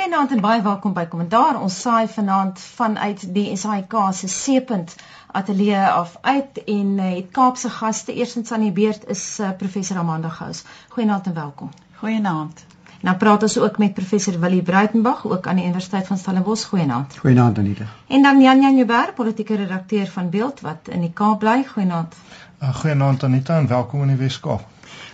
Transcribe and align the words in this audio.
Goeienaand 0.00 0.30
en 0.32 0.40
baie 0.40 0.62
welkom 0.64 0.92
by 0.96 1.02
Kommentaar. 1.12 1.58
Ons 1.60 1.74
saai 1.84 2.06
vanaand 2.08 2.60
vanuit 2.76 3.24
die 3.34 3.56
SAIK 3.56 3.96
se 4.16 4.28
Seepunt 4.32 4.94
ateljee 5.26 5.82
af 5.88 6.14
uit 6.20 6.60
en 6.64 6.94
uh, 6.96 7.08
het 7.16 7.28
Kaapse 7.30 7.68
gaste. 7.70 8.14
Eerstens 8.14 8.52
aan 8.52 8.64
die 8.64 8.72
beurt 8.72 9.04
is 9.12 9.24
uh, 9.40 9.50
professor 9.58 9.98
Amanda 10.00 10.28
Gous. 10.28 10.64
Goeienaand 10.88 11.26
en 11.26 11.34
welkom. 11.34 11.68
Goeienaand. 11.98 12.64
Nou 13.00 13.16
praat 13.16 13.42
ons 13.42 13.58
ook 13.58 13.78
met 13.78 13.94
professor 13.94 14.40
Willie 14.40 14.62
Bruitenberg 14.62 15.26
ook 15.26 15.46
aan 15.46 15.60
die 15.60 15.64
Universiteit 15.64 16.06
van 16.06 16.18
Stellenbosch. 16.18 16.64
Goeienaand. 16.72 17.18
Goeienaand 17.18 17.58
Anita. 17.58 17.84
En 18.06 18.22
dan 18.22 18.40
Jan 18.40 18.60
Jan 18.60 18.76
Joubert, 18.76 19.14
politieke 19.14 19.54
redakteur 19.54 20.06
van 20.06 20.30
Beeld 20.30 20.60
wat 20.60 20.88
in 20.88 21.00
die 21.00 21.12
Kaap 21.12 21.38
bly. 21.38 21.64
Goeienaand. 21.74 22.14
Uh, 22.62 22.74
goeienaand 22.74 23.22
Anita 23.22 23.58
en 23.58 23.66
welkom 23.66 24.02
in 24.02 24.16
die 24.16 24.16
Weskaap. 24.16 24.64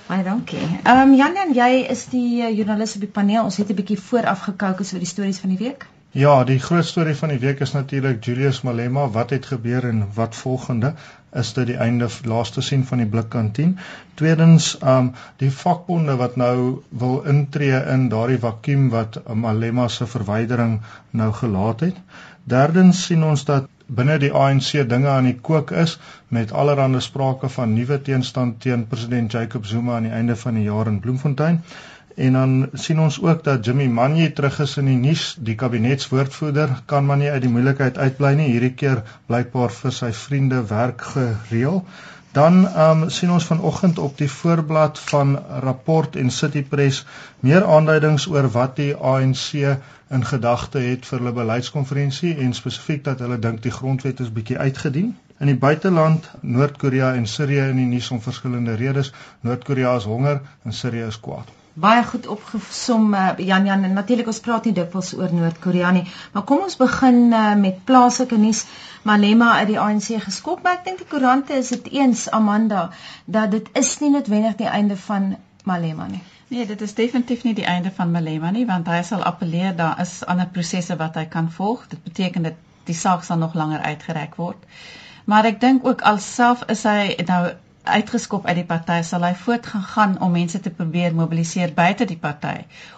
Baie 0.07 0.23
dankie. 0.23 0.63
Ehm 0.83 1.01
um, 1.03 1.15
Jan 1.19 1.35
Jan, 1.35 1.53
jy 1.55 1.83
is 1.91 2.05
die 2.13 2.43
uh, 2.43 2.51
joernalis 2.55 2.95
op 2.95 3.03
die 3.03 3.11
paneel. 3.11 3.43
Ons 3.43 3.57
het 3.59 3.71
'n 3.73 3.79
bietjie 3.79 3.99
vooraf 3.99 4.45
gekookus 4.47 4.93
oor 4.93 5.03
die 5.03 5.09
stories 5.13 5.41
van 5.43 5.51
die 5.51 5.59
week. 5.59 5.87
Ja, 6.17 6.45
die 6.45 6.59
groot 6.59 6.85
storie 6.85 7.15
van 7.15 7.29
die 7.29 7.39
week 7.39 7.61
is 7.61 7.73
natuurlik 7.73 8.25
Julius 8.25 8.61
Malema. 8.63 9.09
Wat 9.17 9.31
het 9.31 9.47
gebeur 9.47 9.89
en 9.89 10.07
wat 10.15 10.37
volgende? 10.37 10.95
Is 11.33 11.53
dit 11.53 11.67
die 11.67 11.77
einde 11.77 12.09
laaste 12.23 12.63
sien 12.63 12.85
van 12.87 12.99
die 13.03 13.07
blikkantien? 13.07 13.79
Tweedens, 14.15 14.79
ehm 14.79 14.97
um, 14.99 15.13
die 15.43 15.51
vakbonde 15.51 16.17
wat 16.17 16.37
nou 16.37 16.83
wil 16.89 17.23
intree 17.23 17.83
in 17.97 18.09
daardie 18.09 18.39
vakuum 18.39 18.89
wat 18.95 19.21
Malema 19.35 19.89
se 19.89 20.07
verwydering 20.07 20.81
nou 21.11 21.33
gelaat 21.33 21.81
het. 21.81 21.97
Derdens 22.45 23.05
sien 23.05 23.25
ons 23.25 23.45
dat 23.45 23.67
binne 23.87 24.19
die 24.19 24.33
ANC 24.35 24.71
dinge 24.89 25.09
aan 25.09 25.29
die 25.31 25.39
kook 25.49 25.71
is 25.71 25.99
met 26.29 26.53
allerlei 26.53 27.01
sprake 27.01 27.49
van 27.49 27.75
nuwe 27.75 28.01
teenstand 28.03 28.61
teen 28.61 28.87
president 28.87 29.33
Jacob 29.33 29.67
Zuma 29.67 29.97
aan 29.97 30.09
die 30.09 30.17
einde 30.21 30.37
van 30.37 30.55
die 30.55 30.65
jaar 30.65 30.87
in 30.87 31.01
Bloemfontein. 31.01 31.63
En 32.17 32.33
dan 32.33 32.69
sien 32.73 33.01
ons 33.01 33.21
ook 33.23 33.45
dat 33.45 33.65
Jimmy 33.65 33.87
Manyi 33.87 34.33
terug 34.33 34.59
is 34.65 34.77
in 34.81 34.87
die 34.89 34.97
nuus, 34.97 35.37
die 35.39 35.55
kabinetswoordvoerder 35.55 36.71
kan 36.87 37.05
maar 37.07 37.21
nie 37.21 37.31
uit 37.31 37.43
die 37.45 37.51
moeilikheid 37.53 37.99
uitbly 37.99 38.33
nie. 38.39 38.47
Hierdie 38.55 38.73
keer 38.73 39.03
blykbaar 39.29 39.75
vir 39.81 39.93
sy 39.93 40.13
vriende 40.17 40.63
werk 40.71 41.05
gereël. 41.13 41.83
Dan 42.37 42.57
ehm 42.69 43.03
um, 43.03 43.11
sien 43.11 43.31
ons 43.33 43.45
vanoggend 43.49 43.99
op 43.99 44.19
die 44.19 44.31
voorblad 44.31 44.99
van 44.99 45.39
Rapport 45.65 46.17
en 46.17 46.31
City 46.31 46.63
Press 46.63 47.07
meer 47.41 47.65
aanduidings 47.65 48.27
oor 48.29 48.51
wat 48.59 48.77
die 48.77 48.91
ANC 49.13 49.47
in 50.19 50.29
gedagte 50.33 50.85
het 50.89 51.09
vir 51.09 51.19
hulle 51.19 51.33
beleidskonferensie 51.41 52.37
en 52.47 52.53
spesifiek 52.61 53.05
dat 53.09 53.25
hulle 53.25 53.41
dink 53.49 53.65
die 53.65 53.75
grondwet 53.79 54.21
is 54.27 54.33
bietjie 54.39 54.59
uitgedien. 54.59 55.15
In 55.39 55.53
die 55.55 55.61
buiteland, 55.67 56.29
Noord-Korea 56.41 57.15
en 57.15 57.27
Sirië 57.27 57.71
in 57.73 57.81
die 57.85 57.91
nuus 57.95 58.11
om 58.11 58.21
verskillende 58.31 58.77
redes. 58.85 59.15
Noord-Korea 59.41 59.97
is 59.97 60.11
honger 60.15 60.43
en 60.65 60.83
Sirië 60.83 61.09
is 61.13 61.21
kwaad. 61.21 61.56
Baie 61.77 62.05
goed 62.09 62.27
opgesom 62.33 63.15
uh, 63.15 63.35
Jan 63.37 63.67
Jan 63.69 63.83
en 63.85 63.93
natuurlik 63.93 64.29
ons 64.33 64.41
praat 64.41 64.65
nie 64.65 64.73
dikwels 64.77 65.11
oor 65.19 65.33
Noord-Korea 65.33 65.91
nie, 65.93 66.07
maar 66.33 66.47
kom 66.49 66.63
ons 66.65 66.79
begin 66.81 67.19
uh, 67.37 67.51
met 67.61 67.83
plaaslike 67.85 68.39
nuus. 68.41 68.63
Malema 69.07 69.51
uit 69.59 69.69
die 69.75 69.77
ANC 69.79 70.09
geskop, 70.25 70.63
maar 70.65 70.81
ek 70.81 70.87
dink 70.87 71.03
die 71.03 71.11
koerante 71.11 71.55
is 71.55 71.69
dit 71.75 71.91
eens 72.01 72.25
Amanda 72.35 72.89
dat 73.27 73.53
dit 73.53 73.69
is 73.79 73.93
nie 74.01 74.11
noodwendig 74.15 74.57
die 74.63 74.71
einde 74.79 74.97
van 74.97 75.37
Malema 75.69 76.09
nie. 76.11 76.23
Nee, 76.49 76.67
dit 76.67 76.81
is 76.81 76.95
definitief 76.95 77.45
nie 77.45 77.55
die 77.59 77.69
einde 77.69 77.93
van 77.95 78.11
Malema 78.11 78.51
nie, 78.55 78.65
want 78.67 78.89
hy 78.89 79.03
sal 79.05 79.23
appeleer 79.27 79.77
daar 79.77 80.01
is 80.03 80.23
ander 80.25 80.49
prosesse 80.57 80.97
wat 80.97 81.21
hy 81.21 81.27
kan 81.31 81.53
volg. 81.53 81.85
Dit 81.93 82.03
beteken 82.09 82.49
dat 82.49 82.59
die 82.89 82.97
saak 82.97 83.25
sal 83.27 83.39
nog 83.39 83.55
langer 83.55 83.85
uitgereik 83.85 84.35
word. 84.41 84.65
Maar 85.27 85.53
ek 85.53 85.61
dink 85.61 85.87
ook 85.87 86.03
alself 86.07 86.65
is 86.73 86.87
hy 86.87 87.15
nou 87.27 87.41
uitgeskop 87.87 88.47
uit 88.47 88.57
die 88.59 88.67
party, 88.67 89.01
sal 89.03 89.25
hy 89.25 89.33
voortgaan 89.39 90.17
om 90.21 90.33
mense 90.35 90.61
te 90.61 90.71
probeer 90.71 91.15
mobiliseer 91.15 91.73
buite 91.75 92.05
die 92.05 92.19
party 92.21 92.57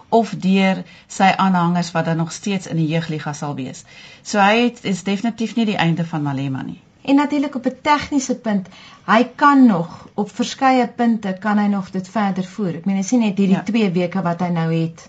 of 0.08 0.32
deur 0.40 0.82
sy 1.06 1.28
aanhangers 1.36 1.92
wat 1.92 2.08
dan 2.08 2.16
nog 2.22 2.32
steeds 2.32 2.66
in 2.66 2.80
die 2.80 2.88
jeugliga 2.88 3.32
sal 3.32 3.54
wees. 3.58 3.84
So 4.22 4.40
hy 4.40 4.64
het, 4.64 4.84
is 4.84 5.04
definitief 5.04 5.56
nie 5.56 5.66
die 5.68 5.76
einde 5.76 6.06
van 6.08 6.24
Malema 6.24 6.62
nie. 6.62 6.80
En 7.08 7.16
natuurlik 7.16 7.54
op 7.54 7.66
'n 7.66 7.78
tegniese 7.82 8.34
punt, 8.36 8.68
hy 9.06 9.24
kan 9.36 9.66
nog 9.66 10.08
op 10.14 10.30
verskeie 10.30 10.88
punte 10.88 11.36
kan 11.40 11.58
hy 11.58 11.66
nog 11.66 11.90
dit 11.90 12.08
verder 12.08 12.44
voer. 12.44 12.74
Ek 12.76 12.84
meen, 12.84 12.96
hy 12.96 13.02
sien 13.02 13.20
net 13.20 13.38
hierdie 13.38 13.62
2 13.62 13.82
ja. 13.82 13.92
weke 13.92 14.22
wat 14.22 14.40
hy 14.40 14.48
nou 14.48 14.72
het 14.72 15.08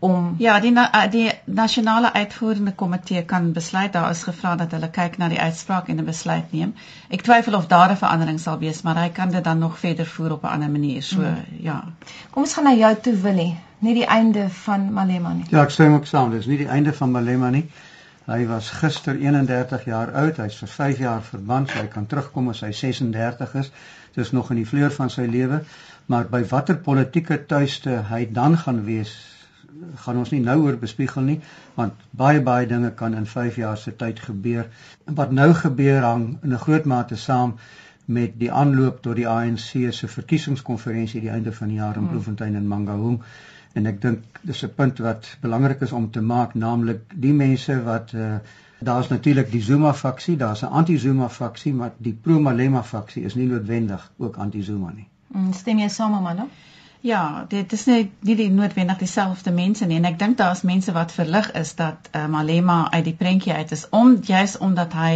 om 0.00 0.34
Ja, 0.38 0.60
die 0.60 0.70
na, 0.72 0.86
eh, 0.92 1.10
die 1.10 1.30
nasionale 1.44 2.12
uitvoerende 2.12 2.72
komitee 2.72 3.24
kan 3.24 3.52
besluit. 3.52 3.92
Daar 3.92 4.10
is 4.10 4.22
gevra 4.22 4.56
dat 4.56 4.70
hulle 4.72 4.90
kyk 4.90 5.18
na 5.18 5.28
die 5.28 5.40
uitspraak 5.40 5.88
en 5.88 5.98
'n 5.98 6.04
besluit 6.04 6.52
neem. 6.52 6.74
Ek 7.08 7.22
twyfel 7.22 7.54
of 7.54 7.66
daar 7.66 7.90
'n 7.90 7.96
verandering 7.96 8.40
sal 8.40 8.58
wees, 8.58 8.82
maar 8.82 8.96
hy 8.96 9.08
kan 9.08 9.30
dit 9.30 9.44
dan 9.44 9.58
nog 9.58 9.78
verder 9.78 10.06
voer 10.06 10.32
op 10.32 10.42
'n 10.42 10.46
ander 10.46 10.70
manier. 10.70 11.02
So, 11.02 11.20
hmm. 11.20 11.44
ja. 11.60 11.84
Kom 12.30 12.42
ons 12.42 12.54
gaan 12.54 12.64
na 12.64 12.74
jou 12.74 12.94
toe, 13.00 13.16
Willie. 13.16 13.58
Nie 13.78 13.94
die 13.94 14.06
einde 14.06 14.48
van 14.48 14.92
Malema 14.92 15.32
nie. 15.32 15.44
Ja, 15.48 15.62
ek 15.62 15.70
stem 15.70 15.94
ook 15.94 16.06
saam. 16.06 16.30
Dis 16.30 16.46
nie 16.46 16.56
die 16.56 16.68
einde 16.68 16.92
van 16.92 17.10
Malema 17.10 17.50
nie. 17.50 17.70
Hy 18.26 18.46
was 18.46 18.68
gister 18.70 19.16
31 19.16 19.84
jaar 19.84 20.12
oud. 20.12 20.36
Hy's 20.36 20.58
vir 20.62 20.68
5 20.68 20.98
jaar 20.98 21.22
verban. 21.22 21.66
So 21.66 21.78
hy 21.78 21.86
kan 21.86 22.06
terugkom 22.06 22.48
as 22.48 22.60
hy 22.60 22.72
36 22.72 23.54
is. 23.54 23.70
Dis 24.14 24.32
nog 24.32 24.50
in 24.50 24.56
die 24.56 24.66
vleur 24.68 24.90
van 24.90 25.10
sy 25.10 25.24
lewe. 25.26 25.62
Maar 26.06 26.28
by 26.30 26.44
watter 26.50 26.76
politieke 26.76 27.46
tuiste 27.46 28.02
hy 28.10 28.24
dan 28.32 28.58
gaan 28.58 28.84
wees, 28.84 29.14
gaan 30.04 30.16
ons 30.16 30.30
nie 30.30 30.40
nou 30.40 30.56
oor 30.62 30.76
bespiegel 30.76 31.22
nie, 31.22 31.40
want 31.74 31.92
baie 32.10 32.40
baie 32.40 32.66
dinge 32.66 32.90
kan 33.02 33.14
in 33.14 33.26
5 33.26 33.56
jaar 33.56 33.78
se 33.78 33.96
tyd 33.96 34.20
gebeur. 34.20 34.66
En 35.06 35.14
wat 35.14 35.32
nou 35.32 35.52
gebeur 35.54 36.02
hang 36.02 36.38
in 36.42 36.52
'n 36.52 36.64
groot 36.64 36.84
mate 36.84 37.16
saam 37.16 37.54
met 38.04 38.38
die 38.38 38.50
aanloop 38.52 39.02
tot 39.02 39.16
die 39.16 39.28
ANC 39.28 39.92
se 39.92 40.08
verkiesingskonferensie 40.08 41.20
die 41.20 41.30
einde 41.30 41.52
van 41.52 41.68
die 41.68 41.76
jaar 41.76 41.94
in 41.94 42.00
hmm. 42.02 42.08
Bloemfontein 42.08 42.54
en 42.54 42.66
Mangaung 42.66 43.22
en 43.78 43.86
ek 43.86 44.00
dink 44.02 44.40
dis 44.42 44.64
'n 44.64 44.74
punt 44.74 44.98
wat 44.98 45.36
belangrik 45.40 45.80
is 45.86 45.92
om 45.92 46.10
te 46.10 46.20
maak 46.20 46.54
naamlik 46.54 47.02
die 47.14 47.32
mense 47.32 47.82
wat 47.82 48.12
uh, 48.12 48.38
daar's 48.80 49.08
natuurlik 49.08 49.50
die 49.50 49.62
Zuma 49.62 49.92
faksie, 49.94 50.36
daar's 50.36 50.62
'n 50.62 50.72
anti-Zuma 50.80 51.28
faksie, 51.28 51.74
maar 51.74 51.92
die 51.96 52.12
pro-Malema 52.12 52.82
faksie 52.82 53.24
is 53.24 53.34
nie 53.34 53.46
noodwendig 53.46 54.12
ook 54.16 54.36
anti-Zuma 54.36 54.92
nie. 54.94 55.08
Mm, 55.26 55.52
stem 55.52 55.78
jy 55.78 55.88
saam 55.88 56.22
met 56.22 56.36
my? 56.36 56.48
Ja, 57.00 57.44
dit 57.48 57.72
is 57.72 57.84
nie 57.88 58.10
nie 58.20 58.34
die 58.36 58.50
noodwendig 58.52 58.98
dieselfde 59.00 59.50
mense 59.56 59.86
nie 59.88 59.96
en 59.96 60.08
ek 60.08 60.18
dink 60.20 60.36
daar's 60.36 60.60
mense 60.68 60.92
wat 60.92 61.12
verlig 61.16 61.46
is 61.56 61.72
dat 61.78 62.10
uh, 62.12 62.26
Malema 62.28 62.90
uit 62.92 63.04
die 63.04 63.14
prentjie 63.16 63.54
uit 63.56 63.72
is 63.72 63.86
om 63.88 64.18
juis 64.22 64.58
omdat 64.58 64.92
hy 64.92 65.14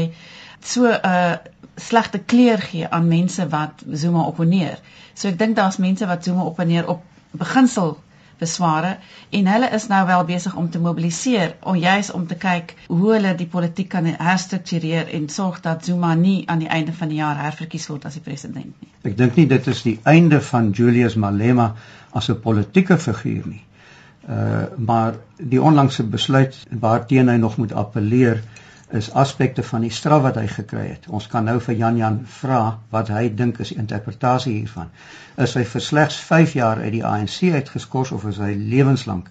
so 0.61 0.89
'n 0.89 1.11
uh, 1.11 1.35
slegte 1.77 2.19
kleur 2.19 2.59
gee 2.59 2.89
aan 2.89 3.09
mense 3.09 3.49
wat 3.49 3.85
Zuma 3.93 4.25
opponeer. 4.25 4.79
So 5.15 5.29
ek 5.29 5.39
dink 5.39 5.57
daar's 5.57 5.77
mense 5.77 6.07
wat 6.07 6.25
Zuma 6.25 6.49
opponeer 6.49 6.89
op 6.89 7.03
beginsel 7.31 7.99
besware 8.45 8.93
en 9.39 9.51
hulle 9.53 9.71
is 9.79 9.89
nou 9.93 10.03
wel 10.07 10.25
besig 10.29 10.55
om 10.61 10.71
te 10.71 10.83
mobiliseer 10.87 11.57
om 11.73 11.77
juis 11.81 12.11
om 12.19 12.27
te 12.31 12.39
kyk 12.47 12.75
hoe 12.87 13.13
hulle 13.13 13.35
die 13.41 13.49
politiek 13.57 13.91
kan 13.97 14.09
herstruktureer 14.13 15.11
en 15.19 15.29
sorg 15.33 15.61
dat 15.67 15.85
Zuma 15.89 16.15
nie 16.15 16.39
aan 16.49 16.63
die 16.65 16.71
einde 16.79 16.95
van 17.01 17.13
die 17.13 17.21
jaar 17.23 17.41
herverkies 17.43 17.89
word 17.93 18.07
as 18.09 18.19
die 18.19 18.25
president 18.25 18.73
nie. 18.81 18.91
Ek 19.05 19.17
dink 19.19 19.37
nie 19.41 19.47
dit 19.51 19.71
is 19.75 19.85
die 19.87 19.99
einde 20.15 20.41
van 20.53 20.73
Julius 20.77 21.19
Malema 21.27 21.75
as 22.13 22.31
'n 22.31 22.41
politieke 22.41 22.99
figuur 22.99 23.47
nie. 23.47 23.63
Uh 24.29 24.65
maar 24.77 25.15
die 25.37 25.63
onlangse 25.63 26.05
besluit 26.17 26.57
waarteen 26.81 27.29
hy 27.29 27.37
nog 27.37 27.57
moet 27.57 27.73
appeleer 27.73 28.43
is 28.95 29.11
aspekte 29.13 29.63
van 29.67 29.83
die 29.83 29.91
straf 29.91 30.23
wat 30.23 30.37
hy 30.39 30.47
gekry 30.51 30.85
het. 30.87 31.09
Ons 31.11 31.27
kan 31.31 31.45
nou 31.49 31.57
vir 31.67 31.75
Jan 31.75 31.97
Jan 31.99 32.21
vra 32.37 32.61
wat 32.95 33.11
hy 33.11 33.25
dink 33.41 33.59
is 33.65 33.73
die 33.73 33.79
interpretasie 33.83 34.53
hiervan. 34.55 34.93
Is 35.47 35.57
hy 35.59 35.65
vir 35.73 35.83
slegs 35.83 36.19
5 36.29 36.55
jaar 36.59 36.83
uit 36.85 36.93
die 36.95 37.05
ANC 37.05 37.41
uitgeskort 37.57 38.13
of 38.15 38.27
is 38.31 38.39
hy 38.39 38.53
lewenslank 38.55 39.31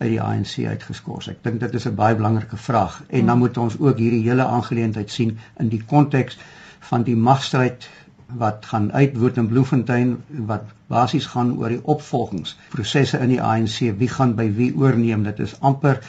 uit 0.00 0.08
die 0.16 0.20
ANC 0.22 0.56
uitgeskort? 0.66 1.28
Ek 1.30 1.44
dink 1.46 1.60
dit 1.62 1.74
is 1.78 1.86
'n 1.86 1.94
baie 1.94 2.18
belangrike 2.18 2.58
vraag 2.58 3.02
en 3.08 3.26
dan 3.30 3.38
moet 3.38 3.58
ons 3.58 3.78
ook 3.78 3.98
hierdie 4.02 4.24
hele 4.26 4.46
aangeleentheid 4.46 5.10
sien 5.10 5.38
in 5.62 5.68
die 5.68 5.82
konteks 5.94 6.38
van 6.90 7.06
die 7.06 7.16
magstryd 7.16 7.88
wat 8.26 8.66
gaan 8.66 8.92
uitwoed 8.92 9.36
in 9.36 9.48
Bloemfontein 9.48 10.16
wat 10.50 10.64
basies 10.88 11.26
gaan 11.26 11.54
oor 11.58 11.68
die 11.68 11.84
opvolgingsprosesse 11.84 13.18
in 13.18 13.28
die 13.28 13.42
ANC. 13.42 13.78
Wie 13.98 14.08
gaan 14.08 14.34
by 14.34 14.50
wie 14.56 14.72
oorneem? 14.76 15.22
Dit 15.22 15.38
is 15.38 15.54
amper 15.60 16.00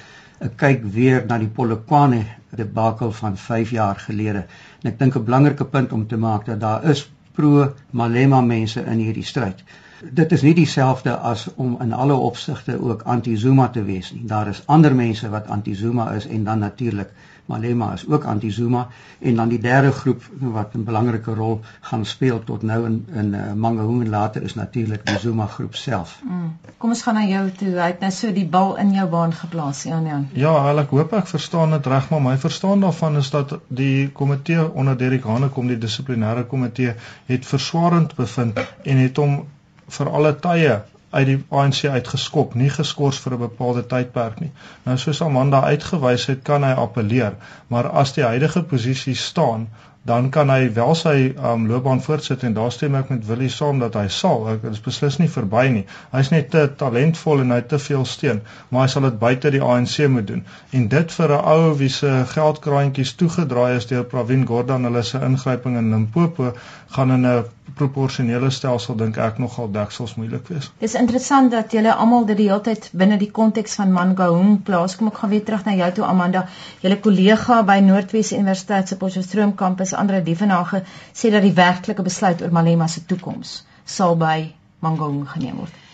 'n 0.41 0.55
kyk 0.55 0.81
weer 0.83 1.23
na 1.27 1.37
die 1.37 1.47
Polokwane 1.47 2.25
debakel 2.55 3.11
van 3.11 3.37
5 3.37 3.69
jaar 3.69 3.95
gelede. 3.95 4.45
En 4.81 4.91
ek 4.91 4.99
dink 4.99 5.15
'n 5.15 5.23
belangrike 5.23 5.65
punt 5.65 5.91
om 5.91 6.07
te 6.07 6.17
maak 6.17 6.45
dat 6.45 6.59
daar 6.59 6.83
is 6.83 7.11
pro 7.35 7.73
Malema 7.91 8.41
mense 8.41 8.83
in 8.85 8.99
hierdie 8.99 9.25
stryd. 9.25 9.63
Dit 10.11 10.31
is 10.31 10.41
nie 10.41 10.53
dieselfde 10.53 11.17
as 11.17 11.47
om 11.55 11.77
in 11.81 11.93
alle 11.93 12.13
opsigte 12.13 12.81
ook 12.81 13.01
anti-Zuma 13.01 13.67
te 13.67 13.83
wees 13.83 14.11
nie. 14.11 14.25
Daar 14.25 14.47
is 14.47 14.63
ander 14.65 14.95
mense 14.95 15.29
wat 15.29 15.47
anti-Zuma 15.47 16.11
is 16.11 16.27
en 16.27 16.43
dan 16.43 16.59
natuurlik 16.59 17.09
Malema 17.45 17.93
is 17.93 18.07
ook 18.07 18.23
anti-Zuma 18.23 18.87
en 19.19 19.35
dan 19.35 19.49
die 19.49 19.59
derde 19.59 19.91
groep 19.91 20.23
wat 20.39 20.73
'n 20.73 20.83
belangrike 20.83 21.33
rol 21.33 21.61
gaan 21.81 22.05
speel 22.05 22.43
tot 22.43 22.61
nou 22.61 22.85
in 22.85 23.05
in 23.13 23.33
uh, 23.33 23.53
Mangaung 23.53 24.01
en 24.01 24.09
later 24.09 24.43
is 24.43 24.55
natuurlik 24.55 25.05
die 25.05 25.19
Zuma 25.19 25.45
groep 25.45 25.75
self. 25.75 26.21
Mm. 26.23 26.57
Kom 26.77 26.89
ons 26.89 27.01
gaan 27.01 27.13
na 27.13 27.25
jou 27.25 27.51
toe. 27.51 27.67
Hy 27.67 27.87
het 27.87 27.99
nou 27.99 28.11
so 28.11 28.31
die 28.33 28.47
bal 28.47 28.75
in 28.77 28.93
jou 28.93 29.07
baan 29.09 29.33
geplaas, 29.33 29.83
Jan 29.83 30.05
Jan. 30.05 30.27
Ja, 30.33 30.49
al 30.49 30.79
ek 30.79 30.89
hoop 30.89 31.13
ek 31.13 31.27
verstaan 31.27 31.71
dit 31.71 31.85
reg, 31.85 32.09
maar 32.09 32.21
my 32.21 32.37
verstaan 32.37 32.79
daarvan 32.79 33.17
is 33.17 33.29
dat 33.29 33.59
die 33.67 34.09
komitee 34.09 34.73
onder 34.73 34.97
Derek 34.97 35.23
Hane 35.23 35.49
kom 35.49 35.67
die 35.67 35.77
dissiplinêre 35.77 36.45
komitee 36.45 36.95
het 37.25 37.45
verswarend 37.45 38.15
bevind 38.15 38.59
en 38.83 38.97
het 38.97 39.17
hom 39.17 39.45
vir 39.87 40.09
alle 40.09 40.35
tye 40.35 40.81
uit 41.15 41.25
die 41.31 41.37
ANC 41.49 41.81
uitgeskop, 41.97 42.53
nie 42.59 42.69
geskort 42.77 43.19
vir 43.23 43.33
'n 43.37 43.43
bepaalde 43.47 43.85
tydperk 43.95 44.39
nie. 44.43 44.51
Nou 44.85 44.97
soos 44.97 45.21
Amanda 45.21 45.63
uitgewys 45.63 46.25
het, 46.31 46.43
kan 46.43 46.63
hy 46.63 46.73
appeleer, 46.85 47.35
maar 47.67 47.89
as 48.03 48.13
die 48.13 48.23
huidige 48.23 48.63
posisie 48.63 49.15
staan, 49.15 49.67
dan 50.05 50.27
kan 50.29 50.51
hy 50.53 50.67
wel 50.73 50.93
sy 50.97 51.13
um, 51.33 51.63
loopbaan 51.65 52.01
voortsit 52.05 52.43
en 52.45 52.53
daar 52.53 52.69
stem 52.73 52.93
ek 52.99 53.09
met 53.09 53.23
Willie 53.25 53.49
saam 53.49 53.79
dat 53.81 53.95
hy 53.97 54.05
sal. 54.13 54.43
Ek 54.51 54.67
is 54.69 54.83
beslis 54.85 55.17
nie 55.17 55.29
verby 55.33 55.63
nie. 55.73 55.81
Hy's 56.11 56.29
net 56.33 56.51
te 56.53 56.67
talentvol 56.81 57.41
en 57.41 57.55
hy 57.55 57.57
het 57.63 57.71
te 57.71 57.79
veel 57.81 58.05
steun, 58.05 58.43
maar 58.69 58.85
hy 58.85 58.91
sal 58.93 59.07
dit 59.07 59.17
buite 59.23 59.53
die 59.55 59.63
ANC 59.65 59.97
moet 60.13 60.27
doen. 60.29 60.43
En 60.77 60.85
dit 60.93 61.17
vir 61.17 61.33
'n 61.33 61.41
ou 61.55 61.73
wie 61.81 61.89
se 61.89 62.11
geldkraantjies 62.35 63.15
toegedraai 63.17 63.77
is 63.79 63.89
deur 63.89 64.05
Pravin 64.13 64.45
Gordhan 64.45 64.85
hulle 64.85 65.03
se 65.03 65.25
ingryping 65.25 65.77
in 65.81 65.89
Limpopo 65.95 66.53
gaan 66.97 67.11
in 67.17 67.25
'n 67.25 67.43
proporsionele 67.79 68.49
stelsel 68.55 68.97
dink 68.99 69.17
ek 69.27 69.37
nogal 69.43 69.69
deksels 69.75 70.15
moeilik 70.19 70.47
wees. 70.51 70.69
Dis 70.81 70.95
interessant 70.99 71.51
dat 71.53 71.75
julle 71.75 71.93
almal 71.93 72.27
dit 72.29 72.39
die 72.41 72.47
hele 72.49 72.63
tyd 72.67 72.89
binne 73.01 73.19
die 73.21 73.31
konteks 73.39 73.77
van 73.81 73.93
Mangaung 73.95 74.57
plaas. 74.67 74.97
Kom 74.99 75.11
ek 75.11 75.21
gaan 75.21 75.33
weer 75.35 75.45
terug 75.47 75.65
na 75.67 75.75
jou 75.79 75.91
toe 75.99 76.07
Amanda. 76.09 76.45
Julle 76.83 76.99
kollega 77.07 77.61
by 77.67 77.79
Noordwes 77.85 78.33
Universiteit 78.39 78.91
se 78.91 78.99
Potchefstroom 79.01 79.55
kampus 79.63 79.93
Andre 79.93 80.23
Dievenage 80.23 80.83
sê 81.13 81.31
dat 81.35 81.45
die 81.45 81.55
werklike 81.55 82.05
besluit 82.09 82.41
oor 82.41 82.53
Malema 82.59 82.87
se 82.87 83.05
toekoms 83.05 83.57
sal 83.97 84.15
by 84.19 84.37
Mangaung 84.81 85.25
geneem 85.35 85.63
word. 85.63 85.84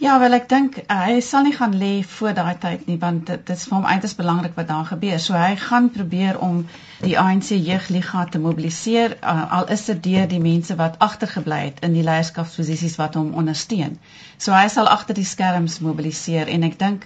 Ja, 0.00 0.14
wel 0.18 0.32
ek 0.32 0.46
dink 0.48 0.76
uh, 0.80 0.94
hy 1.04 1.18
sal 1.20 1.42
nie 1.44 1.52
gaan 1.52 1.74
lê 1.76 1.90
voor 2.08 2.32
daai 2.32 2.54
tyd 2.60 2.86
nie 2.88 2.94
want 3.02 3.26
dit, 3.28 3.40
dit 3.44 3.50
is 3.52 3.66
vir 3.68 3.74
hom 3.76 3.88
eintlik 3.88 4.14
belangrik 4.16 4.54
wat 4.56 4.70
daar 4.70 4.86
gebeur. 4.88 5.18
So 5.20 5.34
hy 5.36 5.58
gaan 5.60 5.90
probeer 5.92 6.38
om 6.40 6.62
die 7.02 7.18
ANC 7.20 7.50
jeugliga 7.52 8.22
te 8.32 8.40
mobiliseer 8.40 9.18
uh, 9.20 9.42
al 9.58 9.68
is 9.76 9.84
dit 9.90 10.00
deur 10.06 10.30
die 10.30 10.40
mense 10.40 10.76
wat 10.78 10.96
agtergebly 11.04 11.58
het 11.66 11.82
in 11.84 11.92
die 11.98 12.04
leierskapsposisies 12.06 12.96
wat 12.96 13.18
hom 13.20 13.34
ondersteun. 13.42 13.98
So 14.38 14.56
hy 14.56 14.70
sal 14.72 14.88
agter 14.88 15.20
die 15.20 15.26
skerms 15.28 15.76
mobiliseer 15.84 16.48
en 16.48 16.64
ek 16.70 16.80
dink 16.80 17.04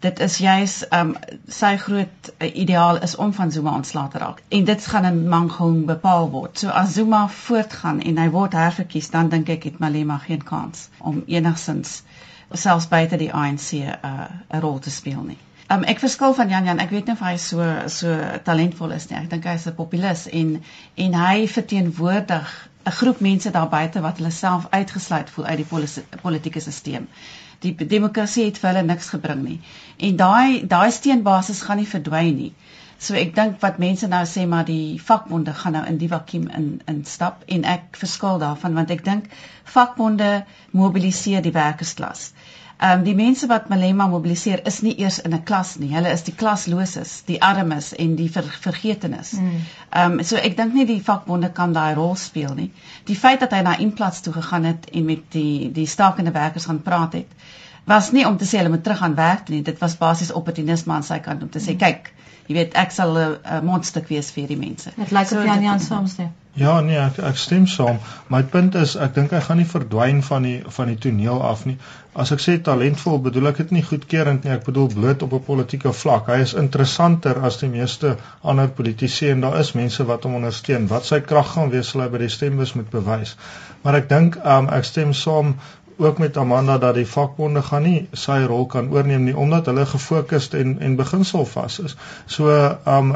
dit 0.00 0.24
is 0.24 0.38
juis 0.40 0.78
um 0.96 1.12
sy 1.60 1.74
groot 1.84 2.32
uh, 2.32 2.48
ideaal 2.48 3.02
is 3.04 3.18
om 3.20 3.36
van 3.36 3.52
Zuma 3.52 3.76
ontslae 3.82 4.08
te 4.16 4.24
raak. 4.24 4.40
En 4.48 4.64
dit 4.64 4.88
gaan 4.94 5.10
in 5.10 5.26
Mangaung 5.28 5.84
bepaal 5.92 6.32
word. 6.32 6.56
So 6.64 6.72
as 6.72 6.96
Zuma 6.96 7.26
voortgaan 7.44 8.00
en 8.00 8.24
hy 8.24 8.30
word 8.32 8.56
herverkies, 8.56 9.12
dan 9.12 9.28
dink 9.28 9.52
ek 9.58 9.68
het 9.68 9.78
Malema 9.84 10.16
geen 10.24 10.40
kans 10.54 10.88
om 11.04 11.20
enigsins 11.28 12.00
selfs 12.52 12.88
buite 12.88 13.16
die 13.16 13.32
ANC 13.32 13.72
'n 13.72 13.94
uh, 14.04 14.26
'n 14.50 14.60
rol 14.60 14.78
te 14.78 14.90
speel 14.90 15.22
nie. 15.22 15.38
Um, 15.70 15.84
ek 15.84 16.00
verskil 16.02 16.34
van 16.34 16.48
Jan 16.48 16.64
Jan. 16.64 16.78
Ek 16.82 16.90
weet 16.90 17.06
nie 17.06 17.12
of 17.14 17.20
hy 17.22 17.36
so 17.36 17.66
so 17.86 18.14
talentvol 18.44 18.90
is 18.90 19.08
nie. 19.10 19.18
Ek 19.18 19.30
dink 19.30 19.44
hy 19.44 19.54
is 19.54 19.66
'n 19.66 19.74
populis 19.74 20.26
en 20.28 20.62
en 20.94 21.14
hy 21.14 21.46
verteenwoordig 21.46 22.48
'n 22.86 22.96
groep 22.96 23.20
mense 23.20 23.50
daar 23.50 23.68
buite 23.68 24.00
wat 24.00 24.16
hulle 24.16 24.30
self 24.30 24.66
uitgesluit 24.70 25.30
voel 25.30 25.44
uit 25.44 25.56
die 25.62 25.68
politieke 26.22 26.60
stelsel. 26.60 27.06
Die 27.60 27.74
demokrasie 27.74 28.44
het 28.44 28.58
vir 28.58 28.70
hulle 28.70 28.82
niks 28.82 29.08
gebring 29.08 29.42
nie. 29.44 29.60
En 29.96 30.16
daai 30.16 30.66
daai 30.66 30.90
steenbasis 30.90 31.62
gaan 31.62 31.76
nie 31.76 31.86
verdwyn 31.86 32.36
nie. 32.36 32.52
So 33.00 33.16
ek 33.16 33.30
dink 33.36 33.60
wat 33.64 33.78
mense 33.80 34.08
nou 34.12 34.24
sê 34.28 34.42
maar 34.48 34.66
die 34.68 35.00
vakbonde 35.00 35.54
gaan 35.56 35.72
nou 35.78 35.84
in 35.88 35.98
die 36.00 36.08
vakuum 36.08 36.48
in 36.56 36.66
instap 36.92 37.46
en 37.56 37.62
ek 37.74 37.96
verskil 37.96 38.40
daarvan 38.42 38.74
want 38.76 38.90
ek 38.92 39.04
dink 39.06 39.30
vakbonde 39.74 40.32
mobiliseer 40.76 41.40
die 41.46 41.54
werkersklas. 41.54 42.26
Ehm 42.80 42.98
um, 42.98 43.04
die 43.04 43.14
mense 43.16 43.48
wat 43.48 43.70
Malema 43.72 44.06
mobiliseer 44.08 44.60
is 44.68 44.82
nie 44.84 44.92
eers 45.00 45.18
in 45.20 45.34
'n 45.36 45.42
klas 45.48 45.72
nie. 45.78 45.90
Hulle 45.94 46.12
is 46.12 46.22
die 46.28 46.34
klasloses, 46.42 47.14
die 47.26 47.40
armes 47.48 47.90
en 48.04 48.14
die 48.20 48.28
ver, 48.36 48.52
vergetenis. 48.66 49.32
Mm. 49.32 49.48
Ehm 49.48 50.12
mm. 50.12 50.20
um, 50.20 50.24
so 50.24 50.36
ek 50.36 50.56
dink 50.60 50.74
nie 50.74 50.86
die 50.92 51.00
vakbonde 51.08 51.52
kan 51.52 51.72
daai 51.72 51.94
rol 51.94 52.14
speel 52.16 52.54
nie. 52.54 52.70
Die 53.04 53.16
feit 53.24 53.40
dat 53.40 53.52
hy 53.56 53.64
na 53.64 53.76
Implats 53.76 54.20
toe 54.20 54.32
gegaan 54.32 54.64
het 54.64 54.88
en 54.92 55.04
met 55.04 55.24
die 55.32 55.72
die 55.72 55.86
stakende 55.86 56.36
werkers 56.36 56.68
gaan 56.68 56.82
praat 56.82 57.12
het 57.12 57.36
was 57.84 58.12
nie 58.12 58.26
om 58.26 58.36
te 58.36 58.44
sê 58.44 58.60
hulle 58.60 58.76
moet 58.76 58.84
terug 58.84 59.02
aan 59.02 59.14
werk 59.14 59.48
nie. 59.48 59.62
Dit 59.62 59.78
was 59.78 59.96
basies 59.96 60.32
opportunisme 60.32 60.92
aan 60.92 61.02
sy 61.02 61.18
kant 61.18 61.42
om 61.42 61.48
te 61.50 61.60
sê 61.60 61.72
mm. 61.72 61.78
kyk 61.78 62.12
jy 62.50 62.58
weet 62.58 62.74
ek 62.74 62.90
sal 62.90 63.16
'n 63.16 63.64
mondstuk 63.64 64.10
wees 64.10 64.30
vir 64.34 64.42
hierdie 64.42 64.60
mense. 64.60 64.90
Dit 64.96 65.14
lyk 65.14 65.32
of 65.38 65.44
Jan 65.46 65.62
Jan 65.62 65.80
saamstem. 65.80 66.32
Ja, 66.58 66.80
nee, 66.82 66.98
ek 66.98 67.18
ek 67.22 67.36
stem 67.38 67.66
saam. 67.70 68.00
My 68.28 68.40
punt 68.42 68.74
is 68.74 68.96
ek 69.04 69.14
dink 69.14 69.30
hy 69.30 69.40
gaan 69.44 69.60
nie 69.62 69.68
verdwyn 69.72 70.18
van 70.26 70.46
die 70.48 70.56
van 70.76 70.90
die 70.90 70.98
toneel 71.04 71.38
af 71.46 71.62
nie. 71.68 71.76
As 72.24 72.32
ek 72.34 72.42
sê 72.42 72.56
talentvol, 72.66 73.20
bedoel 73.22 73.52
ek 73.52 73.60
dit 73.62 73.74
nie 73.76 73.84
goedkeurend 73.86 74.44
nie. 74.44 74.50
Ek 74.56 74.66
bedoel 74.66 74.90
bloot 74.96 75.22
op 75.22 75.36
'n 75.38 75.44
politieke 75.46 75.92
vlak. 76.00 76.26
Hy 76.26 76.40
is 76.46 76.56
interessanter 76.64 77.38
as 77.46 77.60
die 77.62 77.70
meeste 77.70 78.16
ander 78.42 78.68
politici 78.80 79.30
en 79.30 79.46
daar 79.46 79.60
is 79.60 79.72
mense 79.78 80.04
wat 80.10 80.26
hom 80.26 80.34
ondersteun. 80.40 80.88
Wat 80.90 81.06
sy 81.06 81.20
krag 81.20 81.54
gaan 81.54 81.70
wees, 81.70 81.94
sal 81.94 82.02
hy 82.02 82.08
by 82.16 82.24
die 82.26 82.34
stembus 82.36 82.74
moet 82.74 82.90
bewys. 82.90 83.36
Maar 83.82 84.00
ek 84.02 84.08
dink 84.08 84.36
um, 84.44 84.68
ek 84.68 84.84
stem 84.84 85.14
saam 85.14 85.54
ook 86.00 86.18
met 86.18 86.36
Amanda 86.36 86.78
dat 86.78 86.94
die 86.94 87.06
vakbonde 87.06 87.62
gaan 87.62 87.82
nie 87.82 88.08
sy 88.12 88.38
rol 88.48 88.66
kan 88.66 88.90
oorneem 88.92 89.24
nie 89.28 89.36
omdat 89.36 89.66
hulle 89.70 89.86
gefokusd 89.86 90.54
en 90.54 90.76
en 90.80 90.96
beginsel 90.96 91.44
vas 91.52 91.78
is. 91.84 91.96
So 92.26 92.52
um 92.94 93.10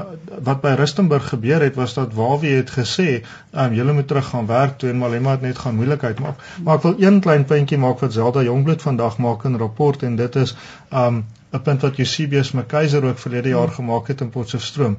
wat 0.49 0.61
by 0.61 0.75
Rustenburg 0.81 1.29
gebeur 1.29 1.65
het 1.65 1.79
was 1.81 1.95
dat 1.95 2.15
Wawie 2.15 2.57
het 2.57 2.71
gesê 2.77 3.09
um 3.53 3.75
julle 3.75 3.93
moet 3.93 4.09
terug 4.09 4.29
gaan 4.29 4.47
werk 4.47 4.79
toe 4.79 4.91
en 4.91 4.99
Malema 4.99 5.31
het 5.31 5.47
net 5.47 5.59
gaan 5.59 5.75
moeilikheid 5.75 6.21
maak. 6.21 6.45
Maar 6.63 6.77
ek 6.77 6.83
wil 6.83 6.95
een 6.99 7.21
klein 7.21 7.45
puntjie 7.45 7.79
maak 7.79 8.05
wat 8.05 8.13
Zelda 8.13 8.43
Jongbloed 8.43 8.83
vandag 8.83 9.19
maak 9.19 9.45
in 9.45 9.53
'n 9.53 9.63
rapport 9.65 10.03
en 10.03 10.17
dit 10.17 10.37
is 10.37 10.57
um 10.93 11.25
'n 11.53 11.63
punt 11.63 11.81
wat 11.81 11.99
Eusebius 11.99 12.53
McKaiser 12.53 13.05
ook 13.05 13.19
verlede 13.19 13.49
jaar 13.49 13.71
gemaak 13.71 14.09
het 14.09 14.21
in 14.21 14.31
Potchefstroom. 14.31 14.99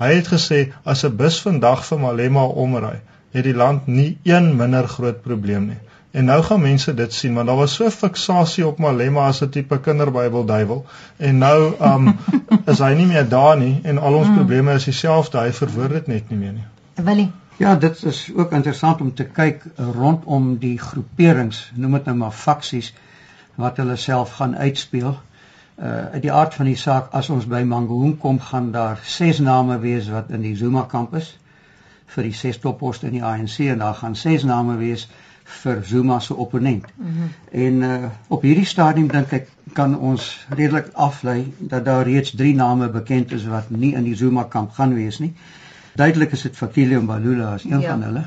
Hy 0.00 0.14
het 0.14 0.28
gesê 0.32 0.72
as 0.82 1.04
'n 1.04 1.16
bus 1.16 1.40
vandag 1.42 1.84
vir 1.86 1.98
Malema 2.00 2.44
omry, 2.44 3.00
het 3.30 3.44
die 3.44 3.54
land 3.54 3.86
nie 3.86 4.18
een 4.22 4.56
minder 4.56 4.88
groot 4.88 5.22
probleem 5.22 5.66
nie. 5.66 5.80
En 6.10 6.24
nou 6.24 6.42
gaan 6.42 6.60
mense 6.60 6.94
dit 6.94 7.12
sien 7.12 7.34
want 7.34 7.46
daar 7.46 7.56
was 7.56 7.74
so 7.74 7.90
fiksasie 7.90 8.66
op 8.66 8.78
Malema 8.78 9.26
as 9.26 9.42
'n 9.42 9.48
tipe 9.48 9.80
kinderbybel 9.80 10.44
duiwel 10.44 10.86
en 11.16 11.38
nou 11.38 11.74
um 11.80 12.16
is 12.72 12.78
hy 12.78 12.94
nie 12.94 13.06
meer 13.06 13.28
daar 13.28 13.56
nie 13.58 13.80
en 13.82 13.98
al 13.98 14.14
ons 14.14 14.28
mm. 14.28 14.34
probleme 14.34 14.72
is 14.72 14.84
dieselfde 14.84 15.38
hy 15.38 15.52
verwoord 15.52 15.90
dit 15.90 16.06
net 16.06 16.30
nie 16.30 16.38
meer 16.38 16.52
nie. 16.52 16.66
Willie 16.94 17.30
Ja, 17.60 17.74
dit 17.74 18.02
is 18.04 18.30
ook 18.34 18.52
interessant 18.52 19.00
om 19.00 19.14
te 19.14 19.24
kyk 19.24 19.64
rondom 19.76 20.54
die 20.58 20.78
groeperings, 20.78 21.58
noem 21.74 21.98
dit 21.98 22.06
nou 22.08 22.14
maar 22.16 22.32
faksies 22.32 22.86
wat 23.60 23.76
hulle 23.76 23.96
self 24.00 24.32
gaan 24.38 24.54
uitspeel. 24.56 25.10
Uh 25.76 25.90
uit 26.14 26.22
die 26.22 26.32
aard 26.32 26.56
van 26.56 26.70
die 26.70 26.78
saak 26.80 27.12
as 27.20 27.28
ons 27.34 27.44
by 27.50 27.60
Mangaung 27.68 28.14
kom, 28.22 28.38
gaan 28.40 28.70
daar 28.72 29.02
ses 29.04 29.42
name 29.44 29.76
wees 29.84 30.08
wat 30.08 30.32
in 30.32 30.40
die 30.40 30.54
Zuma 30.56 30.86
kampus 30.88 31.28
vir 32.14 32.30
die 32.30 32.32
ses 32.38 32.58
topposte 32.64 33.10
in 33.10 33.18
die 33.18 33.24
ANC 33.32 33.58
en 33.66 33.84
daar 33.84 33.98
gaan 34.00 34.16
ses 34.16 34.48
name 34.48 34.78
wees 34.80 35.04
vir 35.62 35.82
Zuma 35.84 36.18
se 36.20 36.34
opponent. 36.34 36.84
Mm 36.96 37.06
-hmm. 37.06 37.30
En 37.50 37.74
uh, 37.74 38.04
op 38.28 38.42
hierdie 38.42 38.64
stadium 38.64 39.08
dink 39.08 39.32
ek 39.32 39.48
kan 39.72 39.98
ons 39.98 40.46
redelik 40.48 40.88
aflei 40.92 41.54
dat 41.58 41.84
daar 41.84 42.04
reeds 42.04 42.30
3 42.36 42.54
name 42.54 42.88
bekend 42.88 43.32
is 43.32 43.46
wat 43.46 43.70
nie 43.70 43.94
in 43.94 44.04
die 44.04 44.16
Zuma 44.16 44.44
kamp 44.44 44.70
gaan 44.70 44.94
wees 44.94 45.18
nie. 45.18 45.34
Duidelik 45.94 46.32
is 46.32 46.42
dit 46.42 46.56
Fakile 46.56 47.00
Mbalula 47.00 47.52
as 47.52 47.64
een 47.64 47.80
ja. 47.80 47.90
van 47.90 48.02
hulle. 48.02 48.24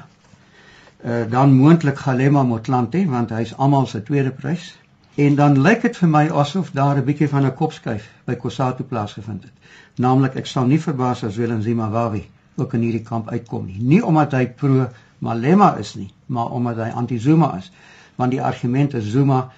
Uh 1.06 1.30
dan 1.30 1.54
moontlik 1.54 1.98
Galema 1.98 2.44
Motlanthe 2.44 3.06
want 3.10 3.30
hy's 3.30 3.58
almal 3.58 3.88
se 3.88 4.04
tweede 4.04 4.32
prys. 4.32 4.80
En 5.16 5.36
dan 5.36 5.62
lyk 5.62 5.82
dit 5.82 5.98
vir 5.98 6.10
my 6.10 6.30
asof 6.30 6.72
daar 6.72 6.98
'n 6.98 7.04
bietjie 7.04 7.30
van 7.30 7.46
'n 7.46 7.54
kopskuif 7.54 8.10
by 8.26 8.36
Kosatu 8.36 8.84
plaasgevind 8.84 9.44
het. 9.44 9.52
Naamlik 9.96 10.36
ek 10.36 10.46
sal 10.46 10.66
nie 10.66 10.82
verbaas 10.82 11.24
as 11.24 11.36
Willem 11.36 11.62
Zimbabwe 11.62 12.24
ook 12.56 12.74
in 12.74 12.82
hierdie 12.82 13.02
kamp 13.02 13.30
uitkom 13.30 13.66
nie. 13.66 13.78
Nie 13.80 14.06
omdat 14.06 14.32
hy 14.32 14.48
pro 14.48 14.88
Malema 15.24 15.74
is 15.82 15.94
nie, 15.96 16.10
maar 16.26 16.52
omdat 16.56 16.82
hy 16.84 16.90
anti-Zuma 17.02 17.54
is. 17.58 17.72
Want 18.20 18.36
die 18.36 18.42
argument 18.42 18.94
is 19.00 19.12
Zuma 19.12 19.52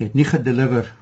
het 0.00 0.14
nie 0.18 0.24
gedeliver 0.24 0.94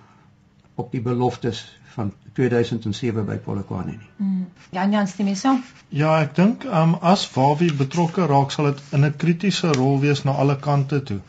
op 0.75 0.91
die 0.93 1.03
beloftes 1.05 1.63
van 1.95 2.13
2007 2.39 3.27
by 3.27 3.37
Polokwane 3.45 3.95
nie. 3.97 4.11
Mm. 4.17 4.49
Jan 4.71 4.93
Jan 4.95 5.09
stem 5.11 5.31
jy 5.31 5.37
saam? 5.39 5.63
Ja, 5.89 6.17
ek 6.23 6.35
dink 6.39 6.65
um, 6.65 6.97
as 7.13 7.27
Wawie 7.35 7.73
betrokke 7.75 8.27
raak 8.31 8.55
sal 8.55 8.71
dit 8.71 8.83
in 8.97 9.07
'n 9.07 9.17
kritiese 9.23 9.73
rol 9.79 10.01
wees 10.05 10.25
na 10.25 10.37
alle 10.43 10.57
kante 10.67 11.03
toe. 11.03 11.21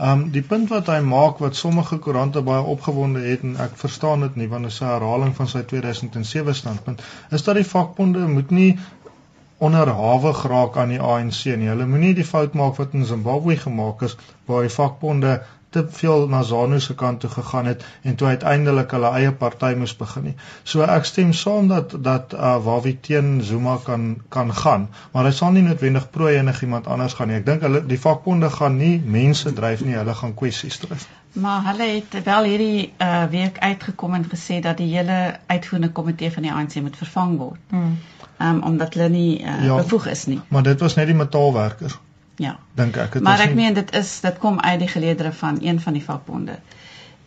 Um 0.00 0.22
die 0.32 0.42
punt 0.42 0.70
wat 0.72 0.86
hy 0.88 1.00
maak 1.04 1.40
wat 1.44 1.56
sommige 1.56 1.98
koerante 2.04 2.40
baie 2.44 2.62
opgewonde 2.74 3.20
het 3.20 3.42
en 3.44 3.56
ek 3.60 3.74
verstaan 3.80 4.22
dit 4.24 4.36
nie 4.40 4.48
want 4.48 4.64
dit 4.64 4.72
is 4.72 4.80
'n 4.80 4.92
herhaling 4.92 5.34
van 5.36 5.48
sy 5.48 5.60
2007 5.72 6.54
standpunt 6.54 7.02
is 7.30 7.44
dat 7.48 7.58
die 7.60 7.66
vakbonde 7.72 8.28
moet 8.28 8.50
nie 8.50 8.78
onderhawig 9.60 10.42
raak 10.48 10.76
aan 10.80 10.92
die 10.94 11.00
ANC 11.00 11.44
nie. 11.60 11.68
Hulle 11.68 11.86
moenie 11.86 12.14
die 12.16 12.24
fout 12.24 12.54
maak 12.56 12.78
wat 12.80 12.96
in 12.96 13.04
Zimbabwe 13.08 13.56
gemaak 13.60 14.02
is 14.08 14.16
waar 14.48 14.64
die 14.64 14.72
vakbonde 14.72 15.40
te 15.70 15.84
veel 15.90 16.28
na 16.28 16.42
ZANU 16.42 16.80
se 16.80 16.94
kant 16.94 17.20
toe 17.20 17.30
gegaan 17.30 17.66
het 17.66 17.84
en 18.02 18.14
toe 18.14 18.28
uiteindelik 18.28 18.90
hulle 18.90 19.10
eie 19.18 19.32
party 19.42 19.74
moes 19.78 19.94
begin 19.96 20.24
nie. 20.30 20.34
So 20.64 20.82
ek 20.82 21.06
stem 21.06 21.32
saam 21.32 21.68
dat 21.70 21.94
dat 22.06 22.34
uh, 22.34 22.56
Wawie 22.64 22.96
teen 23.00 23.42
Zuma 23.46 23.76
kan 23.84 24.16
kan 24.28 24.50
gaan, 24.54 24.88
maar 25.12 25.28
hy 25.28 25.32
sal 25.36 25.54
nie 25.54 25.62
noodwendig 25.62 26.10
pro 26.10 26.26
enigiemand 26.26 26.90
anders 26.90 27.14
gaan 27.18 27.30
nie. 27.30 27.38
Ek 27.38 27.46
dink 27.46 27.62
hulle 27.66 27.84
die 27.86 28.00
vakbonde 28.00 28.50
gaan 28.50 28.80
nie 28.82 28.96
mense 29.18 29.52
dryf 29.54 29.84
nie, 29.86 29.98
hulle 30.00 30.14
gaan 30.22 30.34
kwessies 30.34 30.80
dryf. 30.82 31.06
Maar 31.32 31.62
hulle 31.70 31.92
het 31.92 32.22
wel 32.26 32.48
hierdie 32.50 32.86
uh, 32.98 33.24
week 33.30 33.58
uitgekom 33.62 34.18
en 34.18 34.26
gesê 34.32 34.58
dat 34.64 34.82
die 34.82 34.90
hele 34.96 35.20
uitvoerende 35.46 35.92
komitee 35.94 36.32
van 36.34 36.48
die 36.48 36.52
ANC 36.52 36.80
moet 36.82 36.98
vervang 36.98 37.38
word. 37.38 37.62
Hmm 37.70 38.00
um, 38.42 38.62
omdat 38.62 38.94
hulle 38.94 39.08
nie 39.08 39.42
uh, 39.42 39.64
ja, 39.64 39.76
bevoeg 39.76 40.06
is 40.06 40.26
nie. 40.26 40.40
Maar 40.48 40.62
dit 40.62 40.80
was 40.80 40.94
net 40.94 41.06
die 41.06 41.16
metaalwerkers. 41.16 41.98
Ja. 42.40 42.56
Dink 42.74 42.96
ek 42.96 43.12
dit 43.12 43.22
Maar 43.22 43.40
ek 43.40 43.54
nie... 43.54 43.64
meen 43.64 43.74
dit 43.74 43.94
is 43.94 44.20
dit 44.20 44.38
kom 44.38 44.60
uit 44.60 44.78
die 44.78 44.88
geleedere 44.88 45.32
van 45.32 45.58
een 45.60 45.80
van 45.80 45.92
die 45.92 46.04
vakbonde. 46.04 46.58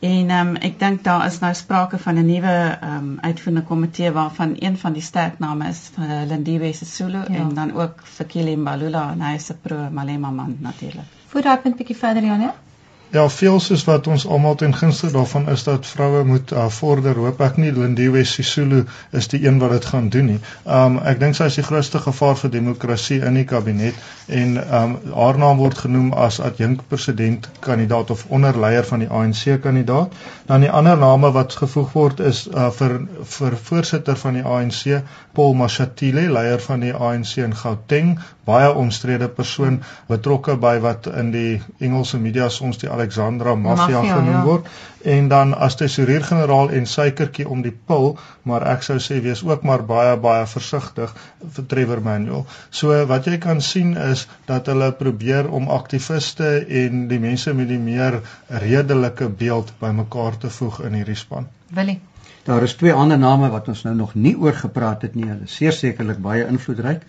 En 0.03 0.29
ehm 0.29 0.47
um, 0.47 0.55
ek 0.55 0.79
dink 0.79 1.03
daar 1.03 1.25
is 1.25 1.39
nou 1.39 1.53
sprake 1.55 1.97
van 1.97 2.17
'n 2.19 2.25
nuwe 2.25 2.55
ehm 2.55 2.95
um, 2.95 3.17
uitvoerende 3.21 3.65
komitee 3.67 4.11
waarvan 4.11 4.55
een 4.59 4.77
van 4.77 4.93
die 4.93 5.01
sterk 5.01 5.39
name 5.39 5.67
is 5.67 5.79
van 5.93 6.03
uh, 6.03 6.25
Lindiwe 6.27 6.73
Sisulu 6.73 7.17
ja. 7.17 7.39
en 7.43 7.53
dan 7.53 7.73
ook 7.73 8.01
Fikile 8.03 8.55
Mbalula 8.55 9.11
en 9.11 9.21
hy 9.21 9.33
is 9.35 9.49
'n 9.51 9.57
pro 9.61 9.87
Malema 9.91 10.29
man 10.29 10.57
natuurlik. 10.59 11.07
Voordat 11.27 11.57
ek 11.57 11.65
'n 11.65 11.75
bietjie 11.77 11.97
verder 11.97 12.23
Janie. 12.23 12.49
Ja, 13.13 13.29
veel 13.29 13.59
soos 13.61 13.83
wat 13.85 14.07
ons 14.09 14.23
almal 14.25 14.55
ten 14.57 14.71
gunste 14.73 15.11
daarvan 15.13 15.43
is 15.49 15.63
dat 15.63 15.85
vroue 15.85 16.23
moet 16.25 16.51
uh, 16.51 16.63
vorder. 16.73 17.19
Hoop 17.21 17.43
ek 17.45 17.59
nie 17.61 17.69
Lindiwe 17.75 18.23
Sisulu 18.25 18.79
is 19.19 19.27
die 19.29 19.43
een 19.43 19.59
wat 19.61 19.75
dit 19.75 19.85
gaan 19.85 20.07
doen 20.15 20.31
nie. 20.31 20.39
Um 20.65 20.97
ek 21.11 21.19
dink 21.21 21.37
sy 21.37 21.45
is 21.51 21.59
die 21.59 21.65
grootste 21.67 22.01
gevaar 22.01 22.39
vir 22.41 22.53
demokrasie 22.55 23.19
in 23.21 23.37
die 23.37 23.45
kabinet 23.45 23.99
en 24.39 24.57
um 24.57 24.97
haar 25.13 25.37
naam 25.43 25.61
word 25.61 25.77
genoem 25.85 26.09
as 26.25 26.39
adjunk 26.41 26.81
president 26.89 27.45
kandidaat 27.61 28.15
of 28.17 28.25
onderleier 28.33 28.89
van 28.89 29.05
die 29.05 29.11
ANC 29.21 29.59
kandidaat. 29.61 30.17
Dan 30.49 30.65
die 30.65 30.73
ander 30.73 30.97
name 30.97 31.29
wat 31.37 31.53
gevoeg 31.61 31.93
word 31.93 32.25
is 32.33 32.47
uh, 32.49 32.71
vir 32.79 32.97
vir 33.37 33.61
voorsitter 33.69 34.17
van 34.25 34.41
die 34.41 34.47
ANC, 34.57 35.03
Paul 35.37 35.53
Mashatile, 35.61 36.25
leier 36.33 36.65
van 36.65 36.81
die 36.81 36.97
ANC 36.97 37.37
in 37.45 37.53
Gauteng, 37.61 38.15
baie 38.47 38.69
omstrede 38.75 39.27
persoon 39.31 39.79
betrokke 40.09 40.55
by 40.59 40.73
wat 40.83 41.07
in 41.07 41.31
die 41.31 41.61
Engelse 41.79 42.19
media 42.19 42.49
soms 42.51 42.79
die 42.81 42.89
Alexandra 42.91 43.55
Mafia 43.55 44.01
genoem 44.03 44.33
ja. 44.33 44.43
word 44.47 44.67
en 45.15 45.27
dan 45.31 45.53
as 45.53 45.75
tesourier-generaal 45.79 46.71
en 46.77 46.85
suikertjie 46.87 47.47
om 47.49 47.63
die 47.63 47.73
pil, 47.75 48.13
maar 48.47 48.63
ek 48.71 48.85
sou 48.87 48.95
sê 49.03 49.19
wees 49.23 49.43
ook 49.43 49.65
maar 49.67 49.83
baie 49.87 50.15
baie 50.23 50.45
versigtig 50.47 51.11
vir 51.55 51.67
Trevor 51.73 51.99
Manuel. 52.03 52.45
So 52.71 52.95
wat 53.09 53.27
jy 53.27 53.35
kan 53.43 53.59
sien 53.61 53.97
is 53.99 54.27
dat 54.47 54.71
hulle 54.71 54.93
probeer 54.95 55.49
om 55.51 55.67
aktiviste 55.71 56.53
en 56.83 57.05
die 57.11 57.19
mense 57.19 57.53
met 57.53 57.67
die 57.71 57.81
meer 57.83 58.21
redelike 58.63 59.27
beeld 59.27 59.75
bymekaar 59.83 60.39
te 60.39 60.51
voeg 60.51 60.81
in 60.87 60.99
hierdie 61.01 61.19
span. 61.19 61.51
Willie 61.75 61.99
Daar 62.43 62.63
is 62.63 62.73
twee 62.75 62.91
ander 62.91 63.19
name 63.19 63.47
wat 63.49 63.69
ons 63.71 63.85
nou 63.85 63.93
nog 63.95 64.15
nie 64.19 64.33
oor 64.35 64.53
gepraat 64.53 65.05
het 65.05 65.13
nie. 65.15 65.29
Hulle 65.29 65.47
is 65.47 65.77
sekerlik 65.79 66.17
baie 66.19 66.43
invloedryk 66.43 67.05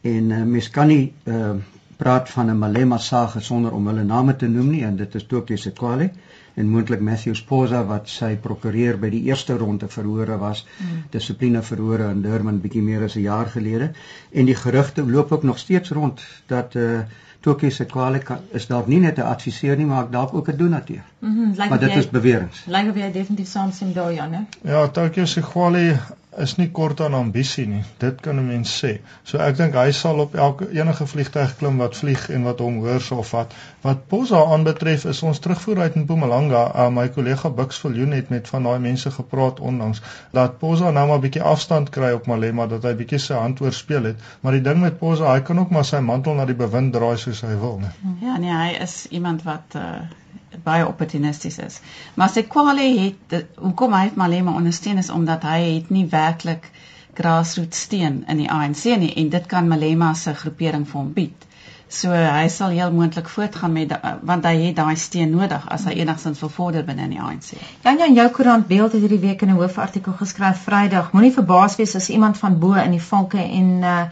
en 0.00 0.30
uh, 0.30 0.42
mens 0.44 0.70
kan 0.70 0.86
nie 0.86 1.12
uh, 1.24 1.56
praat 1.98 2.30
van 2.30 2.50
'n 2.50 2.58
Malema 2.58 2.98
sage 2.98 3.40
sonder 3.40 3.72
om 3.72 3.86
hulle 3.86 4.04
name 4.04 4.36
te 4.36 4.48
noem 4.48 4.70
nie 4.70 4.82
en 4.84 4.96
dit 4.96 5.14
is 5.14 5.26
Tokie 5.26 5.56
Sekwale 5.56 6.10
en 6.54 6.68
moontlik 6.68 7.00
Matthew 7.00 7.34
Sposa 7.34 7.84
wat 7.84 8.08
sy 8.08 8.36
prokureur 8.36 8.98
by 8.98 9.10
die 9.10 9.22
eerste 9.30 9.56
ronde 9.56 9.88
verhore 9.88 10.38
was 10.38 10.64
mm. 10.66 11.02
dissipline 11.10 11.62
verhore 11.62 12.10
in 12.10 12.22
Durban 12.22 12.60
bietjie 12.60 12.82
meer 12.82 13.02
as 13.02 13.16
'n 13.16 13.20
jaar 13.20 13.46
gelede 13.46 13.90
en 14.32 14.46
die 14.46 14.54
gerugte 14.54 15.06
loop 15.06 15.32
ook 15.32 15.42
nog 15.42 15.58
steeds 15.58 15.90
rond 15.90 16.22
dat 16.46 16.74
uh, 16.74 17.00
Tokie 17.40 17.70
Sekwale 17.70 18.20
is 18.52 18.66
dalk 18.66 18.86
nie 18.86 19.00
net 19.00 19.18
'n 19.18 19.26
adviseur 19.34 19.76
nie 19.76 19.86
maar 19.86 20.10
dalk 20.10 20.34
ook 20.34 20.48
'n 20.48 20.56
donateur. 20.56 21.02
Mm 21.18 21.34
-hmm, 21.34 21.50
like 21.50 21.68
maar 21.68 21.78
dit 21.78 21.90
jy, 21.90 21.98
is 21.98 22.10
beweringe. 22.10 22.62
Lyk 22.66 22.88
of 22.90 22.96
jy 22.96 23.12
definitief 23.12 23.48
saamstem 23.48 23.92
daar 23.92 24.12
Janne. 24.12 24.44
Ja, 24.62 24.88
Tokie 24.88 25.26
Sekwale 25.26 25.98
is 26.36 26.56
nie 26.56 26.68
kort 26.70 27.00
aan 27.00 27.14
ambisie 27.14 27.66
nie. 27.66 27.82
Dit 27.98 28.20
kan 28.20 28.36
'n 28.36 28.46
mens 28.46 28.72
sê. 28.84 28.98
So 29.22 29.38
ek 29.38 29.56
dink 29.56 29.74
hy 29.74 29.90
sal 29.92 30.20
op 30.20 30.34
elke 30.34 30.68
enige 30.70 31.06
vliegtuig 31.06 31.56
klim 31.56 31.76
wat 31.78 31.96
vlieg 31.96 32.28
en 32.30 32.42
wat 32.42 32.58
hom 32.58 32.76
hoor 32.84 33.00
sal 33.00 33.22
vat. 33.22 33.54
Wat 33.80 34.06
Posa 34.08 34.44
aanbetref 34.44 35.04
is 35.04 35.22
ons 35.22 35.38
terugvoer 35.38 35.80
uit 35.80 35.94
in 35.94 36.02
Mpumalanga. 36.02 36.62
Uh, 36.74 36.88
my 36.90 37.08
kollega 37.08 37.50
Bux 37.50 37.78
Viljoen 37.78 38.12
het 38.12 38.28
met 38.28 38.48
van 38.48 38.62
daai 38.62 38.78
mense 38.78 39.10
gepraat 39.10 39.60
onlangs 39.60 40.02
dat 40.32 40.58
Posa 40.58 40.90
nou 40.90 41.08
maar 41.08 41.20
bietjie 41.20 41.42
afstand 41.42 41.90
kry 41.90 42.12
op 42.12 42.26
Malema 42.26 42.66
dat 42.66 42.82
hy 42.82 42.94
bietjie 42.94 43.18
sy 43.18 43.34
hand 43.34 43.60
oorspeel 43.60 44.04
het. 44.04 44.16
Maar 44.40 44.52
die 44.52 44.62
ding 44.62 44.80
met 44.80 44.98
Posa, 44.98 45.32
hy 45.32 45.40
kan 45.40 45.58
ook 45.58 45.70
maar 45.70 45.84
sy 45.84 45.98
mantel 45.98 46.34
na 46.34 46.44
die 46.44 46.54
bewind 46.54 46.92
draai 46.92 47.16
soos 47.16 47.40
hy 47.40 47.56
wil, 47.56 47.78
né? 47.78 47.92
Ja, 48.20 48.36
nee, 48.36 48.52
hy 48.52 48.82
is 48.82 49.06
iemand 49.10 49.42
wat 49.42 49.74
uh 49.74 50.00
baie 50.68 50.86
opportunisties 50.86 51.58
is. 51.64 51.80
Maar 52.14 52.30
sy 52.34 52.44
kwale 52.54 52.86
het 53.00 53.36
hoekom 53.56 53.96
hy 53.96 54.04
Malema 54.20 54.54
ondersteun 54.60 55.02
is 55.02 55.10
omdat 55.10 55.48
hy 55.48 55.58
het 55.66 55.90
nie 55.94 56.06
werklik 56.12 56.70
grassroots 57.18 57.80
steun 57.88 58.22
in 58.30 58.44
die 58.44 58.50
ANC 58.50 58.84
nie 59.02 59.14
en 59.18 59.30
dit 59.34 59.46
kan 59.50 59.68
Malema 59.68 60.14
se 60.14 60.34
groepering 60.38 60.86
vir 60.86 61.00
hom 61.00 61.12
bied. 61.16 61.48
So 61.88 62.12
hy 62.12 62.48
sal 62.52 62.74
heel 62.76 62.92
moontlik 62.92 63.28
voortgaan 63.32 63.72
met 63.72 63.92
want 64.28 64.44
hy 64.44 64.54
het 64.66 64.76
daai 64.76 64.96
steun 65.00 65.30
nodig 65.32 65.64
as 65.72 65.86
hy 65.88 65.94
enigstens 66.02 66.40
wil 66.44 66.52
vorder 66.52 66.84
binne 66.84 67.06
in 67.08 67.14
die 67.16 67.22
ANC. 67.24 67.54
Janja 67.84 68.08
in 68.10 68.18
jou 68.18 68.26
koerant 68.36 68.68
beeld 68.68 68.92
het 68.92 69.00
hierdie 69.00 69.22
week 69.24 69.42
in 69.42 69.54
'n 69.54 69.60
hoofartikel 69.60 70.12
geskryf 70.20 70.64
Vrydag. 70.66 71.12
Moenie 71.12 71.32
verbaas 71.32 71.76
wees 71.76 71.96
as 71.96 72.10
iemand 72.10 72.38
van 72.38 72.58
bo 72.58 72.74
in 72.74 72.90
die 72.90 73.06
valke 73.10 73.40
en 73.40 73.70
uh 73.82 74.02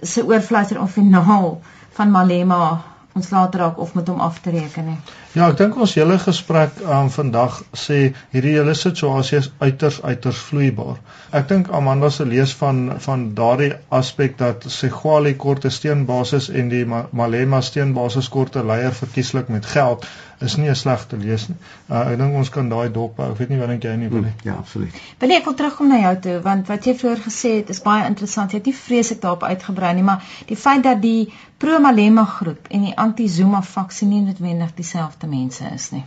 se 0.00 0.22
oorfluiter 0.24 0.80
of 0.80 0.92
finaal 0.92 1.60
van 1.90 2.10
Malema 2.10 2.82
ons 3.18 3.30
later 3.34 3.64
raak 3.64 3.78
of 3.82 3.94
met 3.98 4.08
hom 4.08 4.20
af 4.24 4.38
te 4.44 4.52
reken 4.54 4.86
nie. 4.92 4.98
Ja, 5.36 5.48
ek 5.50 5.58
dink 5.60 5.76
ons 5.76 5.94
hele 5.98 6.16
gesprek 6.22 6.78
um, 6.84 7.10
vandag 7.12 7.60
sê 7.76 7.98
hierdie 8.32 8.54
hele 8.56 8.74
situasie 8.78 9.38
is 9.42 9.50
uiters 9.60 10.00
uiters 10.02 10.40
vloeibaar. 10.48 10.96
Ek 11.36 11.50
dink 11.50 11.68
Amanda 11.74 12.10
se 12.14 12.26
lees 12.28 12.54
van 12.60 12.80
van 13.04 13.26
daardie 13.38 13.72
aspek 14.00 14.38
dat 14.40 14.64
Segwali 14.72 15.34
korte 15.36 15.70
steenbasis 15.74 16.48
en 16.48 16.72
die 16.72 16.84
Malema 16.88 17.60
steenbasis 17.64 18.30
korte 18.32 18.64
leier 18.64 18.96
verkieslik 19.02 19.52
met 19.52 19.68
geld 19.76 20.08
is 20.40 20.56
nie 20.56 20.68
'n 20.68 20.76
slegte 20.76 21.16
lees 21.16 21.48
nie. 21.48 21.56
Uh, 21.90 22.12
ek 22.12 22.18
dink 22.18 22.34
ons 22.34 22.48
kan 22.48 22.68
daai 22.68 22.92
dop 22.92 23.16
hou. 23.16 23.30
Ek 23.32 23.38
weet 23.38 23.48
nie 23.48 23.58
wat 23.58 23.68
dink 23.68 23.84
jy 23.84 23.96
nie 23.96 24.08
wil 24.08 24.22
nie. 24.22 24.34
Ja, 24.44 24.54
absoluut. 24.54 24.94
Wil 25.18 25.30
ek 25.30 25.44
wil 25.44 25.54
terugkom 25.54 25.88
na 25.88 25.98
jou 26.00 26.14
toe 26.26 26.40
want 26.42 26.68
wat 26.68 26.84
jy 26.84 26.94
vroeër 26.94 27.22
gesê 27.24 27.50
het 27.56 27.70
is 27.70 27.82
baie 27.82 28.06
interessant. 28.06 28.52
Jy 28.52 28.58
het 28.58 28.66
nie 28.66 28.74
vreeslik 28.74 29.20
daarop 29.20 29.42
uitgebrei 29.42 29.94
nie, 29.94 30.02
maar 30.02 30.22
die 30.46 30.56
feit 30.56 30.82
dat 30.82 31.02
die 31.02 31.32
pro-Malema 31.58 32.24
groep 32.24 32.70
en 32.70 32.86
die 32.86 32.96
anti-Zuma 32.96 33.62
faksie 33.62 34.08
nie 34.08 34.22
noodwendig 34.22 34.74
dieselfde 34.74 35.26
mense 35.26 35.64
is 35.74 35.90
nie. 35.90 36.04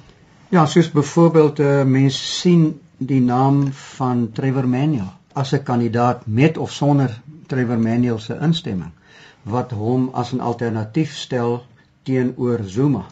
Ja, 0.50 0.66
soos 0.66 0.92
byvoorbeeld 0.92 1.60
uh, 1.60 1.84
mens 1.84 2.40
sien 2.40 2.80
die 2.98 3.22
naam 3.22 3.72
van 3.74 4.32
Trevor 4.32 4.68
Manuel 4.68 5.12
as 5.34 5.54
'n 5.54 5.64
kandidaat 5.64 6.28
met 6.28 6.58
of 6.58 6.72
sonder 6.72 7.22
Trevor 7.48 7.80
Manuel 7.80 8.20
se 8.20 8.38
instemming 8.42 8.92
wat 9.44 9.72
hom 9.72 10.10
as 10.14 10.32
'n 10.32 10.40
alternatief 10.40 11.16
stel 11.16 11.66
teenoor 12.04 12.60
Zuma 12.64 13.06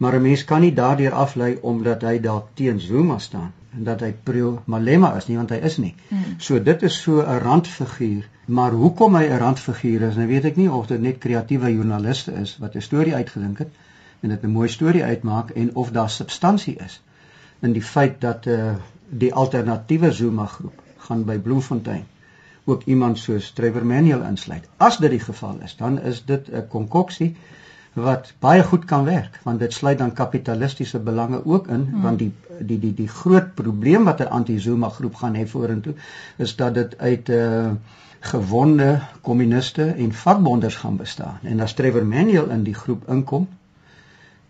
maar 0.00 0.14
'n 0.16 0.22
mens 0.22 0.44
kan 0.44 0.60
nie 0.60 0.72
daardeur 0.74 1.12
aflei 1.12 1.58
omdat 1.60 2.02
hy 2.02 2.20
dalk 2.20 2.46
teen 2.54 2.80
Zuma 2.80 3.18
staan 3.18 3.52
en 3.76 3.84
dat 3.84 4.00
hy 4.00 4.12
pro 4.12 4.62
Malema 4.64 5.14
is 5.16 5.26
nie 5.28 5.36
want 5.36 5.50
hy 5.50 5.56
is 5.56 5.76
nie. 5.76 5.94
Hmm. 6.08 6.34
So 6.38 6.62
dit 6.62 6.82
is 6.82 7.02
so 7.02 7.20
'n 7.20 7.38
randfiguur, 7.38 8.28
maar 8.46 8.72
hoekom 8.72 9.14
hy 9.14 9.24
'n 9.24 9.38
randfiguur 9.38 10.02
is, 10.08 10.16
nou 10.16 10.26
weet 10.26 10.44
ek 10.44 10.56
nie 10.56 10.70
of 10.70 10.86
dit 10.86 11.00
net 11.00 11.18
kreatiewe 11.18 11.72
joernaliste 11.74 12.32
is 12.32 12.56
wat 12.58 12.74
'n 12.74 12.80
storie 12.80 13.14
uitgedink 13.14 13.58
het 13.58 13.68
en 14.20 14.28
dit 14.28 14.42
'n 14.42 14.50
mooi 14.50 14.68
storie 14.68 15.04
uitmaak 15.04 15.50
en 15.50 15.74
of 15.74 15.90
daar 15.90 16.10
substansie 16.10 16.76
is 16.76 17.02
in 17.60 17.72
die 17.72 17.82
feit 17.82 18.20
dat 18.20 18.46
eh 18.46 18.58
uh, 18.58 18.74
die 19.08 19.34
alternatiewe 19.34 20.12
Zuma 20.12 20.46
groep 20.46 20.82
gaan 20.96 21.24
by 21.24 21.38
Bloemfontein 21.38 22.04
ook 22.64 22.82
iemand 22.84 23.18
soos 23.18 23.50
Trevor 23.50 23.86
Manuel 23.86 24.22
insluit. 24.22 24.68
As 24.76 24.98
dit 24.98 25.10
die 25.10 25.20
geval 25.20 25.58
is, 25.64 25.76
dan 25.76 26.00
is 26.00 26.24
dit 26.24 26.50
'n 26.52 26.68
konkoksie 26.68 27.36
wat 28.02 28.32
baie 28.38 28.62
goed 28.62 28.84
kan 28.84 29.04
werk 29.04 29.40
want 29.42 29.58
dit 29.58 29.72
sluit 29.72 29.98
dan 29.98 30.12
kapitalistiese 30.12 30.98
belange 30.98 31.44
ook 31.44 31.68
in 31.68 31.86
hmm. 31.90 32.02
want 32.02 32.18
die 32.18 32.32
die 32.58 32.78
die 32.78 32.94
die 32.94 33.08
groot 33.08 33.54
probleem 33.54 34.04
wat 34.04 34.20
'n 34.20 34.32
anti-Zuma 34.40 34.88
groep 34.88 35.14
gaan 35.14 35.34
hê 35.34 35.46
vorentoe 35.46 35.94
is 36.36 36.56
dat 36.56 36.74
dit 36.74 36.98
uit 36.98 37.28
'n 37.28 37.32
uh, 37.32 37.64
eh, 37.64 37.72
gewonde 38.20 39.00
kommuniste 39.20 39.84
en 39.84 40.12
vakbonders 40.12 40.76
gaan 40.76 40.96
bestaan 40.96 41.38
en 41.42 41.60
as 41.60 41.74
Trevor 41.74 42.06
Manuel 42.06 42.50
in 42.50 42.62
die 42.62 42.74
groep 42.74 43.08
inkom 43.08 43.48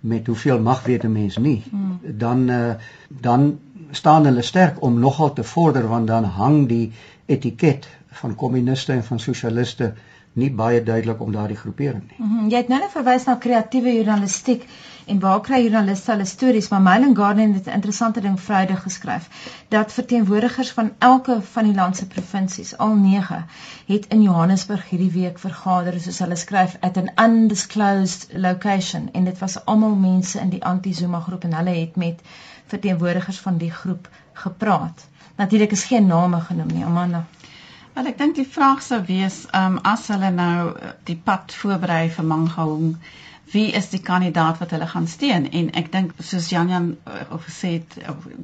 met 0.01 0.27
hoeveel 0.27 0.61
mag 0.61 0.85
weet 0.85 1.05
'n 1.05 1.13
mens 1.13 1.37
nie 1.37 1.63
hmm. 1.71 2.01
dan 2.03 2.51
uh, 2.51 2.75
dan 3.09 3.59
staan 3.91 4.25
hulle 4.25 4.43
sterk 4.43 4.83
om 4.83 4.99
nogal 4.99 5.33
te 5.33 5.45
vorder 5.45 5.89
want 5.89 6.07
dan 6.07 6.25
hang 6.25 6.69
die 6.69 6.93
etiket 7.27 7.89
van 8.11 8.35
kommuniste 8.35 8.93
en 8.93 9.05
van 9.05 9.21
sosialiste 9.21 9.93
nie 10.33 10.51
baie 10.51 10.83
duidelik 10.83 11.21
om 11.21 11.33
daardie 11.33 11.57
groepering 11.57 12.03
nie. 12.07 12.17
Mm 12.19 12.37
-hmm. 12.37 12.49
Jy 12.49 12.57
het 12.57 12.69
nou 12.69 12.81
net 12.81 12.91
verwys 12.91 13.25
na 13.25 13.35
kreatiewe 13.35 13.93
journalistiek 13.95 14.67
en 15.07 15.19
waar 15.21 15.41
kry 15.41 15.63
joernaliste 15.63 16.11
hulle 16.11 16.25
stories? 16.25 16.69
Maar 16.69 16.83
Myling 16.83 17.17
Garden 17.17 17.55
het 17.55 17.67
'n 17.67 17.71
interessante 17.79 18.21
ding 18.21 18.41
Vrydag 18.41 18.83
geskryf 18.83 19.29
dat 19.69 19.93
verteenwoordigers 19.93 20.71
van 20.71 20.93
elke 20.99 21.43
van 21.43 21.65
die 21.65 21.75
land 21.75 21.97
se 21.97 22.07
provinsies, 22.07 22.77
al 22.77 22.95
9, 22.95 23.47
het 23.87 24.07
in 24.07 24.23
Johannesburg 24.23 24.89
hierdie 24.89 25.11
week 25.11 25.39
vergader 25.39 26.01
soos 26.01 26.19
hulle 26.19 26.37
skryf 26.37 26.77
at 26.81 26.97
an 26.97 27.11
undisclosed 27.17 28.29
location 28.33 29.09
en 29.13 29.25
dit 29.25 29.39
was 29.39 29.65
almal 29.65 29.95
mense 29.95 30.41
in 30.41 30.49
die 30.49 30.65
anti-Zuma 30.65 31.21
groep 31.21 31.45
en 31.45 31.55
hulle 31.55 31.71
het 31.71 31.97
met 31.97 32.21
verteenwoordigers 32.67 33.39
van 33.39 33.57
die 33.57 33.71
groep 33.71 34.09
gepraat. 34.33 35.09
Natuurlik 35.37 35.71
is 35.71 35.85
geen 35.85 36.07
name 36.07 36.41
genoem 36.41 36.67
nie, 36.67 36.85
Amanda. 36.85 37.27
Wel 38.01 38.09
ek 38.09 38.21
dink 38.21 38.39
die 38.39 38.49
vraag 38.49 38.79
sou 38.81 38.97
wees, 39.05 39.35
ehm 39.53 39.75
um, 39.75 39.81
as 39.89 40.07
hulle 40.09 40.31
nou 40.33 40.69
eh, 40.73 40.93
die 41.05 41.17
pad 41.25 41.53
voorberei 41.53 42.07
vir 42.09 42.25
Mangaung, 42.29 42.95
wie 43.53 43.65
is 43.81 43.91
die 43.93 44.01
kandidaat 44.07 44.61
wat 44.63 44.71
hulle 44.73 44.87
gaan 44.89 45.09
steun? 45.15 45.49
En 45.59 45.67
ek 45.77 45.91
dink 45.93 46.15
soos 46.29 46.47
Jan 46.49 46.71
Jan 46.73 46.87
uh, 47.05 47.27
gesê 47.45 47.73
het 47.75 47.99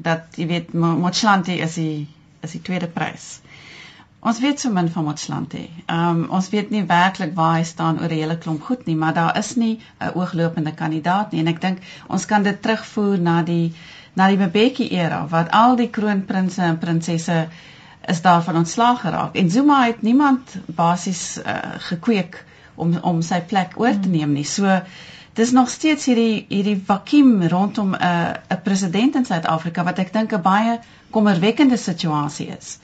dat 0.08 0.36
jy 0.36 0.46
weet 0.50 0.74
Motlanthe 0.82 1.56
is 1.66 1.78
die 1.80 2.04
is 2.44 2.52
die 2.52 2.60
tweede 2.66 2.90
prys. 2.98 3.24
Ons 4.20 4.42
weet 4.44 4.60
so 4.60 4.68
min 4.74 4.90
van 4.96 5.06
Motlanthe. 5.08 5.62
Ehm 5.86 6.10
um, 6.10 6.20
ons 6.40 6.50
weet 6.52 6.74
nie 6.74 6.82
werklik 6.90 7.32
waar 7.38 7.54
hy 7.54 7.62
staan 7.70 8.02
oor 8.02 8.12
'n 8.12 8.20
hele 8.20 8.36
klomp 8.42 8.66
goed 8.66 8.84
nie, 8.90 8.96
maar 9.04 9.14
daar 9.20 9.38
is 9.40 9.54
nie 9.62 9.78
'n 9.78 10.10
ooglopende 10.20 10.74
kandidaat 10.82 11.32
nie 11.32 11.40
en 11.40 11.48
ek 11.54 11.62
dink 11.64 11.80
ons 12.08 12.26
kan 12.34 12.44
dit 12.50 12.60
terugvoer 12.66 13.16
na 13.30 13.38
die 13.42 13.72
na 14.12 14.28
die 14.28 14.36
Mbeki 14.44 14.90
era 15.00 15.22
wat 15.32 15.48
al 15.62 15.80
die 15.80 15.88
kroonprinse 16.00 16.62
en 16.62 16.78
prinsesse 16.84 17.38
is 18.06 18.22
daarvan 18.22 18.56
ontslaag 18.56 19.00
geraak 19.00 19.34
en 19.34 19.50
Zuma 19.50 19.84
het 19.84 20.02
niemand 20.02 20.56
basies 20.66 21.38
uh, 21.38 21.58
gekweek 21.90 22.44
om 22.74 22.98
om 23.02 23.22
sy 23.22 23.40
plek 23.40 23.76
oor 23.80 24.00
te 24.00 24.08
neem 24.08 24.32
nie. 24.32 24.44
So 24.44 24.80
dis 25.36 25.52
nog 25.52 25.68
steeds 25.68 26.06
hierdie 26.08 26.46
hierdie 26.48 26.82
vakuum 26.86 27.48
rondom 27.48 27.94
'n 27.94 28.02
uh, 28.02 28.34
'n 28.56 28.62
president 28.62 29.14
in 29.14 29.24
Suid-Afrika 29.24 29.84
wat 29.84 29.98
ek 29.98 30.12
dink 30.12 30.32
'n 30.32 30.42
baie 30.42 30.78
kommerwekkende 31.10 31.76
situasie 31.76 32.48
is. 32.58 32.78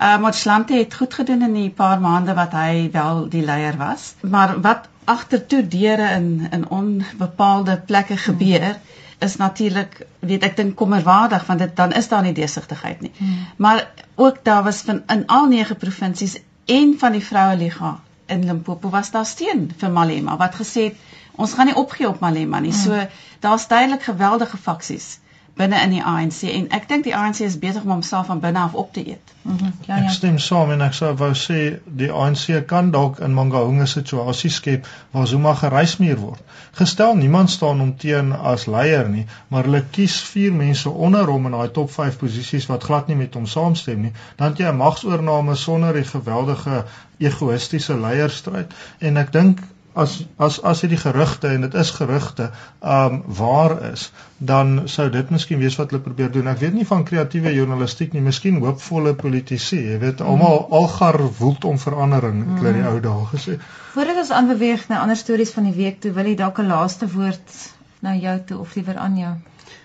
Uh 0.00 0.18
Motslante 0.18 0.74
het 0.74 0.94
goed 0.94 1.14
gedoen 1.14 1.42
in 1.42 1.52
die 1.52 1.70
paar 1.70 2.00
maande 2.00 2.34
wat 2.34 2.52
hy 2.52 2.88
wel 2.92 3.28
die 3.28 3.44
leier 3.44 3.76
was, 3.76 4.14
maar 4.20 4.60
wat 4.60 4.88
agtertoe 5.04 5.66
deure 5.68 6.10
in 6.16 6.48
in 6.50 6.68
onbepaalde 6.68 7.80
plekke 7.86 8.16
gebeur 8.16 8.76
is 9.18 9.36
natuurlik 9.36 10.06
weet 10.18 10.42
ek 10.42 10.56
dink 10.56 10.76
kommerwaardig 10.76 11.46
want 11.46 11.58
dit 11.58 11.76
dan 11.76 11.92
is 11.92 12.08
daar 12.08 12.22
nie 12.22 12.32
deursigtigheid 12.32 13.00
nie. 13.00 13.12
Hmm. 13.16 13.46
Maar 13.56 13.86
ook 14.14 14.44
daar 14.44 14.62
was 14.62 14.82
van 14.86 15.02
in 15.06 15.26
al 15.26 15.46
nege 15.46 15.74
provinsies 15.74 16.38
en 16.64 16.94
van 16.98 17.12
die 17.12 17.24
vroue 17.24 17.56
liga 17.56 18.00
in 18.26 18.44
Limpopo 18.44 18.90
was 18.90 19.10
daar 19.10 19.26
steun 19.26 19.70
vir 19.76 19.90
Malema 19.90 20.36
wat 20.36 20.54
gesê 20.54 20.88
het 20.90 20.96
ons 21.36 21.52
gaan 21.52 21.66
nie 21.66 21.76
opgee 21.76 22.08
op 22.08 22.20
Malema 22.20 22.60
nie. 22.60 22.72
Hmm. 22.72 22.80
So 22.80 23.06
daar's 23.40 23.68
duidelik 23.68 24.02
geweldige 24.02 24.56
faksies 24.56 25.18
binne 25.54 25.82
in 25.82 25.92
die 25.94 26.02
ANC 26.02 26.42
en 26.50 26.66
ek 26.74 26.88
dink 26.90 27.04
die 27.06 27.14
ANC 27.14 27.40
is 27.46 27.58
besig 27.62 27.84
om 27.86 27.92
homself 27.94 28.26
van 28.26 28.40
binne 28.42 28.58
af 28.58 28.74
op 28.74 28.92
te 28.92 29.04
eet. 29.06 29.34
Mm 29.42 29.56
-hmm. 29.56 29.72
ja, 29.86 29.96
ja. 29.96 30.04
Ek 30.04 30.10
stem 30.10 30.38
saam 30.38 30.70
en 30.70 30.80
ek 30.80 30.94
sou 30.94 31.14
wou 31.16 31.30
sê 31.34 31.78
die 31.84 32.10
ANC 32.12 32.66
kan 32.66 32.90
dalk 32.90 33.18
in 33.18 33.34
Mangaung 33.34 33.80
'n 33.80 33.86
situasie 33.86 34.50
skep 34.50 34.86
waar 35.10 35.26
Zuma 35.26 35.54
gereismuur 35.54 36.16
word. 36.16 36.42
Gestel 36.72 37.14
niemand 37.16 37.50
staan 37.50 37.78
hom 37.78 37.96
teen 37.96 38.32
as 38.32 38.66
leier 38.66 39.08
nie, 39.08 39.26
maar 39.48 39.62
hulle 39.62 39.84
kies 39.90 40.20
vier 40.20 40.52
mense 40.52 40.90
onder 40.90 41.26
hom 41.26 41.46
in 41.46 41.52
daai 41.52 41.70
top 41.70 41.90
5 41.90 42.18
posisies 42.18 42.66
wat 42.66 42.84
glad 42.84 43.06
nie 43.06 43.16
met 43.16 43.34
hom 43.34 43.46
saamstem 43.46 44.00
nie, 44.00 44.12
dan 44.36 44.48
het 44.48 44.58
jy 44.58 44.68
'n 44.68 44.76
magsoorname 44.76 45.54
sonder 45.54 45.92
die 45.92 46.04
geweldige 46.04 46.84
egoïstiese 47.18 48.00
leierstryd 48.00 48.74
en 48.98 49.16
ek 49.16 49.32
dink 49.32 49.60
as 49.94 50.14
as 50.36 50.58
as 50.62 50.80
dit 50.82 50.90
die 50.90 50.98
gerugte 50.98 51.48
en 51.54 51.66
dit 51.66 51.74
is 51.82 51.90
gerugte 51.94 52.50
um 52.94 53.22
waar 53.40 53.74
is 53.92 54.08
dan 54.38 54.88
sou 54.90 55.06
dit 55.10 55.30
miskien 55.30 55.60
wees 55.62 55.76
wat 55.78 55.92
hulle 55.92 56.02
probeer 56.02 56.32
doen 56.34 56.50
ek 56.50 56.58
weet 56.64 56.74
nie 56.74 56.86
van 56.88 57.04
kreatiewe 57.10 57.52
journalistiek 57.54 58.12
nie 58.16 58.24
miskien 58.24 58.58
hoopvolle 58.64 59.14
politici 59.20 59.78
jy 59.78 60.00
weet 60.02 60.20
mm. 60.20 60.26
almal 60.32 60.66
algar 60.80 61.20
woelt 61.38 61.64
om 61.70 61.78
verandering 61.78 62.42
het 62.42 62.60
mm. 62.62 62.78
die 62.80 62.86
ou 62.90 63.00
dae 63.06 63.30
gesê 63.32 63.56
voordat 63.94 64.22
ons 64.26 64.34
aanbeweeg 64.42 64.88
na 64.90 65.00
ander 65.06 65.20
stories 65.22 65.54
van 65.54 65.70
die 65.70 65.76
week 65.78 66.00
toe 66.02 66.14
wil 66.18 66.30
jy 66.32 66.36
dalk 66.42 66.58
'n 66.58 66.70
laaste 66.74 67.10
woord 67.16 67.58
na 68.02 68.14
jou 68.18 68.38
toe 68.46 68.62
of 68.66 68.74
liewer 68.74 68.98
Anja 68.98 69.36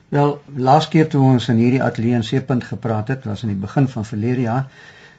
wel 0.09 0.39
laas 0.55 0.87
keer 0.87 1.09
toe 1.09 1.21
ons 1.21 1.51
in 1.53 1.61
hierdie 1.61 1.83
ateljee 1.83 2.17
in 2.17 2.25
Seepunt 2.25 2.63
gepraat 2.63 3.13
het 3.13 3.29
was 3.29 3.45
in 3.45 3.53
die 3.53 3.61
begin 3.67 3.87
van 3.87 4.05
verlede 4.05 4.41
jaar 4.41 4.65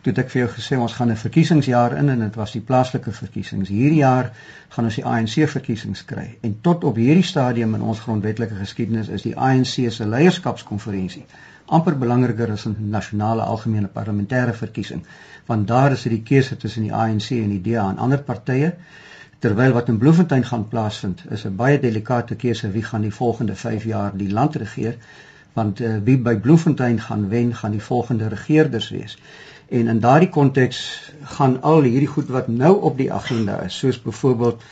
toe 0.02 0.12
ek 0.16 0.30
vir 0.30 0.40
jou 0.40 0.50
gesê 0.57 0.78
ons 0.78 0.92
gaan 0.92 1.11
'n 1.11 1.16
verkiesingsjaar 1.16 1.97
in 1.99 2.09
en 2.09 2.21
dit 2.21 2.35
was 2.35 2.52
die 2.52 2.61
plaaslike 2.61 3.12
verkiesings. 3.12 3.69
Hierdie 3.69 4.00
jaar 4.00 4.33
gaan 4.69 4.85
ons 4.85 4.95
die 4.95 5.04
ANC 5.04 5.49
verkiesings 5.49 6.04
kry. 6.04 6.38
En 6.42 6.59
tot 6.61 6.85
op 6.85 6.97
hierdie 6.97 7.28
stadium 7.33 7.75
in 7.75 7.83
ons 7.83 8.00
grondwetlike 8.00 8.54
geskiedenis 8.54 9.09
is 9.09 9.23
die 9.23 9.37
ANC 9.37 9.90
se 9.90 10.07
leierskapskonferensie 10.07 11.26
amper 11.71 11.95
belangriker 11.99 12.50
as 12.52 12.66
'n 12.66 12.90
nasionale 12.90 13.42
algemene 13.42 13.88
parlementêre 13.88 14.54
verkiesing, 14.54 15.04
want 15.47 15.69
daar 15.69 15.92
is 15.92 16.02
dit 16.02 16.12
die 16.12 16.23
keuse 16.30 16.57
tussen 16.57 16.83
die 16.83 16.95
ANC 16.95 17.30
en 17.30 17.50
die 17.50 17.62
DA 17.69 17.88
en 17.90 17.99
ander 17.99 18.23
partye. 18.30 18.75
Terwyl 19.38 19.73
wat 19.73 19.88
in 19.88 19.99
Bloemfontein 19.99 20.45
gaan 20.45 20.69
plaasvind, 20.69 21.23
is 21.30 21.45
'n 21.45 21.57
baie 21.57 21.78
delikate 21.80 22.35
keuse 22.35 22.71
wie 22.71 22.83
gaan 22.83 23.00
die 23.00 23.14
volgende 23.19 23.54
5 23.54 23.85
jaar 23.85 24.16
die 24.16 24.30
land 24.30 24.57
regeer, 24.57 24.97
want 25.52 25.80
uh, 25.80 25.97
wie 26.04 26.19
by 26.19 26.37
Bloemfontein 26.37 27.00
gaan 27.00 27.28
wen, 27.28 27.54
gaan 27.54 27.71
die 27.71 27.83
volgende 27.83 28.28
regerders 28.28 28.90
wees. 28.90 29.19
En 29.70 29.88
in 29.88 30.00
daardie 30.02 30.28
konteks 30.34 30.78
gaan 31.36 31.60
al 31.62 31.84
hierdie 31.86 32.10
goed 32.10 32.30
wat 32.34 32.48
nou 32.50 32.72
op 32.88 32.96
die 32.98 33.12
agenda 33.12 33.60
is, 33.66 33.76
soos 33.78 34.00
byvoorbeeld 34.02 34.64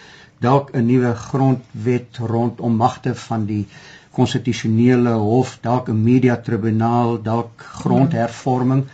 dalk 0.42 0.73
'n 0.75 0.87
nuwe 0.87 1.12
grondwet 1.14 2.18
rondom 2.33 2.75
magte 2.77 3.14
van 3.14 3.44
die 3.46 3.66
konstitusionele 4.11 5.12
hof, 5.12 5.59
dalk 5.62 5.88
'n 5.88 6.03
media 6.03 6.37
tribunaal, 6.37 7.23
dalk 7.23 7.62
grondhervorming. 7.83 8.85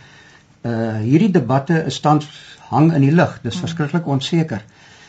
Uh 0.61 0.97
hierdie 0.97 1.31
debatte 1.31 1.83
is 1.85 1.99
tans 1.99 2.29
hang 2.69 2.93
in 2.93 3.01
die 3.01 3.15
lug. 3.21 3.39
Dis 3.41 3.57
verskriklik 3.57 4.07
onseker. 4.07 4.63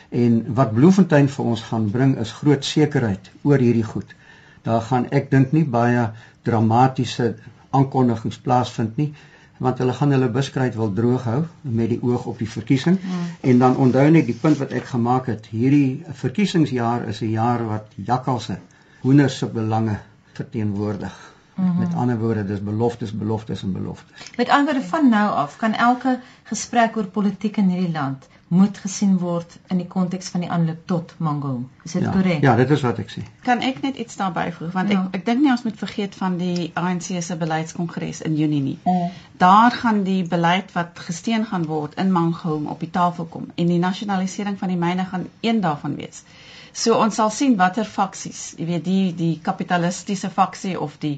En 0.09 0.53
wat 0.53 0.73
Bloemfontein 0.73 1.29
vir 1.29 1.45
ons 1.45 1.61
gaan 1.61 1.89
bring 1.91 2.17
is 2.17 2.31
groot 2.31 2.65
sekerheid 2.65 3.31
oor 3.41 3.57
hierdie 3.57 3.87
goed. 3.93 4.15
Daar 4.63 4.81
gaan 4.81 5.09
ek 5.09 5.31
dink 5.31 5.51
nie 5.51 5.65
baie 5.65 6.09
dramatiese 6.41 7.35
aankondigings 7.69 8.37
plaasvind 8.37 8.97
nie 8.97 9.13
want 9.57 9.77
hulle 9.81 9.93
gaan 9.93 10.11
hulle 10.11 10.29
buskruit 10.29 10.75
wil 10.75 10.93
droog 10.93 11.23
hou 11.23 11.39
met 11.61 11.89
die 11.89 11.99
oog 12.03 12.25
op 12.25 12.37
die 12.37 12.49
verkiesing. 12.49 12.99
Mm. 13.01 13.23
En 13.51 13.59
dan 13.59 13.77
onthou 13.77 14.09
net 14.09 14.25
die 14.25 14.37
punt 14.41 14.57
wat 14.57 14.71
ek 14.71 14.85
gemaak 14.93 15.25
het, 15.31 15.47
hierdie 15.51 16.03
verkiesingsjaar 16.23 17.07
is 17.07 17.21
'n 17.21 17.31
jaar 17.31 17.65
wat 17.67 17.87
jakkalse 17.95 18.59
hoenders 19.01 19.37
se 19.37 19.45
belange 19.45 19.97
verteenwoordig. 20.33 21.15
Mm 21.55 21.65
-hmm. 21.65 21.79
Met 21.79 21.93
ander 21.93 22.19
woorde, 22.19 22.45
dis 22.45 22.63
beloftes, 22.63 23.11
beloftes 23.11 23.63
en 23.63 23.71
beloftes. 23.73 24.31
Met 24.37 24.49
ander 24.49 24.73
woorde 24.73 24.89
van 24.89 25.09
nou 25.09 25.29
af 25.31 25.57
kan 25.57 25.73
elke 25.73 26.19
gesprek 26.43 26.97
oor 26.97 27.05
politiek 27.05 27.57
in 27.57 27.69
hierdie 27.69 27.91
land 27.91 28.27
moet 28.47 28.77
gesien 28.77 29.17
word 29.19 29.57
in 29.67 29.81
die 29.81 29.87
konteks 29.87 30.29
van 30.31 30.43
die 30.45 30.49
aanloop 30.49 30.85
tot 30.87 31.13
Mango. 31.17 31.53
Is 31.83 31.97
dit 31.97 32.05
korrek? 32.07 32.41
Ja, 32.41 32.51
ja, 32.51 32.55
dit 32.55 32.69
is 32.71 32.83
wat 32.85 32.99
ek 33.03 33.11
sê. 33.11 33.23
Kan 33.43 33.59
ek 33.65 33.81
net 33.83 33.99
iets 33.99 34.15
daarby 34.15 34.45
voeg 34.55 34.71
want 34.75 34.93
ja. 34.93 35.01
ek 35.01 35.19
ek 35.19 35.25
dink 35.27 35.43
nie 35.43 35.51
ons 35.51 35.65
moet 35.67 35.79
vergeet 35.79 36.15
van 36.15 36.37
die 36.39 36.69
ANC 36.79 37.09
se 37.27 37.35
beleidskongres 37.35 38.21
in 38.27 38.37
Junie 38.39 38.61
nie. 38.63 38.77
Mm. 38.87 39.09
Daar 39.43 39.75
gaan 39.75 40.03
die 40.07 40.21
beleid 40.23 40.71
wat 40.77 40.99
gesteen 41.09 41.45
gaan 41.45 41.67
word 41.67 41.99
in 41.99 42.11
Mango 42.11 42.55
op 42.71 42.79
die 42.79 42.91
tafel 42.91 43.27
kom 43.35 43.51
en 43.55 43.73
die 43.73 43.81
nasionalisering 43.83 44.55
van 44.59 44.71
die 44.71 44.79
myne 44.79 45.05
gaan 45.11 45.27
een 45.41 45.59
daarvan 45.61 45.99
wees. 45.99 46.23
So 46.71 46.95
ons 46.95 47.19
sal 47.19 47.31
sien 47.33 47.55
watter 47.59 47.85
faksies, 47.89 48.53
jy 48.57 48.65
weet 48.71 48.83
die 48.85 49.13
die 49.17 49.35
kapitalistiese 49.43 50.29
faksie 50.29 50.79
of 50.79 50.99
die 51.03 51.17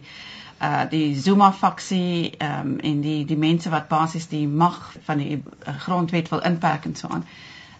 uh 0.62 0.84
die 0.90 1.20
Zuma 1.20 1.52
faksie 1.52 2.32
ehm 2.38 2.68
um, 2.68 2.80
en 2.80 3.02
die 3.02 3.26
die 3.26 3.38
mense 3.38 3.70
wat 3.70 3.88
basies 3.88 4.28
die 4.28 4.48
mag 4.48 4.96
van 5.04 5.18
die 5.18 5.44
uh, 5.44 5.76
grondwet 5.86 6.30
wil 6.30 6.40
inperk 6.40 6.86
en 6.86 6.96
so 6.96 7.08
aan. 7.08 7.26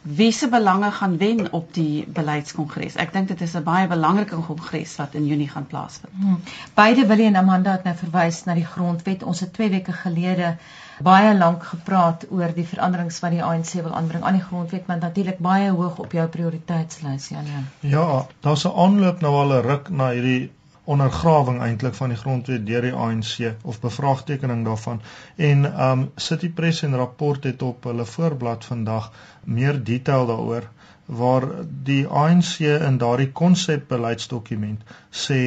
Wie 0.02 0.32
se 0.32 0.48
belange 0.50 0.92
gaan 0.92 1.18
wen 1.18 1.52
op 1.52 1.74
die 1.74 2.06
beleidskongres? 2.08 2.96
Ek 2.96 3.12
dink 3.14 3.28
dit 3.28 3.42
is 3.42 3.56
'n 3.56 3.64
baie 3.64 3.88
belangrike 3.88 4.36
kongres 4.36 4.96
wat 4.96 5.14
in 5.14 5.26
Junie 5.28 5.50
gaan 5.50 5.68
plaasvind. 5.68 6.14
Hmm. 6.20 6.40
Beide 6.74 7.06
wil 7.06 7.20
en 7.20 7.36
Amanda 7.36 7.72
het 7.72 7.84
nou 7.84 7.96
verwys 7.96 8.44
na 8.44 8.54
die 8.54 8.66
grondwet. 8.66 9.24
Ons 9.24 9.40
het 9.40 9.54
2 9.54 9.70
weke 9.70 9.92
gelede 9.92 10.56
baie 11.04 11.38
lank 11.38 11.64
gepraat 11.64 12.26
oor 12.30 12.54
die 12.56 12.68
veranderings 12.68 13.20
wat 13.20 13.32
die 13.32 13.44
ANC 13.44 13.74
wil 13.74 13.96
aanbring 13.96 14.24
aan 14.24 14.40
die 14.40 14.44
grondwet, 14.44 14.88
maar 14.88 14.98
natuurlik 14.98 15.40
baie 15.40 15.70
hoog 15.72 16.00
op 16.00 16.12
jou 16.12 16.28
prioriteitslys, 16.28 17.28
Jan. 17.30 17.68
Ja, 17.80 18.26
daar's 18.40 18.66
'n 18.66 18.76
aanloop 18.76 19.22
nou 19.22 19.36
al 19.36 19.54
'n 19.54 19.62
ruk 19.68 19.90
na 19.90 20.10
hierdie 20.10 20.52
ondergrawing 20.90 21.62
eintlik 21.62 21.96
van 22.00 22.14
die 22.14 22.18
grondwet 22.18 22.66
deur 22.68 22.88
die 22.88 22.94
ANC 23.06 23.54
of 23.62 23.80
bevraagtekening 23.84 24.66
daarvan 24.66 25.02
en 25.50 25.66
um 25.90 26.10
City 26.16 26.50
Press 26.60 26.84
en 26.88 26.98
rapport 27.02 27.44
het 27.44 27.62
op 27.62 27.84
hulle 27.92 28.06
voorblad 28.06 28.66
vandag 28.66 29.12
meer 29.44 29.84
detail 29.92 30.30
daaroor 30.32 30.70
waar 31.22 31.48
die 31.90 32.04
ANC 32.08 32.60
in 32.60 32.98
daardie 33.02 33.32
konsepbeleidsdokument 33.42 34.96
sê 35.26 35.42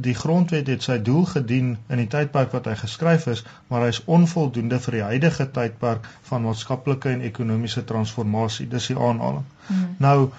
die 0.00 0.14
grondwet 0.14 0.68
het 0.70 0.84
sy 0.86 0.96
doel 1.04 1.24
gedien 1.28 1.72
in 1.88 2.00
die 2.00 2.08
tydperk 2.08 2.54
wat 2.56 2.68
hy 2.70 2.76
geskryf 2.80 3.26
is, 3.32 3.42
maar 3.68 3.84
hy 3.84 3.90
is 3.92 4.02
onvoldoende 4.18 4.78
vir 4.80 4.96
die 4.96 5.02
huidige 5.10 5.46
tydperk 5.56 6.06
van 6.28 6.46
maatskaplike 6.46 7.10
en 7.10 7.24
ekonomiese 7.26 7.84
transformasie. 7.84 8.68
Dis 8.70 8.88
die 8.92 8.96
aanhaling. 8.96 9.44
Hmm. 9.66 9.96
Nou 9.98 10.30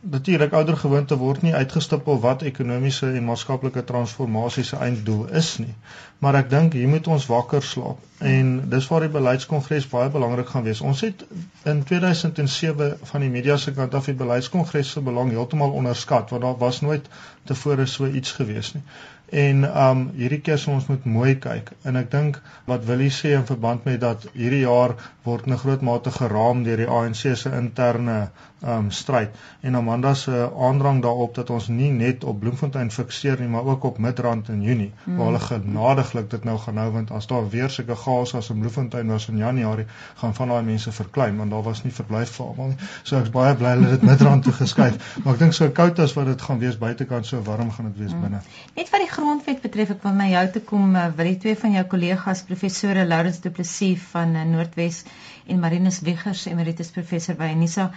natuurlik 0.00 0.52
ouer 0.52 0.76
gewoonte 0.76 1.16
word 1.18 1.42
nie 1.42 1.54
uitgestipel 1.54 2.20
wat 2.22 2.42
ekonomiese 2.46 3.08
en 3.18 3.24
maatskaplike 3.26 3.82
transformasie 3.84 4.62
se 4.64 4.76
einddoel 4.76 5.26
is 5.40 5.56
nie. 5.58 5.74
Maar 6.22 6.38
ek 6.42 6.50
dink 6.52 6.76
hier 6.78 6.88
moet 6.90 7.06
ons 7.10 7.26
wakker 7.26 7.62
slaap 7.62 8.22
en 8.22 8.52
dis 8.70 8.86
waar 8.90 9.06
die 9.06 9.12
beleidskongres 9.14 9.88
baie 9.90 10.10
belangrik 10.14 10.54
gaan 10.54 10.66
wees. 10.66 10.80
Ons 10.80 11.02
het 11.06 11.24
in 11.66 11.82
2007 11.90 12.94
van 13.10 13.26
die 13.26 13.30
media 13.34 13.56
se 13.58 13.74
kant 13.74 13.94
af 13.94 14.06
die 14.10 14.16
beleidskongres 14.22 14.94
se 14.94 15.02
belang 15.02 15.34
heeltemal 15.34 15.74
onderskat 15.82 16.30
want 16.30 16.46
daar 16.46 16.58
was 16.62 16.80
nooit 16.80 17.10
tevore 17.50 17.86
so 17.86 18.06
iets 18.06 18.32
gewees 18.38 18.74
nie. 18.74 18.82
En 19.28 19.64
um 19.66 20.04
hierdie 20.16 20.40
keer 20.40 20.58
sou 20.58 20.74
ons 20.74 20.86
moet 20.88 21.04
mooi 21.04 21.34
kyk 21.42 21.74
en 21.84 21.98
ek 22.00 22.10
dink 22.14 22.38
wat 22.70 22.86
Willie 22.88 23.12
sê 23.12 23.34
in 23.36 23.46
verband 23.50 23.84
met 23.84 24.00
dat 24.00 24.24
hierdie 24.32 24.62
jaar 24.62 24.94
word 25.26 25.46
'n 25.46 25.58
groot 25.64 25.82
mate 25.82 26.10
geraam 26.10 26.62
deur 26.64 26.80
die 26.80 26.88
ANC 26.88 27.36
se 27.36 27.50
interne 27.50 28.30
um 28.60 28.90
stryd 28.90 29.34
en 29.60 29.76
Amanda 29.76 30.14
se 30.14 30.50
aandrang 30.58 31.02
daarop 31.02 31.34
dat 31.34 31.50
ons 31.50 31.68
nie 31.68 31.90
net 31.90 32.24
op 32.24 32.40
Bloemfontein 32.40 32.90
fikseer 32.90 33.40
nie 33.40 33.48
maar 33.48 33.64
ook 33.64 33.84
op 33.84 33.98
Midrand 33.98 34.48
in 34.48 34.62
Junie 34.62 34.92
mm. 35.04 35.16
waar 35.16 35.26
hulle 35.26 35.40
genadiglik 35.40 36.30
dit 36.30 36.44
nou 36.44 36.58
gaan 36.58 36.76
hou 36.76 36.90
want 36.92 37.10
as 37.10 37.26
daar 37.26 37.48
weer 37.50 37.70
sulke 37.70 37.96
chaos 37.96 38.34
as 38.34 38.50
in 38.50 38.58
Bloemfontein 38.58 39.06
was 39.06 39.28
in 39.28 39.36
Januarie 39.36 39.86
gaan 40.14 40.34
van 40.34 40.48
daai 40.48 40.62
mense 40.62 40.92
verklein 40.92 41.36
want 41.36 41.50
daar 41.50 41.62
was 41.62 41.84
nie 41.84 41.92
verblyf 41.92 42.34
vir 42.36 42.46
almal 42.46 42.74
nie 42.74 42.90
so 43.02 43.18
ek's 43.20 43.30
baie 43.30 43.54
bly 43.54 43.76
hulle 43.76 43.94
dit 43.94 44.02
Midrand 44.02 44.44
toe 44.44 44.52
geskuif 44.52 44.98
maar 45.24 45.34
ek 45.34 45.44
dink 45.44 45.58
so 45.60 45.70
koud 45.70 45.98
as 45.98 46.16
wat 46.18 46.26
dit 46.26 46.42
gaan 46.42 46.58
wees 46.58 46.78
buitekant 46.78 47.26
so 47.26 47.42
warm 47.42 47.70
gaan 47.70 47.92
dit 47.92 48.04
wees 48.06 48.14
mm. 48.14 48.26
binne 48.26 48.42
net 48.74 48.90
wat 48.90 49.02
die 49.04 49.10
grondwet 49.12 49.62
betref, 49.62 49.90
ek 49.94 50.04
wil 50.06 50.14
na 50.18 50.26
jou 50.30 50.44
toe 50.54 50.62
kom, 50.66 50.92
uh, 50.96 51.08
wil 51.16 51.30
die 51.30 51.38
twee 51.42 51.56
van 51.58 51.74
jou 51.76 51.84
kollegas 51.92 52.44
professore 52.48 53.04
Lawrence 53.08 53.42
Du 53.44 53.50
Plessis 53.54 54.02
van 54.12 54.34
uh, 54.36 54.44
Noordwes 54.48 55.02
en 55.48 55.60
Marinus 55.62 56.00
Wiggers, 56.04 56.44
emeritus 56.50 56.92
professor 56.94 57.36
by 57.38 57.48
Unisa, 57.54 57.88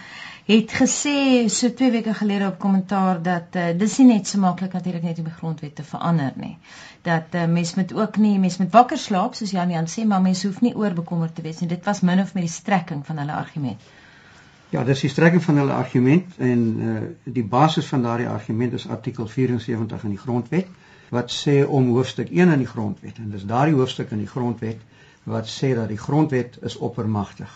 het 0.44 0.72
gesê 0.74 1.48
so 1.48 1.70
2 1.74 1.90
weke 1.90 2.14
gelede 2.14 2.46
op 2.46 2.58
kommentaar 2.58 3.22
dat 3.22 3.56
uh, 3.56 3.68
dis 3.78 3.98
nie 3.98 4.06
net 4.06 4.26
so 4.26 4.38
maklik 4.38 4.72
natuurlik 4.72 5.02
net 5.02 5.18
om 5.18 5.24
die 5.24 5.38
grondwet 5.38 5.74
te 5.74 5.84
verander 5.84 6.32
nie. 6.36 6.56
Dat 7.02 7.34
uh, 7.34 7.46
mens 7.46 7.74
moet 7.74 7.94
ook 7.94 8.16
nie 8.16 8.38
mens 8.38 8.56
moet 8.58 8.72
wakker 8.72 8.98
slaap 8.98 9.34
soos 9.34 9.50
Jan 9.50 9.70
Jan 9.70 9.86
sê, 9.86 10.06
maar 10.06 10.22
mens 10.22 10.42
hoef 10.42 10.60
nie 10.60 10.74
oorbekommerd 10.76 11.34
te 11.34 11.42
wees 11.42 11.60
nie. 11.60 11.68
Dit 11.68 11.84
was 11.84 12.00
min 12.00 12.20
of 12.20 12.34
meer 12.34 12.48
die 12.48 12.52
strekking 12.52 13.06
van 13.06 13.18
hulle 13.18 13.32
argument. 13.32 13.80
Ja, 14.72 14.84
dis 14.84 15.00
die 15.00 15.10
strekking 15.10 15.42
van 15.44 15.56
hulle 15.60 15.72
argument 15.72 16.38
en 16.38 16.60
uh, 16.80 17.00
die 17.24 17.44
basis 17.44 17.86
van 17.86 18.02
daardie 18.02 18.28
argument 18.28 18.72
is 18.72 18.88
artikel 18.88 19.28
74 19.28 20.02
in 20.02 20.16
die 20.16 20.22
grondwet 20.22 20.66
wat 21.12 21.30
sê 21.30 21.60
om 21.68 21.90
hoofstuk 21.92 22.30
1 22.32 22.54
in 22.54 22.62
die 22.64 22.70
grondwet 22.70 23.18
en 23.20 23.30
dis 23.30 23.44
daardie 23.44 23.76
hoofstuk 23.76 24.10
in 24.16 24.24
die 24.24 24.30
grondwet 24.30 24.80
wat 25.28 25.50
sê 25.52 25.74
dat 25.76 25.92
die 25.92 26.00
grondwet 26.00 26.56
is 26.64 26.76
oppermagtig 26.76 27.52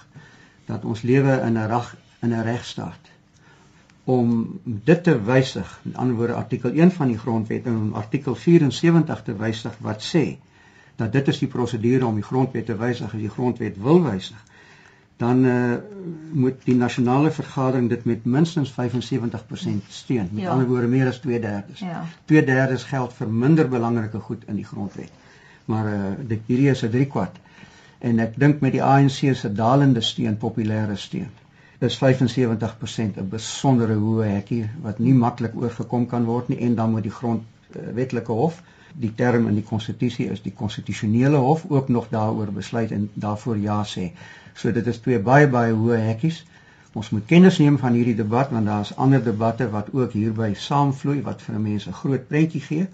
dat 0.66 0.84
ons 0.84 1.02
lewe 1.02 1.40
in 1.46 1.56
'n 1.56 1.66
in 2.20 2.32
'n 2.32 2.42
regstaat 2.42 3.12
om 4.04 4.60
dit 4.64 5.02
te 5.04 5.22
wysig 5.22 5.80
met 5.82 5.96
ander 5.96 6.16
woorde 6.16 6.34
artikel 6.34 6.70
1 6.72 6.90
van 6.92 7.06
die 7.06 7.18
grondwet 7.18 7.64
en 7.66 7.94
artikel 7.94 8.34
74 8.34 9.22
te 9.22 9.36
wysig 9.36 9.78
wat 9.78 10.02
sê 10.14 10.36
dat 10.96 11.12
dit 11.12 11.28
is 11.28 11.38
die 11.38 11.48
prosedure 11.48 12.06
om 12.06 12.14
die 12.14 12.24
grondwet 12.24 12.66
te 12.66 12.76
wysig. 12.76 13.12
As 13.12 13.20
die 13.20 13.30
grondwet 13.30 13.76
wil 13.76 14.02
wysig 14.02 14.44
dan 15.16 15.44
uh, 15.44 15.74
moet 16.32 16.64
die 16.64 16.76
nasionale 16.76 17.30
vergadering 17.30 17.88
dit 17.88 18.04
met 18.04 18.24
minstens 18.24 18.72
75% 18.72 19.88
steun. 19.88 20.28
Met 20.30 20.42
ja. 20.42 20.50
ander 20.50 20.66
woorde 20.66 20.86
meer 20.86 21.06
as 21.06 21.20
2/3 21.24 21.80
ja. 21.80 22.04
2/3 22.32 22.84
geld 22.90 23.12
vir 23.12 23.28
minder 23.28 23.68
belangrike 23.68 24.20
goed 24.20 24.44
in 24.46 24.54
die 24.54 24.64
grondwet. 24.64 25.10
Maar 25.64 25.92
uh, 25.92 26.00
dit 26.28 26.40
hierdie 26.46 26.70
is 26.70 26.84
'n 26.84 26.90
3 26.90 27.06
kwart 27.06 27.36
en 27.98 28.18
ek 28.18 28.36
dink 28.38 28.60
met 28.60 28.72
die 28.72 28.82
ANC 28.84 29.34
se 29.34 29.52
dalende 29.52 30.00
steun, 30.00 30.36
populêre 30.36 30.96
steun, 30.96 31.30
is 31.78 31.98
75% 32.02 33.18
'n 33.20 33.28
besondere 33.28 33.94
hoë 33.94 34.30
hekkie 34.34 34.64
wat 34.82 34.98
nie 34.98 35.14
maklik 35.14 35.56
oorgekom 35.56 36.06
kan 36.06 36.24
word 36.24 36.48
nie 36.48 36.58
en 36.58 36.74
dan 36.74 36.90
moet 36.90 37.02
die 37.02 37.16
grondwetlike 37.20 38.32
uh, 38.32 38.38
hof 38.38 38.62
die 38.96 39.12
term 39.14 39.48
in 39.48 39.56
die 39.58 39.64
konstitusie 39.64 40.26
is 40.32 40.42
die 40.42 40.52
konstitusionele 40.56 41.36
hof 41.36 41.64
ook 41.68 41.88
nog 41.88 42.08
daaroor 42.08 42.52
besluit 42.52 42.90
en 42.90 43.10
daarvoor 43.14 43.58
ja 43.60 43.82
sê. 43.84 44.10
So 44.54 44.72
dit 44.72 44.86
is 44.86 45.00
twee 45.04 45.18
baie 45.20 45.48
baie 45.48 45.74
hoë 45.76 45.98
hekkies. 46.06 46.44
Ons 46.96 47.10
moet 47.12 47.26
kennis 47.28 47.58
neem 47.60 47.76
van 47.78 47.92
hierdie 47.92 48.16
debat 48.16 48.50
want 48.50 48.66
daar's 48.66 48.94
ander 48.96 49.24
debatte 49.24 49.68
wat 49.70 49.92
ook 49.92 50.16
hierby 50.16 50.54
saamvloei 50.54 51.20
wat 51.26 51.44
vir 51.44 51.60
mense 51.60 51.92
groot 51.92 52.28
prentjie 52.28 52.62
gee. 52.68 52.86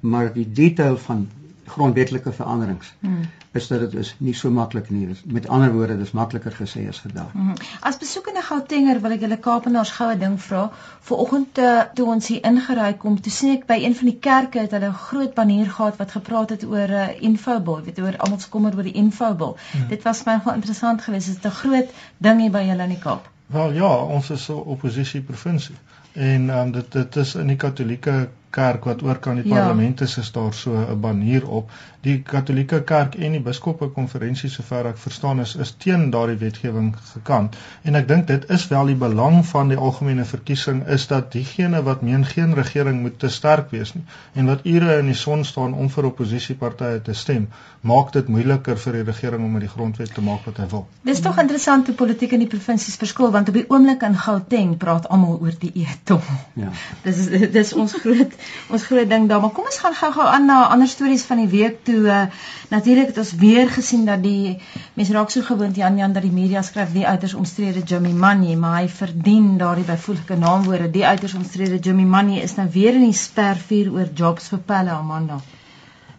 Maar 0.00 0.32
die 0.34 0.46
detail 0.46 0.96
van 0.96 1.26
grondwetlike 1.66 2.32
veranderings 2.32 2.92
hmm. 3.00 3.20
is 3.52 3.66
dat 3.66 3.80
dit 3.80 3.94
is 3.94 4.14
nie 4.18 4.34
so 4.34 4.50
maklik 4.50 4.90
nie. 4.90 5.08
Met 5.24 5.48
ander 5.48 5.72
woorde, 5.72 5.98
dis 5.98 6.10
makliker 6.10 6.52
gesê 6.52 6.88
as 6.88 6.98
gedaan. 6.98 7.28
Hmm. 7.32 7.52
As 7.80 7.98
besoekende 7.98 8.42
Gautenger 8.42 9.00
wil 9.00 9.14
ek 9.16 9.20
julle 9.26 9.38
Kaapenaars 9.46 9.92
goue 9.96 10.16
ding 10.18 10.38
vra. 10.40 10.62
Vanoggend 11.08 11.58
uh, 11.58 11.74
toe 11.94 12.06
ons 12.14 12.30
hier 12.32 12.42
ingery 12.48 12.92
kom, 13.04 13.20
toe 13.20 13.32
sien 13.32 13.54
ek 13.56 13.66
by 13.68 13.78
een 13.84 13.96
van 13.98 14.10
die 14.10 14.18
kerke 14.28 14.64
het 14.64 14.74
hulle 14.76 14.90
'n 14.90 15.02
groot 15.04 15.34
banner 15.34 15.70
gehad 15.76 16.00
wat 16.00 16.16
gepraat 16.16 16.56
het 16.56 16.64
oor 16.64 16.88
'n 16.88 17.04
uh, 17.04 17.22
infobil, 17.30 17.82
weet 17.84 18.00
oor 18.00 18.16
almal 18.16 18.40
se 18.40 18.48
kommer 18.48 18.76
oor 18.76 18.88
die 18.88 18.98
infobil. 19.04 19.56
Hmm. 19.72 19.88
Dit 19.88 20.02
was 20.02 20.24
my 20.24 20.38
baie 20.44 20.56
interessant 20.56 21.02
geweest. 21.02 21.26
Dit 21.26 21.44
is 21.44 21.50
'n 21.50 21.60
groot 21.62 21.90
ding 22.18 22.40
hier 22.40 22.50
by 22.50 22.66
julle 22.66 22.82
in 22.82 22.96
die 22.96 23.02
Kaap. 23.06 23.28
Wel 23.46 23.72
ja, 23.72 23.96
ons 23.96 24.30
is 24.30 24.48
'n 24.48 24.52
oppositie 24.76 25.20
provinsie 25.20 25.76
en 26.12 26.50
um, 26.50 26.72
dit 26.72 26.92
dit 26.92 27.16
is 27.16 27.34
in 27.34 27.46
die 27.46 27.56
Katolieke 27.56 28.28
kerk 28.52 28.84
wat 28.88 29.02
oor 29.02 29.18
kan 29.22 29.40
die 29.40 29.48
ja. 29.48 29.56
parlement 29.56 30.00
is, 30.04 30.18
is 30.20 30.30
daar 30.32 30.52
so 30.54 30.76
'n 30.76 31.00
banier 31.00 31.48
op. 31.48 31.70
Die 32.02 32.22
Katolieke 32.22 32.82
Kerk 32.82 33.14
en 33.14 33.32
die 33.32 33.40
Biskoppe 33.40 33.86
Konferensie 33.94 34.50
sover 34.50 34.86
ek 34.90 34.96
verstaan 34.98 35.40
is 35.40 35.54
is 35.56 35.70
teen 35.84 36.10
daardie 36.10 36.38
wetgewing 36.40 36.96
gekant. 37.12 37.56
En 37.82 37.94
ek 37.94 38.08
dink 38.08 38.26
dit 38.26 38.48
is 38.50 38.68
wel 38.68 38.86
die 38.86 38.96
belang 38.98 39.46
van 39.46 39.68
die 39.68 39.78
algemene 39.78 40.24
verkiesing 40.24 40.82
is 40.86 41.06
dat 41.06 41.30
diegene 41.32 41.82
wat 41.82 42.02
meen 42.02 42.24
geen 42.26 42.54
regering 42.54 43.00
moet 43.02 43.18
te 43.18 43.28
sterk 43.28 43.70
wees 43.70 43.94
nie 43.94 44.02
en 44.34 44.46
wat 44.46 44.66
ure 44.66 44.98
in 44.98 45.06
die 45.06 45.14
son 45.14 45.44
staan 45.44 45.74
om 45.74 45.90
vir 45.90 46.04
oppositiepartye 46.10 47.02
te 47.02 47.14
stem, 47.14 47.48
maak 47.80 48.12
dit 48.12 48.28
moeiliker 48.28 48.78
vir 48.78 48.92
die 48.92 49.04
regering 49.12 49.44
om 49.44 49.52
met 49.52 49.66
die 49.66 49.70
grondwet 49.70 50.14
te 50.14 50.22
maak 50.22 50.44
wat 50.46 50.58
hy 50.58 50.66
wil. 50.74 50.86
Dis 51.06 51.20
tog 51.20 51.38
interessant 51.38 51.86
hoe 51.86 51.94
politiek 51.94 52.32
in 52.32 52.42
die 52.44 52.50
provinsies 52.50 52.98
verskil 52.98 53.30
want 53.30 53.48
op 53.48 53.54
die 53.54 53.66
oomblik 53.68 54.02
in 54.02 54.18
Gauteng 54.18 54.76
praat 54.76 55.06
almal 55.08 55.38
oor 55.38 55.54
die 55.58 55.72
e-tol. 55.86 56.20
Ja. 56.58 56.74
Dis 57.06 57.28
dis 57.54 57.72
ons 57.78 57.94
groot 58.02 58.41
ons 58.68 58.82
groot 58.88 59.08
ding 59.08 59.28
daar, 59.28 59.40
maar 59.40 59.54
kom 59.56 59.64
ons 59.64 59.78
gaan 59.78 59.94
gou-gou 59.94 60.26
aan 60.26 60.46
na 60.46 60.66
ander 60.66 60.88
stories 60.88 61.24
van 61.28 61.42
die 61.42 61.50
week 61.52 61.84
toe. 61.84 62.02
Uh, 62.06 62.24
Natuurlik 62.72 63.06
het 63.06 63.18
ons 63.18 63.32
weer 63.36 63.68
gesien 63.68 64.06
dat 64.08 64.22
die 64.24 64.56
mense 64.96 65.12
raak 65.12 65.30
so 65.30 65.44
gewoond 65.44 65.76
Jan 65.76 65.98
Jan 66.00 66.14
dat 66.16 66.24
die 66.24 66.32
media 66.32 66.62
skryf 66.64 66.94
die 66.94 67.06
uiters 67.06 67.34
omstrede 67.34 67.82
Jimmy 67.84 68.12
Money, 68.16 68.54
maar 68.56 68.78
hy 68.78 68.86
verdien 68.88 69.58
daardie 69.60 69.84
byvoeglike 69.84 70.38
naamwoorde. 70.40 70.88
Die 70.94 71.04
uiters 71.06 71.34
omstrede 71.36 71.76
Jimmy 71.78 72.06
Money 72.14 72.40
is 72.40 72.56
nou 72.56 72.68
weer 72.72 72.96
in 72.96 73.04
die 73.04 73.18
spervuur 73.18 73.92
oor 73.92 74.08
jobs 74.22 74.48
vir 74.48 74.62
Pelle 74.70 74.94
Amanda. 74.96 75.36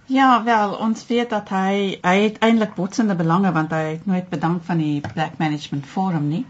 Ja, 0.05 0.43
wel, 0.43 0.75
ons 0.85 1.07
weet 1.09 1.33
dat 1.33 1.49
hy 1.49 1.97
hy 2.03 2.15
het 2.27 2.37
eintlik 2.45 2.77
botsende 2.77 3.17
belange 3.17 3.51
want 3.57 3.73
hy 3.73 3.83
het 3.95 4.05
nooit 4.05 4.29
bedank 4.29 4.61
van 4.69 4.77
die 4.77 5.01
Black 5.01 5.41
Management 5.41 5.89
Forum 5.89 6.29
nie 6.29 6.45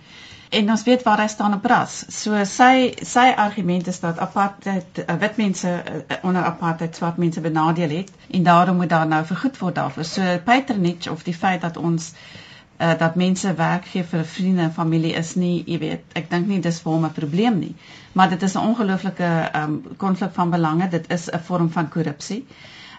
en 0.54 0.70
ons 0.70 0.84
weet 0.86 1.04
waar 1.04 1.22
hy 1.24 1.28
staan 1.32 1.56
op 1.58 1.66
ras. 1.66 1.96
So 2.14 2.44
sy 2.50 2.94
sy 3.02 3.26
argument 3.46 3.88
is 3.90 4.00
dat 4.04 4.20
apartheid 4.22 5.02
uh, 5.02 5.16
wit 5.22 5.40
mense 5.42 5.70
uh, 5.70 6.18
onder 6.22 6.46
apartheid 6.46 6.96
swart 6.96 7.18
mense 7.22 7.42
benadeel 7.42 7.96
het 7.98 8.12
en 8.30 8.44
daarom 8.44 8.78
moet 8.82 8.90
daar 8.94 9.08
nou 9.10 9.24
vergoed 9.26 9.58
word 9.58 9.76
daarvoor. 9.76 10.06
So 10.06 10.38
patronage 10.46 11.12
of 11.12 11.24
die 11.24 11.34
feit 11.34 11.62
dat 11.66 11.78
ons 11.78 12.12
uh, 12.14 12.94
dat 13.00 13.16
mense 13.16 13.54
werk 13.58 13.90
gee 13.94 14.06
vir 14.14 14.26
vriende 14.36 14.68
en 14.68 14.76
familie 14.78 15.16
is 15.18 15.34
nie, 15.36 15.64
jy 15.66 15.80
weet, 15.82 16.06
ek 16.20 16.30
dink 16.30 16.48
nie 16.48 16.62
dis 16.62 16.82
vir 16.86 16.94
hom 16.94 17.10
'n 17.10 17.18
probleem 17.18 17.60
nie. 17.60 17.74
Maar 18.14 18.30
dit 18.30 18.44
is 18.44 18.56
'n 18.56 18.68
ongelooflike 18.70 19.34
um, 19.56 19.82
konflik 19.98 20.34
van 20.38 20.50
belange. 20.50 20.90
Dit 20.90 21.12
is 21.12 21.30
'n 21.32 21.44
vorm 21.50 21.70
van 21.72 21.90
korrupsie. 21.90 22.46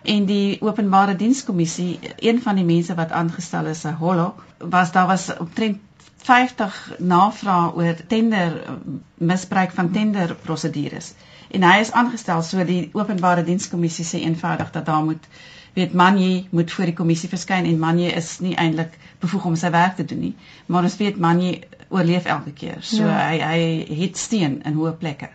En 0.02 0.24
die 0.28 0.60
openbare 0.60 1.16
dienskommissie, 1.16 1.98
een 2.18 2.42
van 2.42 2.54
die 2.54 2.64
mense 2.64 2.94
wat 2.94 3.10
aangestel 3.10 3.66
is, 3.66 3.84
hollo, 3.84 4.34
was 4.58 4.92
daar 4.92 5.06
was 5.06 5.30
omtrent 5.38 5.78
50 6.24 6.76
navrae 6.98 7.72
oor 7.76 7.96
tender 8.08 8.56
misbruik 9.14 9.74
van 9.76 9.90
tender 9.92 10.34
prosedures. 10.46 11.12
En 11.50 11.62
hy 11.62 11.80
is 11.84 11.92
aangestel 11.92 12.42
so 12.42 12.64
die 12.64 12.88
openbare 12.92 13.44
dienskommissie 13.44 14.06
sê 14.08 14.22
eenvoudig 14.24 14.72
dat 14.72 14.86
daar 14.86 15.04
moet 15.04 15.28
weet 15.74 15.92
Manje 15.92 16.44
moet 16.50 16.72
voor 16.72 16.90
die 16.90 16.94
kommissie 16.94 17.28
verskyn 17.28 17.66
en 17.66 17.78
Manje 17.78 18.10
is 18.12 18.38
nie 18.40 18.54
eintlik 18.54 18.96
bevoeg 19.20 19.44
om 19.44 19.56
sy 19.58 19.70
werk 19.74 19.96
te 19.98 20.04
doen 20.04 20.20
nie. 20.28 20.34
Maar 20.66 20.88
ons 20.88 20.96
weet 20.96 21.18
Manje 21.18 21.60
oorleef 21.88 22.24
elke 22.24 22.52
keer. 22.52 22.80
So 22.80 23.02
ja. 23.02 23.20
hy 23.28 23.38
hy 23.44 24.02
het 24.02 24.18
steen 24.18 24.60
in 24.64 24.78
hoë 24.78 24.94
plekke. 24.98 25.30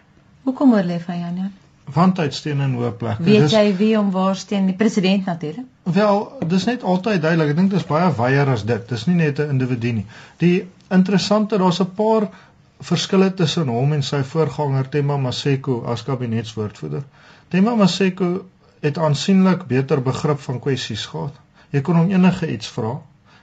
Hoekom 0.47 0.73
oorleef 0.73 1.09
hy 1.11 1.19
Janie? 1.21 1.51
wandheidsteen 1.93 2.61
in 2.61 2.75
hoë 2.77 2.91
plekke. 2.97 3.23
Weet 3.25 3.47
dis, 3.47 3.53
jy 3.55 3.75
wie 3.79 3.93
om 3.99 4.11
waar 4.13 4.37
steen 4.37 4.67
die 4.69 4.75
president 4.77 5.25
natuurlik? 5.25 5.65
Wel, 5.89 6.19
dis 6.51 6.67
net 6.69 6.83
altyd 6.83 7.21
duidelik. 7.23 7.53
Ek 7.53 7.57
dink 7.57 7.71
dit 7.73 7.79
is 7.81 7.87
baie 7.89 8.09
wyeer 8.17 8.51
as 8.53 8.65
dit. 8.67 8.83
Dis 8.89 9.07
nie 9.09 9.17
net 9.17 9.39
'n 9.39 9.55
individu 9.55 9.93
nie. 10.01 10.05
Die 10.37 10.67
interessante, 10.91 11.57
daar's 11.57 11.81
'n 11.81 11.93
paar 11.95 12.29
verskille 12.79 13.33
tussen 13.33 13.67
hom 13.67 13.93
en 13.93 14.03
sy 14.03 14.21
voorganger 14.23 14.89
Tema 14.89 15.17
Maseko 15.17 15.83
as 15.85 16.03
kabinetswoordvoerder. 16.03 17.03
Tema 17.49 17.75
Maseko 17.75 18.45
het 18.79 18.97
aansienlik 18.97 19.65
beter 19.67 20.01
begrip 20.01 20.39
van 20.39 20.59
kwessies 20.59 21.05
gehad. 21.05 21.33
Jy 21.69 21.81
kon 21.81 21.95
hom 21.95 22.11
enige 22.11 22.51
iets 22.51 22.67
vra 22.67 22.99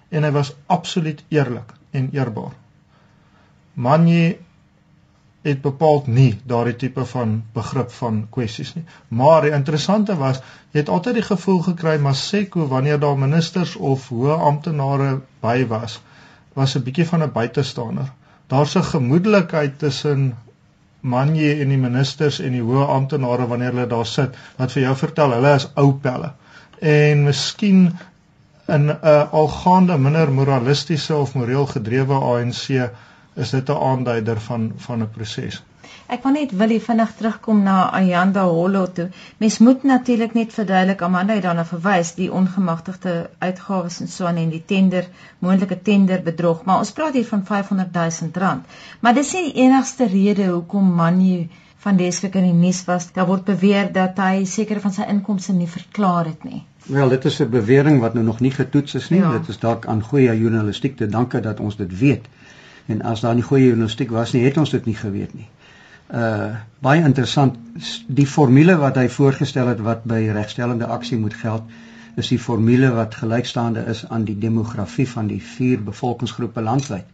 en 0.08 0.24
hy 0.24 0.30
was 0.30 0.54
absoluut 0.66 1.24
eerlik 1.28 1.72
en 1.90 2.08
eerbaar. 2.12 2.54
Manje 3.74 4.36
het 5.46 5.60
bepaald 5.62 6.06
nie 6.06 6.32
daardie 6.48 6.76
tipe 6.76 7.04
van 7.06 7.36
begrip 7.54 7.90
van 7.98 8.24
kwessies 8.30 8.72
nie. 8.74 8.84
Maar 9.08 9.46
die 9.46 9.52
interessante 9.54 10.16
was, 10.18 10.40
jy 10.72 10.82
het 10.82 10.90
altyd 10.90 11.20
die 11.20 11.26
gevoel 11.28 11.60
gekry 11.68 11.96
maar 12.02 12.16
Seko 12.18 12.66
wanneer 12.72 12.98
daar 13.02 13.18
ministers 13.18 13.76
of 13.76 14.08
hoë 14.10 14.40
amptenare 14.48 15.20
by 15.44 15.60
was, 15.70 16.00
was 16.56 16.76
'n 16.76 16.82
bietjie 16.82 17.06
van 17.06 17.22
'n 17.22 17.32
buitestander. 17.32 18.10
Daar's 18.52 18.74
'n 18.76 18.82
gemoedelikheid 18.82 19.78
tussen 19.78 20.36
Manje 21.00 21.54
en 21.62 21.68
die 21.68 21.78
ministers 21.78 22.38
en 22.40 22.52
die 22.56 22.62
hoë 22.62 22.86
amptenare 22.90 23.46
wanneer 23.46 23.74
hulle 23.74 23.86
daar 23.86 24.06
sit 24.06 24.36
wat 24.56 24.72
vir 24.72 24.82
jou 24.82 24.94
vertel 24.96 25.34
hulle 25.36 25.54
is 25.54 25.68
ou 25.82 25.92
pelle. 26.06 26.32
En 26.80 27.24
miskien 27.24 27.98
in 28.66 28.86
'n 28.86 28.98
uh, 29.04 29.32
algaande 29.32 29.98
minder 29.98 30.32
moralistiese 30.32 31.16
of 31.16 31.34
moreel 31.34 31.66
gedrewe 31.66 32.14
ANC 32.14 32.90
is 33.34 33.50
dit 33.50 33.70
'n 33.70 33.82
aanduider 33.90 34.40
van 34.40 34.72
van 34.76 35.02
'n 35.02 35.10
proses. 35.10 35.62
Ek 36.06 36.22
wil 36.22 36.36
net 36.36 36.52
wil 36.54 36.72
vinnig 36.78 37.12
terugkom 37.18 37.62
na 37.66 37.90
Ayanda 37.98 38.44
Hollo 38.46 38.84
toe. 38.94 39.08
Mens 39.42 39.58
moet 39.58 39.82
natuurlik 39.82 40.34
net 40.38 40.52
verduidelik 40.54 41.02
Amanda 41.02 41.34
het 41.34 41.42
daarna 41.42 41.64
verwys 41.66 42.12
die 42.14 42.28
ongemagtigde 42.32 43.14
uitgawes 43.38 44.00
en 44.00 44.08
so 44.08 44.28
aan 44.28 44.38
en 44.38 44.52
die 44.54 44.62
tender 44.66 45.08
moontlike 45.38 45.80
tender 45.82 46.22
bedrog, 46.22 46.62
maar 46.64 46.78
ons 46.84 46.92
praat 46.92 47.18
hier 47.18 47.26
van 47.26 47.42
500 47.44 47.92
000 47.94 48.30
rand. 48.44 48.78
Maar 49.00 49.14
dis 49.18 49.32
nie 49.34 49.42
die 49.48 49.64
enigste 49.64 50.06
rede 50.12 50.46
hoekom 50.52 50.94
Manu 50.94 51.48
van 51.86 51.98
Desvik 51.98 52.38
in 52.38 52.46
die 52.52 52.60
nuus 52.60 52.84
was. 52.86 53.10
Daar 53.12 53.26
word 53.26 53.44
beweer 53.50 53.90
dat 53.92 54.22
hy 54.22 54.44
sekere 54.44 54.80
van 54.86 54.94
sy 54.94 55.08
inkomste 55.10 55.52
nie 55.58 55.68
verklaar 55.70 56.30
het 56.30 56.46
nie. 56.46 56.62
Wel, 56.86 57.08
dit 57.08 57.24
is 57.24 57.40
'n 57.42 57.50
bewering 57.50 58.00
wat 58.00 58.14
nou 58.14 58.24
nog 58.24 58.40
nie 58.40 58.50
getoets 58.50 58.94
is 58.94 59.08
nie. 59.10 59.20
Ja. 59.20 59.32
Dit 59.32 59.48
is 59.48 59.58
dalk 59.58 59.86
aan 59.86 60.02
goeie 60.02 60.38
journalistiek 60.38 60.96
te 60.96 61.06
danke 61.06 61.40
dat 61.40 61.60
ons 61.60 61.76
dit 61.76 61.98
weet. 61.98 62.26
En 62.86 63.02
as 63.02 63.20
daar 63.20 63.34
nie 63.34 63.42
goeie 63.42 63.66
journalistiek 63.66 64.10
was 64.10 64.32
nie, 64.32 64.44
het 64.44 64.56
ons 64.56 64.70
dit 64.70 64.84
nie 64.86 64.94
geweet 64.94 65.34
nie. 65.34 65.48
Uh 66.12 66.54
baie 66.86 67.02
interessant 67.02 67.56
die 68.06 68.26
formule 68.30 68.76
wat 68.78 68.96
hy 69.00 69.08
voorgestel 69.10 69.66
het 69.72 69.80
wat 69.82 70.04
by 70.06 70.20
regstellende 70.30 70.86
aksie 70.86 71.18
moet 71.18 71.34
geld 71.34 71.64
is 72.16 72.28
die 72.30 72.38
formule 72.38 72.92
wat 72.94 73.14
gelykstaande 73.14 73.82
is 73.90 74.04
aan 74.08 74.24
die 74.24 74.38
demografie 74.38 75.08
van 75.08 75.26
die 75.26 75.40
vier 75.42 75.82
bevolkingsgroepe 75.82 76.62
landwyd. 76.62 77.04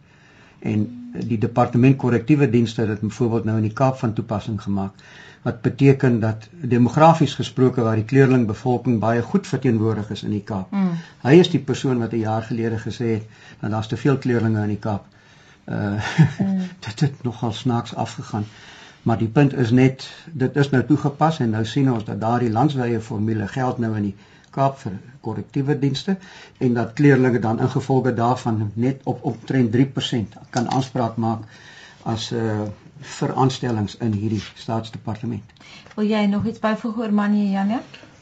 En 0.59 0.85
die 1.13 1.37
departement 1.37 1.97
korrektiewe 1.97 2.49
dienste 2.49 2.81
het 2.81 2.89
dit 2.89 3.01
byvoorbeeld 3.01 3.49
nou 3.49 3.57
in 3.57 3.67
die 3.67 3.77
Kaap 3.81 3.97
van 3.97 4.13
toepassing 4.13 4.61
gemaak 4.61 5.03
wat 5.43 5.61
beteken 5.61 6.19
dat 6.19 6.47
demografies 6.51 7.33
gesproke 7.35 7.81
waar 7.81 7.99
die 7.99 8.07
kleurlingbevolking 8.07 8.99
baie 8.99 9.21
goed 9.21 9.47
verteenwoordig 9.47 10.09
is 10.15 10.23
in 10.23 10.31
die 10.31 10.43
Kaap. 10.43 10.71
Mm. 10.71 10.93
Hy 11.23 11.33
is 11.39 11.49
die 11.51 11.59
persoon 11.59 11.99
wat 11.99 12.13
'n 12.13 12.23
jaar 12.23 12.43
gelede 12.43 12.79
gesê 12.79 13.09
het 13.17 13.25
dat 13.59 13.71
daar's 13.71 13.87
te 13.87 13.97
veel 13.97 14.17
kleurlinge 14.17 14.61
in 14.61 14.75
die 14.75 14.79
Kaap. 14.79 15.05
Uh 15.65 15.99
mm. 16.39 16.61
dit 16.79 16.99
het 16.99 17.23
nogal 17.23 17.51
snaaks 17.51 17.95
afgegaan. 17.95 18.45
Maar 19.03 19.17
die 19.17 19.27
punt 19.27 19.53
is 19.53 19.71
net 19.71 20.05
dit 20.31 20.55
is 20.55 20.69
nou 20.69 20.83
toegepas 20.85 21.39
en 21.39 21.49
nou 21.49 21.65
sien 21.65 21.91
ons 21.91 22.05
dat 22.07 22.19
daardie 22.19 22.51
landswye 22.51 23.01
formule 23.01 23.47
geld 23.47 23.77
nou 23.83 23.95
in 23.97 24.11
die 24.11 24.15
Kaap 24.53 24.77
vir 24.83 24.99
korrektiewe 25.25 25.73
dienste 25.79 26.17
en 26.57 26.75
dat 26.77 26.93
kleurlinge 26.93 27.39
dan 27.39 27.59
ingevolge 27.59 28.13
daarvan 28.13 28.71
net 28.73 29.01
op 29.03 29.23
omtrent 29.23 29.75
3% 29.75 30.37
kan 30.49 30.69
aanspraak 30.69 31.17
maak 31.17 31.47
as 32.03 32.31
'n 32.31 32.35
uh, 32.35 32.67
vir 33.03 33.33
aanstellings 33.35 33.95
in 33.97 34.13
hierdie 34.13 34.41
staatsdepartement. 34.55 35.43
Wil 35.95 36.05
jy 36.05 36.25
nog 36.25 36.45
iets 36.45 36.59
byvoeg 36.59 36.97
oor 36.97 37.13
Manie 37.13 37.49
Janne? 37.51 37.81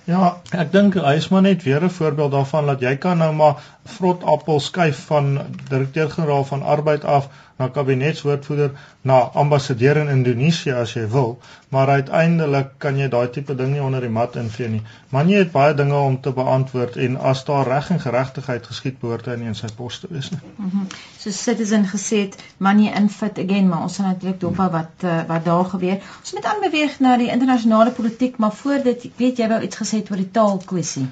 Ja, 0.10 0.42
ek 0.58 0.72
dink 0.74 0.96
hy 0.98 1.14
is 1.20 1.28
maar 1.30 1.44
net 1.46 1.64
weer 1.64 1.84
'n 1.84 1.90
voorbeeld 1.90 2.32
daarvan 2.32 2.66
dat 2.66 2.82
jy 2.82 2.96
kan 2.98 3.18
nou 3.18 3.34
maar 3.34 3.62
vrot 3.84 4.24
appel 4.24 4.60
skuif 4.60 5.06
van 5.06 5.40
direkteur-generaal 5.70 6.44
van 6.46 6.64
arbeid 6.64 7.04
af 7.04 7.30
na 7.62 7.68
kabinetswoordvoerder 7.68 8.72
na 9.02 9.20
ambassadeur 9.20 9.98
in 9.98 10.08
Indonesië 10.08 10.74
as 10.82 10.94
jy 10.94 11.04
wil, 11.10 11.36
maar 11.70 11.90
uiteindelik 11.90 12.74
kan 12.82 12.98
jy 12.98 13.08
daai 13.14 13.30
tipe 13.34 13.56
ding 13.56 13.74
nie 13.74 13.82
onder 13.82 14.02
die 14.02 14.10
mat 14.14 14.36
invee 14.42 14.70
nie. 14.70 14.82
Man 15.14 15.30
jy 15.30 15.44
het 15.44 15.52
baie 15.54 15.76
dinge 15.78 15.98
om 15.98 16.18
te 16.22 16.34
beantwoord 16.38 16.98
en 17.06 17.18
as 17.32 17.44
daar 17.46 17.70
reg 17.70 17.90
en 17.94 18.02
geregtigheid 18.02 18.68
geskied 18.70 19.00
behoort 19.02 19.30
hy 19.30 19.38
nie 19.42 19.50
in 19.54 19.58
sy 19.58 19.70
pos 19.78 20.00
te 20.02 20.10
wees 20.12 20.32
nie. 20.34 20.42
Mhm. 20.58 20.68
Mm 20.68 21.10
so 21.22 21.30
citizen 21.30 21.84
gesê 21.86 22.24
het 22.24 22.36
man 22.58 22.80
jy 22.82 22.90
infit 22.98 23.38
again, 23.40 23.68
maar 23.70 23.84
ons 23.86 23.98
gaan 23.98 24.08
natuurlik 24.10 24.40
dop 24.42 24.56
wat 24.58 25.04
uh, 25.06 25.20
wat 25.28 25.46
daar 25.46 25.66
gebeur. 25.70 26.00
Ons 26.20 26.34
moet 26.34 26.48
aanbeweeg 26.50 26.96
na 27.00 27.18
die 27.18 27.30
internasionale 27.30 27.92
politiek, 27.92 28.38
maar 28.38 28.52
voor 28.52 28.82
dit 28.84 29.06
weet 29.18 29.38
jy 29.38 29.50
wou 29.52 29.60
iets 29.62 29.78
gesê 29.78 30.02
oor 30.10 30.18
die 30.18 30.32
taalkwessie. 30.32 31.06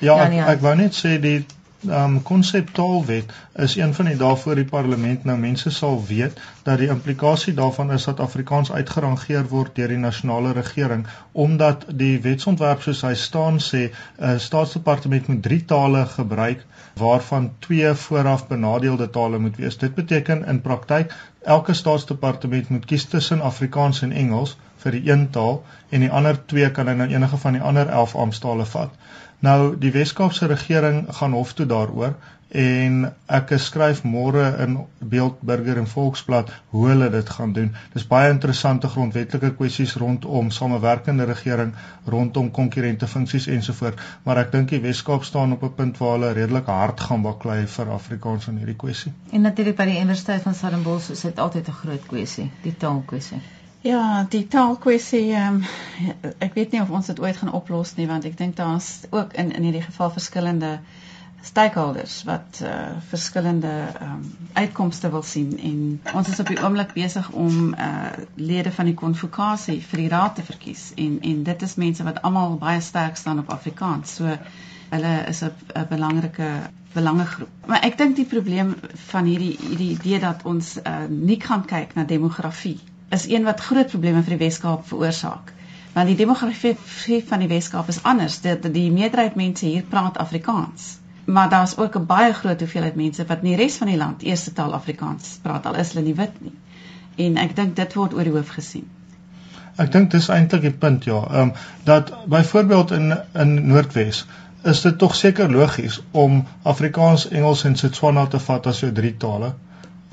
Ja, 0.00 0.16
ek, 0.26 0.34
ek 0.56 0.64
wou 0.66 0.74
net 0.74 0.98
sê 0.98 1.20
die 1.22 1.44
um 1.88 2.22
konseptaalwet 2.22 3.32
is 3.52 3.76
een 3.76 3.94
van 3.94 4.04
die 4.04 4.16
daarvoor 4.16 4.54
die 4.54 4.64
parlement 4.64 5.24
nou 5.24 5.38
mense 5.38 5.70
sal 5.70 5.98
weet 6.06 6.40
dat 6.62 6.78
die 6.78 6.88
implikasie 6.88 7.54
daarvan 7.54 7.92
is 7.92 8.04
dat 8.04 8.20
Afrikaans 8.20 8.72
uitgerangeer 8.72 9.48
word 9.48 9.74
deur 9.76 9.88
die 9.88 10.00
nasionale 10.00 10.52
regering 10.52 11.06
omdat 11.32 11.84
die 11.88 12.20
wetsontwerp 12.20 12.82
soos 12.82 13.02
hy 13.02 13.14
staan 13.14 13.60
sê 13.60 13.82
'n 13.82 13.90
uh, 13.90 14.32
eh, 14.32 14.38
staatsdepartement 14.38 15.28
moet 15.28 15.42
drie 15.42 15.64
tale 15.64 16.06
gebruik 16.06 16.66
waarvan 16.94 17.52
twee 17.58 17.94
vooraf 17.94 18.46
benadeelde 18.48 19.10
tale 19.10 19.38
moet 19.38 19.56
wees. 19.56 19.78
Dit 19.78 19.94
beteken 19.94 20.44
in 20.46 20.60
praktyk 20.60 21.14
elke 21.42 21.72
staatsdepartement 21.72 22.68
moet 22.68 22.84
kies 22.84 23.04
tussen 23.04 23.40
Afrikaans 23.40 24.02
en 24.02 24.12
Engels 24.12 24.56
vir 24.84 24.96
die 24.96 25.10
een 25.10 25.30
taal 25.30 25.64
en 25.88 26.00
die 26.00 26.10
ander 26.10 26.38
twee 26.46 26.70
kan 26.70 26.88
hy 26.90 26.94
nou 26.98 27.08
enige 27.10 27.36
van 27.36 27.52
die 27.52 27.62
ander 27.62 27.88
11 27.88 28.14
amptale 28.14 28.64
vat. 28.64 28.90
Nou 29.44 29.74
die 29.76 29.90
Weskaapse 29.92 30.46
regering 30.46 31.04
gaan 31.18 31.32
hof 31.36 31.52
toe 31.52 31.66
daaroor 31.68 32.14
en 32.54 33.00
ek 33.38 33.50
skryf 33.58 34.04
môre 34.06 34.44
in 34.62 34.76
Beeld 35.12 35.40
Burger 35.48 35.80
en 35.80 35.88
Volksblad 35.90 36.52
hoe 36.70 36.84
hulle 36.88 37.08
dit 37.10 37.32
gaan 37.36 37.52
doen. 37.56 37.72
Dis 37.92 38.06
baie 38.12 38.30
interessante 38.32 38.88
grondwetlike 38.88 39.50
kwessies 39.58 39.96
rondom 40.00 40.52
samewerkende 40.54 41.26
regering, 41.28 41.72
rondom 42.14 42.50
konkurrente 42.60 43.08
funksies 43.10 43.48
ensovoort, 43.56 44.00
maar 44.22 44.40
ek 44.44 44.54
dink 44.54 44.70
die 44.70 44.80
Weskaap 44.84 45.26
staan 45.28 45.52
op 45.58 45.66
'n 45.68 45.74
punt 45.80 45.98
waar 45.98 46.14
hulle 46.14 46.32
redelik 46.38 46.70
hard 46.70 47.00
gaan 47.08 47.26
baklei 47.26 47.66
vir 47.66 47.90
Afrikaans 47.98 48.48
in 48.48 48.62
hierdie 48.62 48.80
kwessie. 48.86 49.12
En 49.32 49.40
natuurlik 49.40 49.76
by 49.76 49.90
die 49.90 49.98
Universiteit 50.00 50.42
van 50.42 50.54
Stellenbosch 50.54 51.10
is 51.10 51.26
dit 51.28 51.38
altyd 51.38 51.68
'n 51.68 51.80
groot 51.82 52.06
kwessie, 52.06 52.50
die 52.62 52.76
taalkwessie. 52.76 53.42
Ja, 53.84 54.24
die 54.32 54.46
taalkwessie 54.48 55.34
ehm 55.36 55.56
um, 55.60 56.30
ek 56.40 56.54
weet 56.56 56.70
nie 56.72 56.80
of 56.80 56.90
ons 56.96 57.10
dit 57.10 57.18
ooit 57.20 57.36
gaan 57.36 57.52
oplos 57.52 57.90
nie 57.98 58.06
want 58.08 58.24
ek 58.24 58.36
dink 58.38 58.54
daar's 58.56 58.86
ook 59.10 59.34
in 59.36 59.50
in 59.52 59.66
hierdie 59.66 59.82
geval 59.84 60.08
verskillende 60.14 60.70
stakeholders 61.44 62.14
wat 62.24 62.62
uh 62.64 62.94
verskillende 63.10 63.72
ehm 63.72 64.14
um, 64.14 64.22
uitkomste 64.54 65.10
wil 65.12 65.22
sien 65.22 65.50
en 65.70 65.82
ons 66.20 66.30
is 66.32 66.40
op 66.40 66.52
die 66.52 66.56
oomblik 66.62 66.94
besig 66.94 67.28
om 67.42 67.74
uh 67.88 68.14
lede 68.52 68.72
van 68.78 68.88
die 68.88 68.96
konvokasie 69.02 69.76
vir 69.90 70.02
die 70.04 70.08
raad 70.14 70.40
te 70.40 70.46
verkies 70.48 70.86
en 71.04 71.20
en 71.32 71.44
dit 71.50 71.66
is 71.68 71.76
mense 71.84 72.08
wat 72.08 72.22
almal 72.22 72.56
baie 72.64 72.80
sterk 72.80 73.20
staan 73.20 73.44
op 73.44 73.52
Afrikaans. 73.58 74.16
So 74.16 74.38
hulle 74.94 75.12
is 75.34 75.44
'n 75.44 75.84
belangrike 75.92 76.48
belangegroep. 76.96 77.52
Maar 77.66 77.84
ek 77.84 77.98
dink 77.98 78.16
die 78.16 78.30
probleem 78.32 78.74
van 79.12 79.24
hierdie 79.24 79.56
hierdie 79.60 79.92
idee 79.98 80.24
dat 80.26 80.42
ons 80.44 80.76
uh 80.78 81.04
nie 81.10 81.40
kan 81.48 81.68
kyk 81.76 81.94
na 81.94 82.08
demografie 82.16 82.80
is 83.14 83.28
een 83.30 83.44
wat 83.46 83.60
groot 83.60 83.90
probleme 83.92 84.22
vir 84.22 84.36
die 84.36 84.44
Weskaap 84.46 84.86
veroorsaak. 84.90 85.52
Want 85.94 86.10
die 86.10 86.18
demografie 86.18 87.22
van 87.28 87.44
die 87.44 87.48
Weskaap 87.50 87.88
is 87.92 88.02
anders. 88.02 88.40
Die, 88.42 88.54
die 88.76 88.90
meerderheid 88.92 89.36
mense 89.38 89.66
hier 89.66 89.86
praat 89.90 90.18
Afrikaans. 90.18 90.96
Maar 91.24 91.48
daar's 91.52 91.76
ook 91.78 91.96
'n 91.98 92.06
baie 92.06 92.32
groot 92.32 92.60
hoeveelheid 92.60 92.94
mense 92.94 93.26
wat 93.26 93.42
in 93.42 93.50
die 93.50 93.56
res 93.56 93.76
van 93.76 93.86
die 93.86 93.96
land 93.96 94.22
eerste 94.22 94.52
taal 94.52 94.74
Afrikaans 94.74 95.38
praat 95.42 95.66
al 95.66 95.74
is 95.82 95.92
hulle 95.92 96.04
nie 96.04 96.14
wit 96.14 96.40
nie. 96.40 96.52
En 97.26 97.36
ek 97.36 97.56
dink 97.56 97.76
dit 97.76 97.94
word 97.94 98.14
oor 98.14 98.24
die 98.24 98.32
hoof 98.32 98.48
gesien. 98.48 98.88
Ek 99.76 99.92
dink 99.92 100.10
dis 100.10 100.28
eintlik 100.28 100.62
die 100.62 100.78
punt 100.84 101.04
ja, 101.04 101.20
ehm 101.30 101.40
um, 101.40 101.52
dat 101.84 102.12
byvoorbeeld 102.26 102.90
in 102.90 103.20
in 103.32 103.66
Noordwes 103.66 104.26
is 104.62 104.80
dit 104.80 104.98
tog 104.98 105.14
seker 105.14 105.50
logies 105.52 106.00
om 106.10 106.44
Afrikaans, 106.62 107.28
Engels 107.28 107.64
en 107.64 107.76
Setswana 107.76 108.26
te 108.26 108.38
vat 108.38 108.66
as 108.66 108.80
jou 108.80 108.92
drie 108.92 109.16
tale 109.16 109.54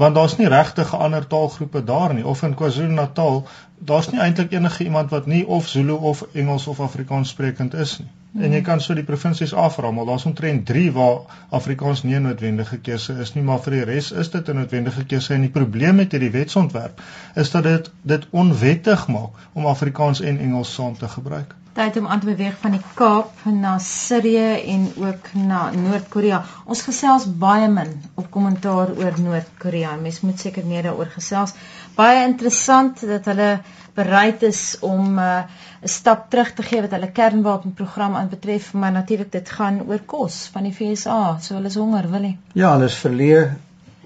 want 0.02 0.16
daar's 0.16 0.38
nie 0.38 0.48
regtig 0.50 0.94
ander 0.98 1.28
taalgroepe 1.28 1.84
daar 1.84 2.14
nie 2.18 2.26
of 2.26 2.42
in 2.48 2.56
KwaZulu-Natal 2.58 3.44
daar's 3.90 4.10
nie 4.10 4.22
eintlik 4.24 4.52
enige 4.56 4.84
iemand 4.84 5.14
wat 5.14 5.28
nie 5.30 5.44
of 5.48 5.68
Zulu 5.68 5.94
of 6.12 6.24
Engels 6.34 6.68
of 6.68 6.80
Afrikaans 6.80 7.30
sprekend 7.30 7.74
is 7.74 8.00
nie. 8.00 8.08
Hmm. 8.32 8.44
En 8.48 8.54
jy 8.56 8.62
kan 8.66 8.82
so 8.82 8.96
die 8.98 9.04
provinsies 9.04 9.54
aframmel. 9.54 10.06
Daar's 10.06 10.26
omtrent 10.26 10.66
3 10.66 10.92
waar 10.98 11.46
Afrikaans 11.50 12.04
nie 12.04 12.16
'n 12.16 12.22
noodwendige 12.30 12.78
keuse 12.78 13.14
is 13.20 13.34
nie, 13.34 13.44
maar 13.44 13.60
vir 13.60 13.78
die 13.78 13.84
res 13.94 14.12
is 14.12 14.32
dit 14.32 14.50
'n 14.50 14.56
noodwendige 14.56 15.06
keuse 15.06 15.34
en 15.34 15.42
die 15.42 15.56
probleem 15.60 15.96
met 15.96 16.12
hierdie 16.12 16.32
wetsontwerp 16.32 17.02
is 17.36 17.52
dat 17.52 17.64
dit 17.64 17.92
dit 18.02 18.28
onwettig 18.30 19.08
maak 19.08 19.50
om 19.54 19.66
Afrikaans 19.66 20.22
en 20.22 20.40
Engels 20.40 20.74
saam 20.74 20.98
te 20.98 21.08
gebruik 21.08 21.56
tyd 21.74 21.98
om 21.98 22.08
aan 22.08 22.20
te 22.20 22.28
beweeg 22.28 22.56
van 22.60 22.74
die 22.76 22.82
Kaap 23.00 23.44
na 23.48 23.78
Sirië 23.80 24.48
en 24.74 24.88
ook 25.00 25.30
na 25.48 25.62
Noord-Korea. 25.72 26.42
Ons 26.66 26.84
gesels 26.84 27.28
baie 27.44 27.70
min 27.72 27.94
op 28.20 28.28
kommentaar 28.34 28.92
oor 28.98 29.20
Noord-Korea. 29.20 29.96
Mens 30.02 30.20
moet 30.26 30.40
seker 30.40 30.68
meer 30.68 30.90
daaroor 30.90 31.12
gesels. 31.14 31.54
Baie 31.96 32.26
interessant 32.28 33.04
dat 33.08 33.30
hulle 33.32 33.52
bereid 33.96 34.44
is 34.48 34.78
om 34.80 35.20
uh, 35.20 35.44
'n 35.44 35.88
uh, 35.88 35.90
stap 35.96 36.30
terug 36.30 36.54
te 36.54 36.64
gee 36.64 36.82
wat 36.82 36.92
hulle 36.96 37.12
kernwapenprogram 37.12 38.16
aanbetref, 38.16 38.74
maar 38.74 38.92
natuurlik 38.92 39.32
dit 39.32 39.50
gaan 39.50 39.82
oor 39.88 40.00
kos 40.06 40.50
van 40.54 40.64
die 40.64 40.74
FSA. 40.74 41.38
So 41.42 41.56
hulle 41.56 41.68
is 41.68 41.76
honger, 41.76 42.10
wil 42.12 42.28
nie. 42.28 42.38
Ja, 42.54 42.74
hulle 42.76 42.92
is 42.92 43.00
verleë 43.06 43.44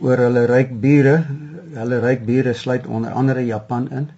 oor 0.02 0.18
hulle 0.18 0.46
ryk 0.46 0.72
bure. 0.82 1.18
Hulle 1.76 2.00
ryk 2.00 2.26
bure 2.26 2.54
sluit 2.54 2.88
onder 2.88 3.12
andere 3.12 3.46
Japan 3.46 3.90
in. 3.92 4.10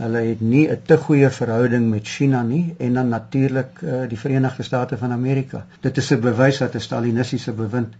Hulle 0.00 0.20
het 0.26 0.40
nie 0.40 0.66
'n 0.72 0.82
te 0.86 0.96
goeie 0.96 1.30
verhouding 1.30 1.90
met 1.90 2.08
China 2.08 2.42
nie 2.42 2.74
en 2.78 2.94
dan 2.94 3.08
natuurlik 3.08 3.80
uh, 3.82 4.08
die 4.08 4.18
Verenigde 4.18 4.62
State 4.62 4.96
van 4.98 5.12
Amerika. 5.12 5.66
Dit 5.80 5.96
is 5.96 6.10
'n 6.10 6.20
bewys 6.20 6.58
dat 6.58 6.74
'n 6.74 6.80
stalinistiese 6.80 7.52
bewind 7.52 7.94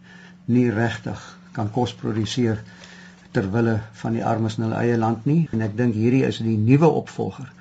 nie 0.45 0.71
regtig 0.71 1.39
kan 1.53 1.71
kos 1.71 1.95
produseer 1.95 2.63
ter 3.31 3.51
wille 3.53 3.81
van 3.93 4.13
die 4.13 4.25
armes 4.25 4.57
in 4.59 4.63
hulle 4.63 4.81
eie 4.81 4.99
land 4.99 5.25
nie 5.25 5.49
en 5.53 5.61
ek 5.61 5.77
dink 5.77 5.95
hierdie 5.95 6.25
is 6.27 6.39
die 6.39 6.57
nuwe 6.57 6.89
opvolger 6.89 7.53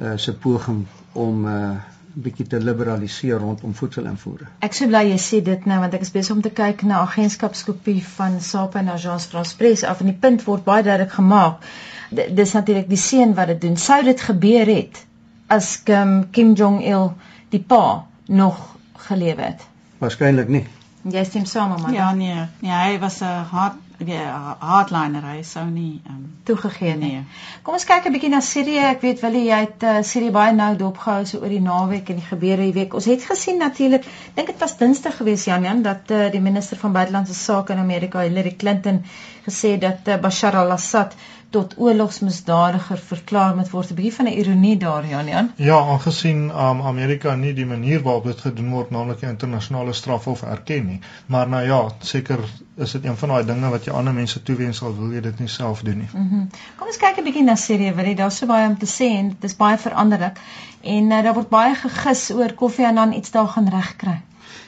uh 0.00 0.16
se 0.16 0.34
poging 0.34 0.86
om 1.12 1.46
uh 1.46 1.76
bietjie 2.16 2.46
te 2.48 2.56
liberaliseer 2.60 3.36
rondom 3.38 3.74
voedselinvoere. 3.76 4.46
Ek 4.64 4.72
sou 4.72 4.86
bly 4.88 5.02
jy 5.10 5.18
sê 5.20 5.42
dit 5.44 5.66
nou 5.68 5.80
want 5.82 5.94
ek 5.98 6.06
is 6.06 6.12
besig 6.14 6.32
om 6.36 6.40
te 6.44 6.52
kyk 6.60 6.86
na 6.88 7.02
agentskapskopie 7.04 8.00
van 8.14 8.38
SAPA 8.40 8.80
en 8.80 8.88
Agence 8.94 9.28
France 9.28 9.56
Presse 9.56 9.88
af 9.88 10.00
en 10.00 10.08
die 10.08 10.16
punt 10.22 10.44
word 10.46 10.64
baie 10.64 10.86
duidelik 10.86 11.12
gemaak 11.12 11.66
dis 12.10 12.52
natuurlik 12.52 12.88
die 12.88 13.00
seun 13.00 13.34
wat 13.34 13.46
dit 13.46 13.60
doen. 13.60 13.76
Sou 13.76 14.02
dit 14.04 14.20
gebeur 14.20 14.66
het 14.66 15.04
as 15.46 15.82
Kim, 15.82 16.30
Kim 16.30 16.54
Jong 16.54 16.82
Il 16.84 17.12
die 17.50 17.62
pa 17.62 18.06
nog 18.26 18.76
gelewe 19.08 19.42
het? 19.42 19.66
Waarskynlik 19.98 20.48
nie. 20.48 20.66
Jy 21.06 21.24
stem 21.24 21.44
saam 21.46 21.70
met 21.70 21.86
my. 21.86 21.94
Ja 21.94 22.12
nee. 22.14 22.46
Nee, 22.60 22.72
hy 22.72 22.98
was 22.98 23.20
'n 23.22 23.44
hard 23.50 23.82
die 23.98 24.18
hardliner 24.60 25.24
hy 25.24 25.42
sou 25.46 25.64
nie 25.64 26.02
um, 26.10 26.24
toegegee 26.44 26.96
nie. 27.00 27.22
Kom 27.64 27.78
ons 27.78 27.86
kyk 27.88 28.06
'n 28.06 28.12
bietjie 28.12 28.30
na 28.30 28.40
Sirië. 28.44 28.82
Ek 28.90 29.00
weet 29.00 29.22
wil 29.24 29.38
jy 29.38 29.60
het 29.62 29.82
uh, 29.82 30.02
Sirië 30.04 30.32
baie 30.34 30.52
nou 30.52 30.76
dopgehou 30.76 31.24
so 31.24 31.40
oor 31.40 31.48
die 31.48 31.62
naweek 31.64 32.10
en 32.10 32.20
die 32.20 32.26
gebeure 32.26 32.66
hierdie 32.66 32.76
week. 32.76 32.94
Ons 32.94 33.08
het 33.08 33.24
gesien 33.24 33.58
natuurlik, 33.58 34.04
dink 34.34 34.52
dit 34.52 34.60
was 34.60 34.76
Dinsdag 34.76 35.16
gewees 35.16 35.46
Jan 35.48 35.64
Jan 35.64 35.82
dat 35.82 36.10
uh, 36.10 36.28
die 36.30 36.40
minister 36.40 36.76
van 36.76 36.92
buitelandse 36.92 37.34
sake 37.34 37.72
in 37.72 37.78
Amerika, 37.78 38.20
Hillary 38.20 38.52
Clinton, 38.56 39.02
gesê 39.48 39.78
dat 39.80 40.08
uh, 40.08 40.20
Bashar 40.20 40.56
al-Assad 40.56 41.16
tot 41.50 41.74
oorlogsmisdadiger 41.78 42.98
verklaar 42.98 43.56
moet 43.56 43.70
word. 43.70 43.90
'n 43.90 43.94
Bietjie 43.94 44.14
van 44.14 44.26
'n 44.26 44.38
ironie 44.40 44.76
daar, 44.76 45.06
Jan 45.06 45.26
Jan. 45.26 45.50
Ja, 45.56 45.78
aangesien 45.78 46.50
um, 46.50 46.82
Amerika 46.82 47.34
nie 47.34 47.54
die 47.54 47.66
manier 47.66 48.02
waarop 48.02 48.24
dit 48.24 48.40
gedoen 48.40 48.70
word, 48.70 48.90
naamlik 48.90 49.20
die 49.20 49.28
internasionale 49.28 49.92
strafhof 49.92 50.42
erken 50.42 50.86
nie. 50.86 51.00
Maar 51.26 51.48
nou 51.48 51.62
ja, 51.66 51.80
seker 51.98 52.38
is 52.76 52.92
dit 52.92 53.04
een 53.04 53.16
van 53.16 53.28
daai 53.28 53.44
dinge 53.44 53.70
wat 53.70 53.84
jy 53.84 53.92
ander 53.92 54.14
mense 54.14 54.42
toewens 54.42 54.78
sal 54.78 54.96
wil 54.96 55.12
jy 55.12 55.20
dit 55.20 55.38
nie 55.38 55.48
self 55.48 55.80
doen 55.80 55.98
nie. 55.98 56.08
Mhm. 56.12 56.34
Mm 56.34 56.48
Kom 56.76 56.86
ons 56.86 56.96
kyk 56.96 57.18
'n 57.18 57.24
bietjie 57.24 57.44
na 57.44 57.54
Sirië, 57.54 57.94
want 57.94 58.16
daar's 58.16 58.36
so 58.36 58.46
baie 58.46 58.68
om 58.68 58.78
te 58.78 58.86
sê 58.86 59.10
en 59.18 59.28
dit 59.28 59.44
is 59.44 59.56
baie 59.56 59.78
veranderlik. 59.78 60.38
En 60.82 61.10
uh, 61.10 61.22
daar 61.22 61.34
word 61.34 61.48
baie 61.48 61.74
gegis 61.74 62.30
oor 62.30 62.52
Kofi 62.52 62.84
Annan 62.84 63.12
iets 63.12 63.30
daar 63.30 63.48
gaan 63.48 63.68
regkry. 63.68 64.20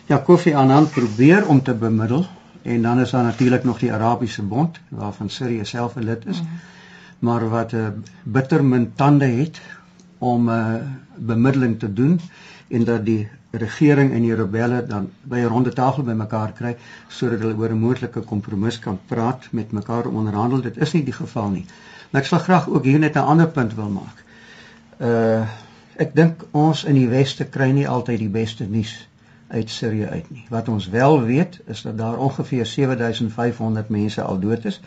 Ja, 0.06 0.18
Kofi 0.18 0.54
Annan 0.54 0.88
probeer 0.88 1.48
om 1.48 1.62
te 1.62 1.74
bemiddel 1.74 2.26
en 2.68 2.82
dan 2.82 3.00
is 3.00 3.10
daar 3.10 3.24
natuurlik 3.24 3.64
nog 3.64 3.78
die 3.78 3.92
Arabiese 3.92 4.42
Bond 4.42 4.80
waarvan 4.88 5.30
Sirië 5.30 5.64
self 5.64 5.96
'n 5.96 6.04
lid 6.04 6.26
is. 6.26 6.40
Mm 6.40 6.46
-hmm 6.46 6.76
maar 7.18 7.48
wat 7.48 7.72
'n 7.72 7.76
uh, 7.76 7.88
bitter 8.22 8.64
min 8.64 8.92
tande 8.94 9.24
het 9.24 9.60
om 10.18 10.50
'n 10.50 10.52
uh, 10.52 10.74
bemiddeling 11.16 11.78
te 11.78 11.92
doen 11.92 12.20
en 12.68 12.84
dat 12.84 13.04
die 13.04 13.28
regering 13.50 14.12
en 14.12 14.22
die 14.22 14.34
rebelle 14.34 14.86
dan 14.86 15.10
by 15.22 15.38
'n 15.38 15.46
ronde 15.46 15.72
tafel 15.72 16.02
bymekaar 16.02 16.52
kry 16.52 16.76
sodat 17.06 17.38
hulle 17.40 17.56
oor 17.56 17.70
'n 17.70 17.78
moontlike 17.78 18.20
kompromis 18.20 18.78
kan 18.78 18.98
praat 19.06 19.48
met 19.50 19.72
mekaar 19.72 20.06
onderhandel. 20.06 20.60
Dit 20.60 20.76
is 20.76 20.92
nie 20.92 21.04
die 21.04 21.12
geval 21.12 21.48
nie. 21.48 21.66
Maar 22.10 22.20
ek 22.20 22.26
sal 22.26 22.38
graag 22.38 22.68
ook 22.68 22.84
hier 22.84 22.98
net 22.98 23.14
'n 23.14 23.18
ander 23.32 23.48
punt 23.48 23.74
wil 23.74 23.90
maak. 23.90 24.24
Uh 25.00 25.46
ek 25.96 26.14
dink 26.14 26.44
ons 26.50 26.84
in 26.84 26.94
die 26.94 27.08
weste 27.08 27.44
kry 27.44 27.70
nie 27.70 27.88
altyd 27.88 28.18
die 28.18 28.28
beste 28.28 28.64
nuus 28.64 29.08
uit 29.48 29.70
Sirië 29.70 30.06
uit 30.06 30.30
nie 30.30 30.44
wat 30.48 30.68
ons 30.68 30.88
wel 30.88 31.22
weet 31.22 31.60
is 31.66 31.82
dat 31.82 31.98
daar 31.98 32.18
ongeveer 32.18 32.66
7500 32.66 33.88
mense 33.88 34.22
al 34.22 34.38
dood 34.40 34.64
is 34.64 34.80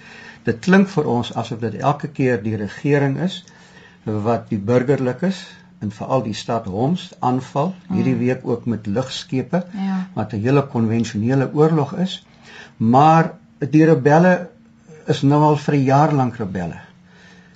dit 0.44 0.60
klink 0.60 0.90
vir 0.90 1.10
ons 1.16 1.34
asof 1.36 1.60
dit 1.60 1.80
elke 1.82 2.08
keer 2.08 2.44
die 2.44 2.56
regering 2.56 3.18
is 3.20 3.44
wat 4.04 4.50
die 4.50 4.60
burgerlikes 4.72 5.44
en 5.82 5.92
veral 5.92 6.24
die 6.24 6.38
stad 6.38 6.66
Homs 6.66 7.10
aanval 7.20 7.74
hierdie 7.90 8.14
mm. 8.14 8.20
week 8.20 8.48
ook 8.48 8.66
met 8.66 8.86
lugskepe 8.86 9.64
ja. 9.74 10.08
wat 10.14 10.34
'n 10.34 10.44
hele 10.46 10.68
konvensionele 10.68 11.50
oorlog 11.54 11.94
is 11.94 12.26
maar 12.78 13.34
die 13.70 13.86
rebelle 13.86 14.50
is 15.10 15.22
nou 15.22 15.42
al 15.44 15.58
vir 15.58 15.76
'n 15.76 15.84
jaar 15.84 16.14
lank 16.14 16.38
rebelle. 16.38 16.80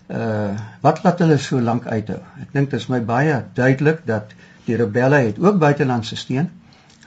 Uh 0.10 0.54
wat 0.82 1.04
laat 1.04 1.20
hulle 1.20 1.38
so 1.38 1.60
lank 1.60 1.86
uithou? 1.86 2.20
Ek 2.42 2.54
dink 2.54 2.70
dit 2.70 2.80
is 2.80 2.88
my 2.88 3.00
baie 3.02 3.44
duidelik 3.54 4.06
dat 4.06 4.34
die 4.66 4.76
rebelle 4.76 5.16
het 5.16 5.40
ook 5.40 5.58
buitelandse 5.60 6.16
steun. 6.16 6.50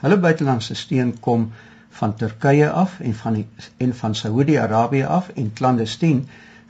Hulle 0.00 0.18
buitelandse 0.18 0.74
steun 0.74 1.14
kom 1.20 1.52
van 2.00 2.14
Turkye 2.14 2.70
af 2.70 3.00
en 3.00 3.14
van 3.14 3.34
die 3.34 3.46
en 3.76 3.94
van 3.94 4.14
Saudi-Arabië 4.14 5.02
af 5.02 5.30
en 5.34 5.52
clandestien 5.52 6.28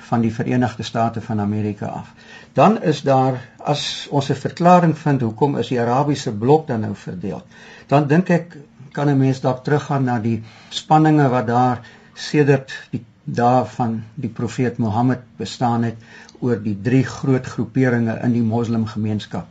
van 0.09 0.21
die 0.21 0.33
Verenigde 0.35 0.83
State 0.83 1.21
van 1.21 1.41
Amerika 1.41 1.87
af. 1.87 2.13
Dan 2.53 2.83
is 2.83 3.03
daar 3.03 3.41
as 3.59 4.07
ons 4.11 4.31
'n 4.31 4.35
verklaring 4.35 4.99
vind 4.99 5.21
hoekom 5.21 5.59
is 5.59 5.69
die 5.69 5.81
Arabiese 5.81 6.33
blok 6.33 6.67
dan 6.67 6.81
nou 6.81 6.95
verdeel. 6.95 7.43
Dan 7.87 8.07
dink 8.07 8.31
ek 8.31 8.57
kan 8.93 9.09
'n 9.09 9.19
mens 9.19 9.41
dalk 9.41 9.65
teruggaan 9.65 10.05
na 10.05 10.19
die 10.19 10.43
spanninge 10.69 11.29
wat 11.29 11.47
daar 11.47 11.81
sedert 12.15 12.73
die 12.91 13.05
dae 13.25 13.65
van 13.65 14.05
die 14.15 14.31
profeet 14.31 14.79
Mohammed 14.79 15.21
bestaan 15.37 15.83
het 15.83 15.97
oor 16.41 16.63
die 16.63 16.79
drie 16.83 17.05
groot 17.05 17.47
groeperinge 17.47 18.19
in 18.23 18.33
die 18.33 18.43
moslimgemeenskap. 18.43 19.47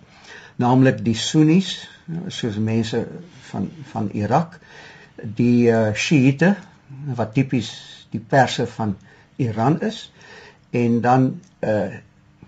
Naamlik 0.55 1.03
die 1.05 1.15
Sunnis, 1.15 1.87
soos 2.27 2.57
mense 2.57 3.07
van 3.49 3.69
van 3.91 4.09
Irak, 4.13 4.59
die 5.17 5.69
uh, 5.71 5.93
Shiite 5.93 6.55
wat 7.15 7.33
tipies 7.35 7.71
die 8.13 8.21
perse 8.21 8.67
van 8.67 8.95
Iran 9.35 9.81
is 9.81 10.11
en 10.71 11.01
dan 11.01 11.31
uh 11.59 12.03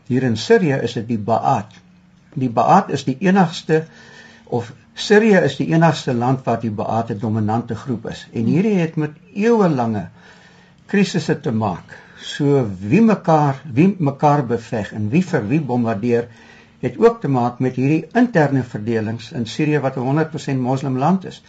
hier 0.10 0.24
in 0.26 0.38
Sirië 0.41 0.80
is 0.82 0.95
dit 0.98 1.06
die 1.06 1.19
Ba'ath. 1.22 1.76
Die 2.34 2.50
Ba'ath 2.50 2.88
is 2.89 3.04
die 3.06 3.17
enigste 3.22 3.84
of 4.45 4.72
Sirië 4.98 5.43
is 5.45 5.60
die 5.60 5.67
enigste 5.69 6.15
land 6.17 6.41
waar 6.48 6.58
die 6.60 6.72
Ba'ath 6.74 7.12
'n 7.13 7.19
dominante 7.22 7.76
groep 7.76 8.08
is 8.10 8.24
en 8.34 8.50
hierdie 8.50 8.80
het 8.80 8.95
met 8.95 9.12
eeuelange 9.36 10.08
krisisse 10.88 11.39
te 11.39 11.52
maak. 11.52 11.93
So 12.22 12.65
wie 12.82 13.02
mekaar 13.02 13.62
wie 13.74 13.95
mekaar 14.00 14.45
beveg 14.45 14.93
en 14.93 15.10
wie 15.10 15.24
vir 15.24 15.48
wie 15.48 15.62
bombardeer 15.62 16.28
het 16.80 16.98
ook 16.98 17.22
te 17.22 17.28
maak 17.28 17.60
met 17.60 17.76
hierdie 17.76 18.08
interne 18.13 18.63
verdelings 18.63 19.32
in 19.32 19.46
Sirië 19.46 19.80
wat 19.80 19.96
'n 19.96 20.08
100% 20.08 20.60
moslim 20.60 20.98
land 20.98 21.26
is 21.26 21.44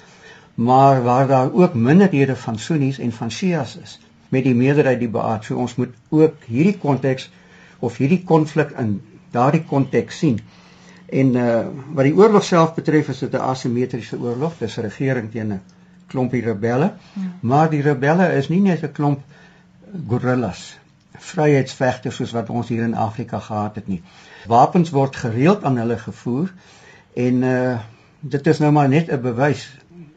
maar 0.54 1.02
waar 1.02 1.26
daar 1.26 1.52
ook 1.52 1.74
minderhede 1.74 2.36
van 2.36 2.58
Sunnis 2.58 2.98
en 2.98 3.12
van 3.12 3.30
Shias 3.30 3.76
is 3.76 4.00
met 4.28 4.44
die 4.44 4.54
meerderheid 4.54 4.98
die 4.98 5.08
Ba'ath. 5.08 5.44
So 5.44 5.56
ons 5.56 5.74
moet 5.74 5.94
ook 6.08 6.44
hierdie 6.46 6.78
konteks 6.78 7.30
of 7.78 7.96
hierdie 7.96 8.22
konflik 8.24 8.70
in 8.78 9.00
daardie 9.30 9.64
konteks 9.66 10.18
sien. 10.18 10.38
En 11.08 11.34
uh 11.34 11.66
wat 11.94 12.06
die 12.06 12.14
oorlog 12.14 12.44
self 12.44 12.74
betref 12.74 13.08
is 13.08 13.18
dit 13.18 13.34
'n 13.34 13.46
asimetriese 13.52 14.18
oorlog. 14.18 14.58
Dis 14.58 14.76
'n 14.78 14.86
regering 14.86 15.30
teen 15.30 15.52
'n 15.52 15.60
klompie 16.06 16.42
rebelle. 16.42 16.92
Hmm. 17.14 17.32
Maar 17.40 17.70
die 17.70 17.82
rebelle 17.82 18.32
is 18.36 18.48
nie 18.48 18.60
net 18.60 18.82
'n 18.82 18.92
klomp 18.92 19.20
gorillas, 20.08 20.78
vryheidsvegters 21.20 22.16
soos 22.16 22.32
wat 22.32 22.50
ons 22.50 22.68
hier 22.68 22.82
in 22.82 22.94
Afrika 22.94 23.38
gehad 23.38 23.74
het 23.74 23.88
nie. 23.88 24.02
Wapens 24.48 24.90
word 24.90 25.16
gereeld 25.16 25.64
aan 25.64 25.76
hulle 25.76 25.98
gevoer 25.98 26.52
en 27.14 27.42
uh 27.42 27.78
dit 28.20 28.46
is 28.46 28.58
nou 28.60 28.68
maar 28.72 28.88
net 28.88 29.08
'n 29.08 29.20
bewys 29.20 29.68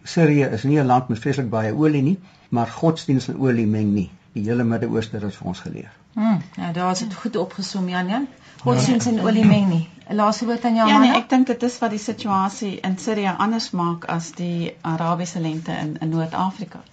Sirië 0.04 0.50
is 0.52 0.64
nie 0.64 0.80
'n 0.80 0.86
land 0.86 1.08
met 1.08 1.20
vreeslik 1.20 1.50
baie 1.50 1.74
olie 1.74 2.02
nie, 2.02 2.20
maar 2.50 2.68
godsdienst 2.68 3.28
en 3.28 3.40
olie 3.40 3.68
meng 3.68 3.94
nie. 3.94 4.12
Die 4.34 4.44
hele 4.44 4.64
Midde-Ooste 4.64 5.20
het 5.20 5.36
vir 5.36 5.48
ons 5.48 5.60
geleer. 5.60 5.92
Hmm, 6.14 6.42
ja, 6.56 6.72
daar 6.72 6.92
is 6.92 7.00
dit 7.00 7.14
goed 7.14 7.36
opgesom 7.36 7.90
Jan 7.90 8.08
Jan. 8.08 8.28
Godsdienst 8.62 9.08
en 9.08 9.22
olie 9.22 9.46
meng 9.46 9.70
nie. 9.70 9.90
'n 10.10 10.16
Laaste 10.16 10.46
woord 10.46 10.66
aan 10.66 10.76
jou 10.76 10.90
man. 10.90 11.04
Ja, 11.04 11.12
nee, 11.12 11.22
ek 11.22 11.30
dink 11.30 11.48
dit 11.48 11.64
is 11.64 11.80
wat 11.80 11.90
die 11.90 12.00
situasie 12.00 12.80
in 12.80 12.98
Sirië 12.98 13.36
anders 13.38 13.72
maak 13.72 14.06
as 14.06 14.32
die 14.32 14.76
Arabiese 14.82 15.40
lente 15.40 15.72
in 15.72 15.98
in 16.00 16.10
Noord-Afrika. 16.10 16.84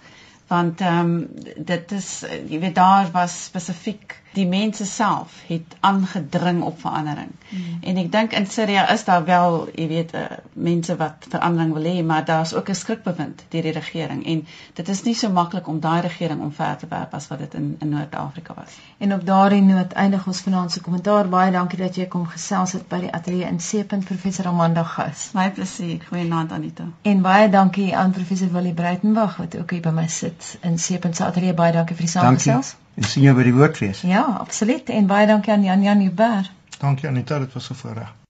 Want 0.51 0.81
ehm 0.81 0.99
um, 0.99 1.27
dit 1.71 1.91
is 1.91 2.09
jy 2.47 2.59
weet 2.59 2.75
daar 2.75 3.11
was 3.11 3.43
spesifiek 3.43 4.20
die 4.33 4.47
mense 4.47 4.85
self 4.85 5.41
het 5.47 5.75
aangedring 5.79 6.61
op 6.63 6.79
verandering. 6.79 7.31
Mm. 7.49 7.77
En 7.81 7.97
ek 7.97 8.11
dink 8.11 8.33
in 8.33 8.47
Sirië 8.47 8.85
is 8.93 9.03
daar 9.03 9.25
wel, 9.25 9.67
jy 9.75 9.87
weet, 9.87 10.13
uh, 10.13 10.25
mense 10.53 10.95
wat 10.95 11.27
verandering 11.29 11.73
wil 11.73 11.89
hê, 11.89 12.03
maar 12.05 12.25
daar's 12.25 12.53
ook 12.53 12.69
'n 12.69 12.75
skrikbewind 12.75 13.45
deur 13.49 13.61
die 13.61 13.71
regering 13.71 14.25
en 14.25 14.45
dit 14.73 14.89
is 14.89 15.03
nie 15.03 15.15
so 15.15 15.29
maklik 15.29 15.67
om 15.67 15.79
daai 15.79 16.01
regering 16.01 16.41
omver 16.41 16.77
te 16.77 16.87
werp 16.89 17.13
as 17.13 17.27
wat 17.27 17.39
dit 17.39 17.53
in 17.53 17.75
in 17.79 17.89
Noord-Afrika 17.89 18.53
was. 18.53 18.77
En 18.97 19.13
op 19.13 19.25
daardie 19.25 19.61
noot 19.61 19.91
eindig 19.91 20.27
ons 20.27 20.41
vanaand 20.41 20.71
se 20.71 20.81
kommentaar. 20.81 21.29
Baie 21.29 21.51
dankie 21.51 21.79
dat 21.79 21.95
jy 21.95 22.07
kom 22.07 22.25
gesels 22.27 22.71
het 22.71 22.87
by 22.87 22.99
die 22.99 23.11
ateljee 23.11 23.47
in 23.47 23.59
Seepunt 23.59 24.05
Professor 24.05 24.47
Amanda 24.47 24.83
Gas. 24.83 25.29
My 25.33 25.51
plesier. 25.51 25.99
Goeienaand 26.09 26.51
Anita. 26.51 26.83
En 27.01 27.21
baie 27.21 27.49
dankie 27.49 27.95
aan 27.97 28.11
Professor 28.11 28.51
Willie 28.51 28.73
Breitenberg 28.73 29.37
wat 29.37 29.57
ook 29.57 29.71
hier 29.71 29.81
by 29.81 29.89
my 29.89 30.07
sit 30.07 30.57
in 30.61 30.79
Seepunt 30.79 31.15
se 31.15 31.25
ateljee. 31.25 31.53
Baie 31.53 31.71
dankie 31.71 31.95
vir 31.95 32.05
die 32.05 32.13
saamgesels. 32.13 32.75
En 33.01 33.07
sien 33.09 33.23
jou 33.25 33.33
by 33.33 33.43
die 33.47 33.53
woordfees. 33.53 34.01
Ja, 34.05 34.21
absoluut. 34.39 34.89
En 34.93 35.07
baie 35.09 35.27
dankie 35.27 35.53
aan 35.53 35.63
Jan 35.65 35.81
Jan 35.81 36.05
Huber. 36.05 36.51
Dankie 36.77 37.09
Anita, 37.09 37.39
dit 37.39 37.53
was 37.53 37.69
'n 37.71 37.73
voorreg. 37.83 38.20